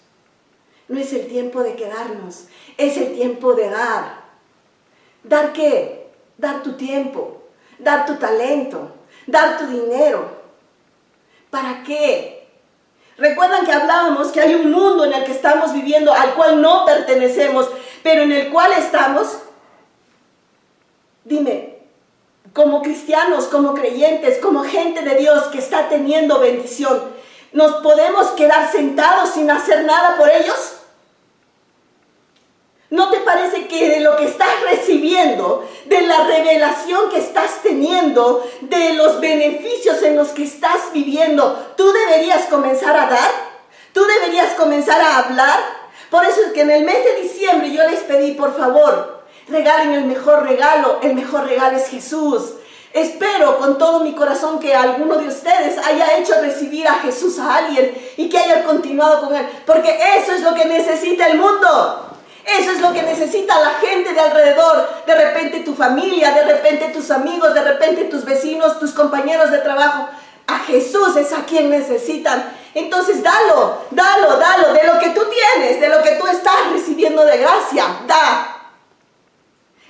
no 0.88 1.00
es 1.00 1.14
el 1.14 1.28
tiempo 1.28 1.64
de 1.64 1.76
quedarnos, 1.76 2.46
es 2.78 2.98
el 2.98 3.14
tiempo 3.14 3.54
de 3.54 3.70
dar. 3.70 4.24
¿Dar 5.24 5.54
qué? 5.54 6.12
Dar 6.38 6.62
tu 6.64 6.74
tiempo, 6.74 7.44
dar 7.80 8.06
tu 8.06 8.16
talento, 8.16 8.92
dar 9.26 9.58
tu 9.58 9.68
dinero. 9.68 10.44
¿Para 11.50 11.84
qué? 11.84 12.48
Recuerdan 13.18 13.66
que 13.66 13.72
hablábamos 13.72 14.32
que 14.32 14.42
hay 14.42 14.56
un 14.56 14.72
mundo 14.72 15.06
en 15.06 15.14
el 15.14 15.24
que 15.24 15.32
estamos 15.32 15.72
viviendo 15.72 16.12
al 16.12 16.34
cual 16.34 16.62
no 16.62 16.84
pertenecemos, 16.84 17.70
pero 18.04 18.24
en 18.24 18.32
el 18.32 18.50
cual 18.50 18.74
estamos. 18.74 19.38
Dime, 21.24 21.80
como 22.54 22.82
cristianos, 22.82 23.46
como 23.46 23.74
creyentes, 23.74 24.38
como 24.40 24.64
gente 24.64 25.02
de 25.02 25.16
Dios 25.16 25.46
que 25.46 25.60
está 25.60 25.90
teniendo 25.90 26.40
bendición, 26.40 27.02
¿nos 27.54 27.76
podemos 27.82 28.28
quedar 28.32 28.72
sentados 28.72 29.32
sin 29.32 29.50
hacer 29.50 29.86
nada 29.86 30.18
por 30.18 30.30
ellos? 30.30 30.74
¿No 32.90 33.10
te 33.10 33.22
parece 33.22 33.68
que 33.68 33.90
de 33.90 34.02
lo 34.02 34.18
que 34.18 34.26
estás 34.26 34.62
recibiendo, 34.70 35.68
de 35.86 36.02
la 36.02 36.26
revelación 36.26 37.10
que 37.10 37.18
estás 37.18 37.64
teniendo, 37.64 38.48
de 38.62 38.94
los 38.94 39.20
beneficios 39.20 40.04
en 40.04 40.16
los 40.16 40.28
que 40.28 40.44
estás 40.44 40.94
viviendo, 40.94 41.74
tú 41.76 41.92
deberías 41.92 42.46
comenzar 42.48 42.96
a 42.96 43.08
dar? 43.08 43.32
¿Tú 43.94 44.06
deberías 44.06 44.54
comenzar 44.54 45.02
a 45.02 45.18
hablar? 45.20 45.83
Por 46.14 46.24
eso 46.26 46.42
es 46.46 46.54
que 46.54 46.62
en 46.62 46.70
el 46.70 46.84
mes 46.84 47.04
de 47.04 47.24
diciembre 47.24 47.72
yo 47.72 47.90
les 47.90 48.02
pedí, 48.02 48.34
por 48.34 48.56
favor, 48.56 49.24
regalen 49.48 49.94
el 49.94 50.06
mejor 50.06 50.44
regalo. 50.44 51.00
El 51.02 51.16
mejor 51.16 51.48
regalo 51.48 51.76
es 51.76 51.88
Jesús. 51.88 52.54
Espero 52.94 53.58
con 53.58 53.80
todo 53.80 54.02
mi 54.02 54.14
corazón 54.14 54.60
que 54.60 54.76
alguno 54.76 55.16
de 55.16 55.28
ustedes 55.28 55.76
haya 55.80 56.16
hecho 56.20 56.40
recibir 56.40 56.88
a 56.88 57.00
Jesús 57.00 57.40
a 57.40 57.56
alguien 57.56 57.98
y 58.16 58.30
que 58.30 58.38
haya 58.38 58.64
continuado 58.64 59.22
con 59.22 59.36
él, 59.36 59.44
porque 59.66 59.98
eso 60.16 60.34
es 60.34 60.42
lo 60.42 60.54
que 60.54 60.66
necesita 60.66 61.26
el 61.26 61.40
mundo. 61.40 62.20
Eso 62.46 62.74
es 62.74 62.80
lo 62.80 62.94
que 62.94 63.02
necesita 63.02 63.60
la 63.60 63.72
gente 63.82 64.14
de 64.14 64.20
alrededor. 64.20 64.88
De 65.08 65.16
repente 65.16 65.62
tu 65.62 65.74
familia, 65.74 66.30
de 66.30 66.44
repente 66.44 66.90
tus 66.90 67.10
amigos, 67.10 67.56
de 67.56 67.64
repente 67.64 68.04
tus 68.04 68.24
vecinos, 68.24 68.80
tus 68.80 68.92
compañeros 68.92 69.50
de 69.50 69.58
trabajo. 69.58 70.10
A 70.46 70.60
Jesús 70.60 71.16
es 71.16 71.34
a 71.34 71.46
quien 71.46 71.72
necesitan. 71.72 72.54
Entonces 72.76 73.22
dalo, 73.22 73.84
dalo, 73.92 74.38
dalo, 74.38 74.74
de 74.74 74.84
lo 74.84 75.00
que 75.00 75.10
tú 75.10 75.22
tienes, 75.30 75.80
de 75.80 75.90
lo 75.90 76.02
que 76.02 76.12
tú 76.12 76.28
estás 76.28 76.72
recibiendo 76.72 77.24
de 77.24 77.38
gracia, 77.38 77.86
da. 78.08 78.54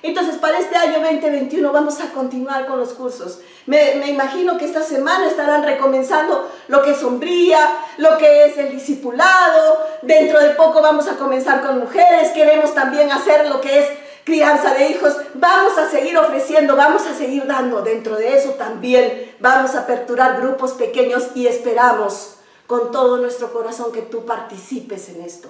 Entonces, 0.03 0.35
para 0.35 0.59
este 0.59 0.75
año 0.75 0.99
2021 0.99 1.71
vamos 1.71 2.01
a 2.01 2.09
continuar 2.09 2.67
con 2.67 2.77
los 2.77 2.89
cursos. 2.89 3.39
Me, 3.65 4.05
imagino 4.09 4.57
que 4.57 4.65
esta 4.65 4.83
semana 4.83 5.27
estarán 5.27 5.63
recomenzando 5.63 6.51
lo 6.67 6.83
que 6.83 6.91
es 6.91 6.97
sombría, 6.97 7.69
lo 7.97 8.17
que 8.17 8.45
es 8.45 8.57
el 8.57 8.71
discipulado. 8.71 9.81
Dentro 10.01 10.41
de 10.41 10.49
poco 10.49 10.81
vamos 10.81 11.07
a 11.07 11.15
comenzar 11.15 11.61
con 11.61 11.79
mujeres. 11.79 12.31
Queremos 12.31 12.73
también 12.75 13.13
hacer 13.13 13.47
lo 13.47 13.61
que 13.61 13.79
es 13.79 13.85
crianza 14.25 14.73
de 14.73 14.89
hijos. 14.89 15.15
Vamos 15.35 15.77
a 15.77 15.89
seguir 15.89 16.17
ofreciendo, 16.17 16.75
vamos 16.75 17.07
a 17.07 17.15
seguir 17.15 17.47
dando. 17.47 17.81
Dentro 17.81 18.17
de 18.17 18.35
eso 18.35 18.51
también 18.55 19.33
vamos 19.39 19.73
a 19.73 19.79
aperturar 19.79 20.41
grupos 20.41 20.73
pequeños 20.73 21.27
y 21.33 21.47
esperamos 21.47 22.39
con 22.67 22.91
todo 22.91 23.17
nuestro 23.17 23.51
corazón 23.51 23.91
que 23.91 24.01
tú 24.01 24.25
participes 24.25 25.09
en 25.09 25.21
esto. 25.21 25.49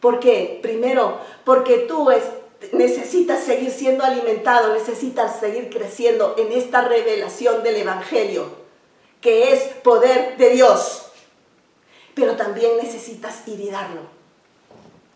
¿Por 0.00 0.20
qué? 0.20 0.58
Primero, 0.62 1.18
porque 1.44 1.78
tú 1.78 2.10
es, 2.10 2.24
necesitas 2.72 3.42
seguir 3.42 3.70
siendo 3.70 4.04
alimentado, 4.04 4.72
necesitas 4.72 5.40
seguir 5.40 5.70
creciendo 5.70 6.34
en 6.38 6.52
esta 6.52 6.82
revelación 6.82 7.62
del 7.62 7.76
Evangelio, 7.76 8.46
que 9.20 9.52
es 9.52 9.62
poder 9.82 10.36
de 10.36 10.50
Dios. 10.50 11.06
Pero 12.14 12.36
también 12.36 12.76
necesitas 12.76 13.46
ir. 13.46 13.72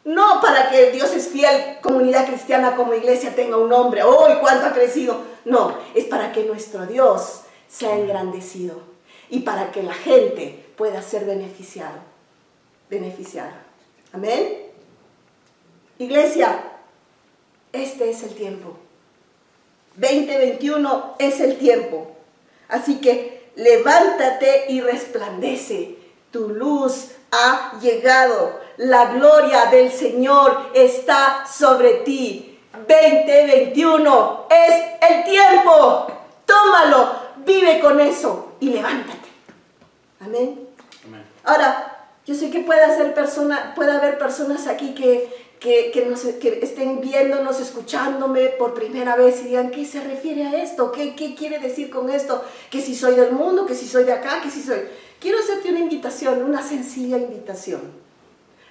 No 0.05 0.41
para 0.43 0.69
que 0.71 0.91
Dios 0.93 1.13
es 1.15 1.29
fiel, 1.29 1.79
comunidad 1.81 2.27
cristiana 2.27 2.77
como 2.77 2.93
iglesia 2.93 3.35
tenga 3.35 3.57
un 3.57 3.71
nombre, 3.71 4.03
¡oh, 4.03 4.27
cuánto 4.41 4.67
ha 4.67 4.73
crecido! 4.73 5.17
No, 5.47 5.79
es 5.95 6.05
para 6.05 6.31
que 6.31 6.45
nuestro 6.45 6.87
Dios 6.87 7.41
sea 7.69 7.97
engrandecido 7.97 8.77
y 9.31 9.41
para 9.41 9.73
que 9.73 9.83
la 9.83 9.95
gente 9.95 10.64
pueda 10.77 11.03
ser 11.03 11.25
beneficiado, 11.25 11.99
beneficiada. 12.91 13.63
Amén. 14.13 14.65
Iglesia, 15.99 16.61
este 17.73 18.11
es 18.11 18.23
el 18.23 18.35
tiempo. 18.35 18.77
2021 19.97 21.17
es 21.19 21.41
el 21.41 21.59
tiempo. 21.59 22.13
Así 22.69 23.01
que 23.01 23.51
levántate 23.57 24.67
y 24.71 24.81
resplandece. 24.81 25.97
Tu 26.31 26.49
luz 26.49 27.11
ha 27.31 27.79
llegado. 27.81 28.61
La 28.77 29.13
gloria 29.15 29.67
del 29.67 29.93
Señor 29.93 30.71
está 30.75 31.47
sobre 31.47 31.95
ti. 32.05 32.59
2021 32.73 34.47
es 34.51 35.11
el 35.11 35.25
tiempo. 35.25 36.07
Tómalo, 36.45 37.15
vive 37.45 37.81
con 37.81 38.01
eso 38.01 38.55
y 38.61 38.71
levántate. 38.71 39.29
Amén. 40.21 40.64
Ahora, 41.45 42.09
yo 42.27 42.35
sé 42.35 42.51
que 42.51 42.61
puede, 42.61 42.83
hacer 42.83 43.15
persona, 43.15 43.75
puede 43.75 43.93
haber 43.93 44.19
personas 44.19 44.67
aquí 44.67 44.95
que 44.95 45.29
que, 45.65 45.91
que, 45.93 46.59
estén 46.63 47.01
viéndonos, 47.01 47.59
escuchándome 47.59 48.49
por 48.49 48.75
primera 48.75 49.17
vez 49.17 49.41
y 49.41 49.45
digan, 49.49 49.71
¿qué 49.71 49.87
se 49.87 50.01
refiere 50.01 50.47
a 50.47 50.63
esto? 50.63 50.93
¿Qué, 50.93 51.17
¿Qué 51.17 51.35
quiere 51.35 51.59
decir 51.59 51.89
con 51.89 52.11
esto? 52.11 52.45
Que 52.71 52.83
si 52.83 52.95
soy 52.95 53.15
del 53.15 53.33
mundo, 53.33 53.65
que 53.65 53.75
si 53.75 53.89
soy 53.89 54.05
de 54.05 54.13
acá, 54.13 54.43
que 54.43 54.51
si 54.51 54.63
soy... 54.63 54.81
Quiero 55.19 55.39
hacerte 55.39 55.71
una 55.71 55.79
invitación, 55.79 56.43
una 56.43 56.63
sencilla 56.63 57.17
invitación, 57.17 57.81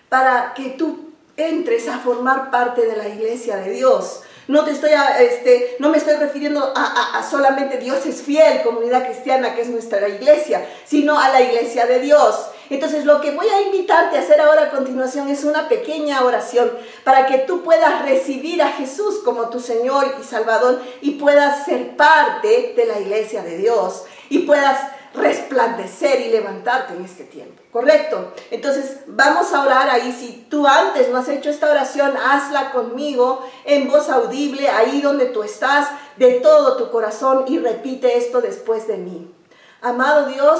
para 0.08 0.54
que 0.54 0.70
tú 0.70 1.10
entres 1.36 1.88
a 1.88 1.98
formar 1.98 2.52
parte 2.52 2.86
de 2.86 2.96
la 2.96 3.10
iglesia 3.10 3.56
de 3.56 3.72
Dios. 3.72 4.22
No, 4.48 4.66
te 4.66 4.72
estoy 4.72 4.92
este, 5.20 5.78
no 5.80 5.90
me 5.90 5.98
estoy 5.98 6.16
refiriendo 6.16 6.74
a, 6.76 7.18
a, 7.18 7.24
solamente 7.24 7.78
Dios 7.78 8.06
es 8.06 8.22
fiel, 8.22 8.62
comunidad 8.62 9.06
cristiana, 9.06 9.56
que 9.56 9.62
es 9.62 9.70
nuestra 9.70 10.08
iglesia, 10.10 10.66
sino 10.86 11.18
a 11.20 11.30
la 11.30 11.42
iglesia 11.42 11.86
de 11.86 12.00
Dios. 12.00 12.48
Entonces 12.70 13.06
lo 13.06 13.22
que 13.22 13.32
voy 13.32 13.48
a 13.48 13.62
invitarte 13.62 14.18
a 14.18 14.22
hacer 14.22 14.42
ahora 14.42 14.64
a 14.64 14.70
continuación 14.72 15.30
es 15.30 15.44
una 15.44 15.70
pequeña 15.70 16.24
oración 16.24 16.72
para 17.04 17.26
que 17.26 17.40
tú 17.40 17.64
puedas 17.64 18.04
recibir 18.04 18.62
a 18.62 18.70
Jesús 18.70 19.20
como 19.24 19.50
tu 19.50 19.60
Señor 19.60 20.16
y 20.20 20.24
Salvador 20.24 20.82
y 21.02 21.12
puedas 21.12 21.66
ser 21.66 21.96
parte 21.96 22.74
de 22.76 22.86
la 22.86 23.00
iglesia 23.00 23.44
de 23.44 23.58
Dios 23.58 24.04
y 24.30 24.40
puedas 24.40 24.80
resplandecer 25.14 26.22
y 26.22 26.30
levantarte 26.30 26.94
en 26.94 27.06
este 27.06 27.24
tiempo. 27.24 27.62
¿Correcto? 27.72 28.34
Entonces 28.52 28.98
vamos 29.08 29.54
a 29.54 29.64
orar 29.64 29.90
ahí. 29.90 30.12
Si 30.12 30.46
tú 30.50 30.68
antes 30.68 31.10
no 31.10 31.18
has 31.18 31.30
hecho 31.30 31.50
esta 31.50 31.70
oración, 31.70 32.14
hazla 32.18 32.72
conmigo 32.72 33.44
en 33.66 33.88
voz 33.88 34.10
audible, 34.10 34.70
ahí 34.70 35.02
donde 35.02 35.26
tú 35.28 35.44
estás, 35.44 35.90
de 36.18 36.34
todo 36.40 36.78
tu 36.78 36.92
corazón 36.92 37.46
y 37.48 37.60
repite 37.60 38.18
esto 38.18 38.42
después 38.42 38.88
de 38.88 38.98
mí. 38.98 39.34
Amado 39.82 40.28
Dios, 40.28 40.60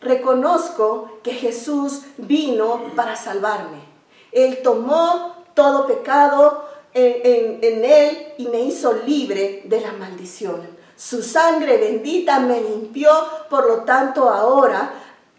reconozco 0.00 1.20
que 1.22 1.32
Jesús 1.32 2.02
vino 2.18 2.92
para 2.96 3.16
salvarme. 3.16 3.78
Él 4.32 4.60
tomó 4.62 5.44
todo 5.54 5.86
pecado 5.86 6.68
en, 6.92 7.58
en, 7.62 7.84
Él 7.84 8.34
y 8.38 8.48
me 8.48 8.60
hizo 8.60 8.92
libre 8.92 9.62
de 9.64 9.80
la 9.80 9.92
maldición. 9.92 10.79
Su 11.00 11.22
sangre 11.22 11.78
bendita 11.78 12.40
me 12.40 12.60
limpió, 12.60 13.10
por 13.48 13.66
lo 13.66 13.84
tanto 13.84 14.28
ahora 14.28 14.92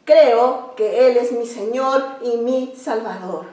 creo 0.03 0.73
que 0.75 1.07
Él 1.07 1.17
es 1.17 1.31
mi 1.33 1.45
Señor 1.45 2.03
y 2.23 2.37
mi 2.37 2.73
Salvador. 2.75 3.45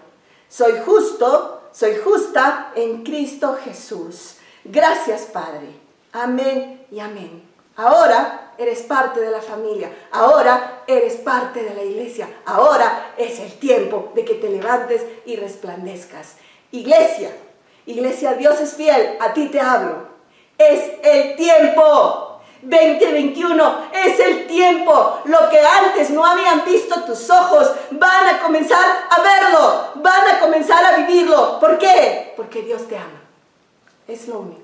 Soy 0.48 0.72
justo, 0.86 1.64
soy 1.70 1.96
justa 1.96 2.72
en 2.74 3.04
Cristo 3.04 3.58
Jesús. 3.62 4.36
Gracias 4.64 5.26
Padre. 5.26 5.68
Amén 6.12 6.86
y 6.90 7.00
amén. 7.00 7.42
Ahora 7.76 8.54
eres 8.56 8.80
parte 8.84 9.20
de 9.20 9.30
la 9.30 9.42
familia, 9.42 9.94
ahora 10.10 10.84
eres 10.86 11.16
parte 11.16 11.62
de 11.62 11.74
la 11.74 11.84
iglesia, 11.84 12.26
ahora 12.46 13.12
es 13.18 13.38
el 13.38 13.52
tiempo 13.58 14.12
de 14.14 14.24
que 14.24 14.36
te 14.36 14.48
levantes 14.48 15.04
y 15.26 15.36
resplandezcas. 15.36 16.36
Iglesia, 16.72 17.30
Iglesia, 17.84 18.32
Dios 18.32 18.60
es 18.60 18.74
fiel, 18.74 19.16
a 19.20 19.34
ti 19.34 19.48
te 19.48 19.60
hablo. 19.60 20.07
Es 20.58 20.92
el 21.02 21.36
tiempo. 21.36 22.28
2021 22.62 23.88
es 23.92 24.18
el 24.20 24.46
tiempo. 24.46 25.20
Lo 25.24 25.48
que 25.48 25.60
antes 25.60 26.10
no 26.10 26.24
habían 26.26 26.64
visto 26.64 27.02
tus 27.04 27.30
ojos, 27.30 27.70
van 27.92 28.34
a 28.34 28.40
comenzar 28.40 28.84
a 29.08 29.20
verlo, 29.20 29.88
van 29.96 30.28
a 30.28 30.40
comenzar 30.40 30.84
a 30.84 30.96
vivirlo. 30.96 31.60
¿Por 31.60 31.78
qué? 31.78 32.34
Porque 32.36 32.62
Dios 32.62 32.88
te 32.88 32.96
ama. 32.96 33.22
Es 34.06 34.26
lo 34.26 34.40
único. 34.40 34.62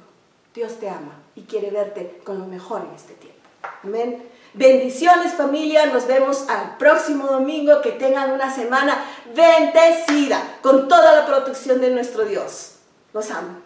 Dios 0.55 0.79
te 0.79 0.89
ama 0.89 1.21
y 1.35 1.43
quiere 1.43 1.71
verte 1.71 2.21
con 2.25 2.39
lo 2.39 2.47
mejor 2.47 2.83
en 2.89 2.95
este 2.95 3.15
tiempo. 3.15 3.41
Amén. 3.83 4.29
Bendiciones 4.53 5.35
familia, 5.35 5.87
nos 5.87 6.07
vemos 6.07 6.49
al 6.49 6.77
próximo 6.77 7.27
domingo, 7.27 7.81
que 7.81 7.91
tengan 7.91 8.31
una 8.31 8.55
semana 8.55 9.05
bendecida 9.35 10.59
con 10.63 10.87
toda 10.87 11.13
la 11.13 11.27
protección 11.27 11.81
de 11.81 11.91
nuestro 11.91 12.25
Dios. 12.25 12.77
Los 13.13 13.31
amo. 13.33 13.64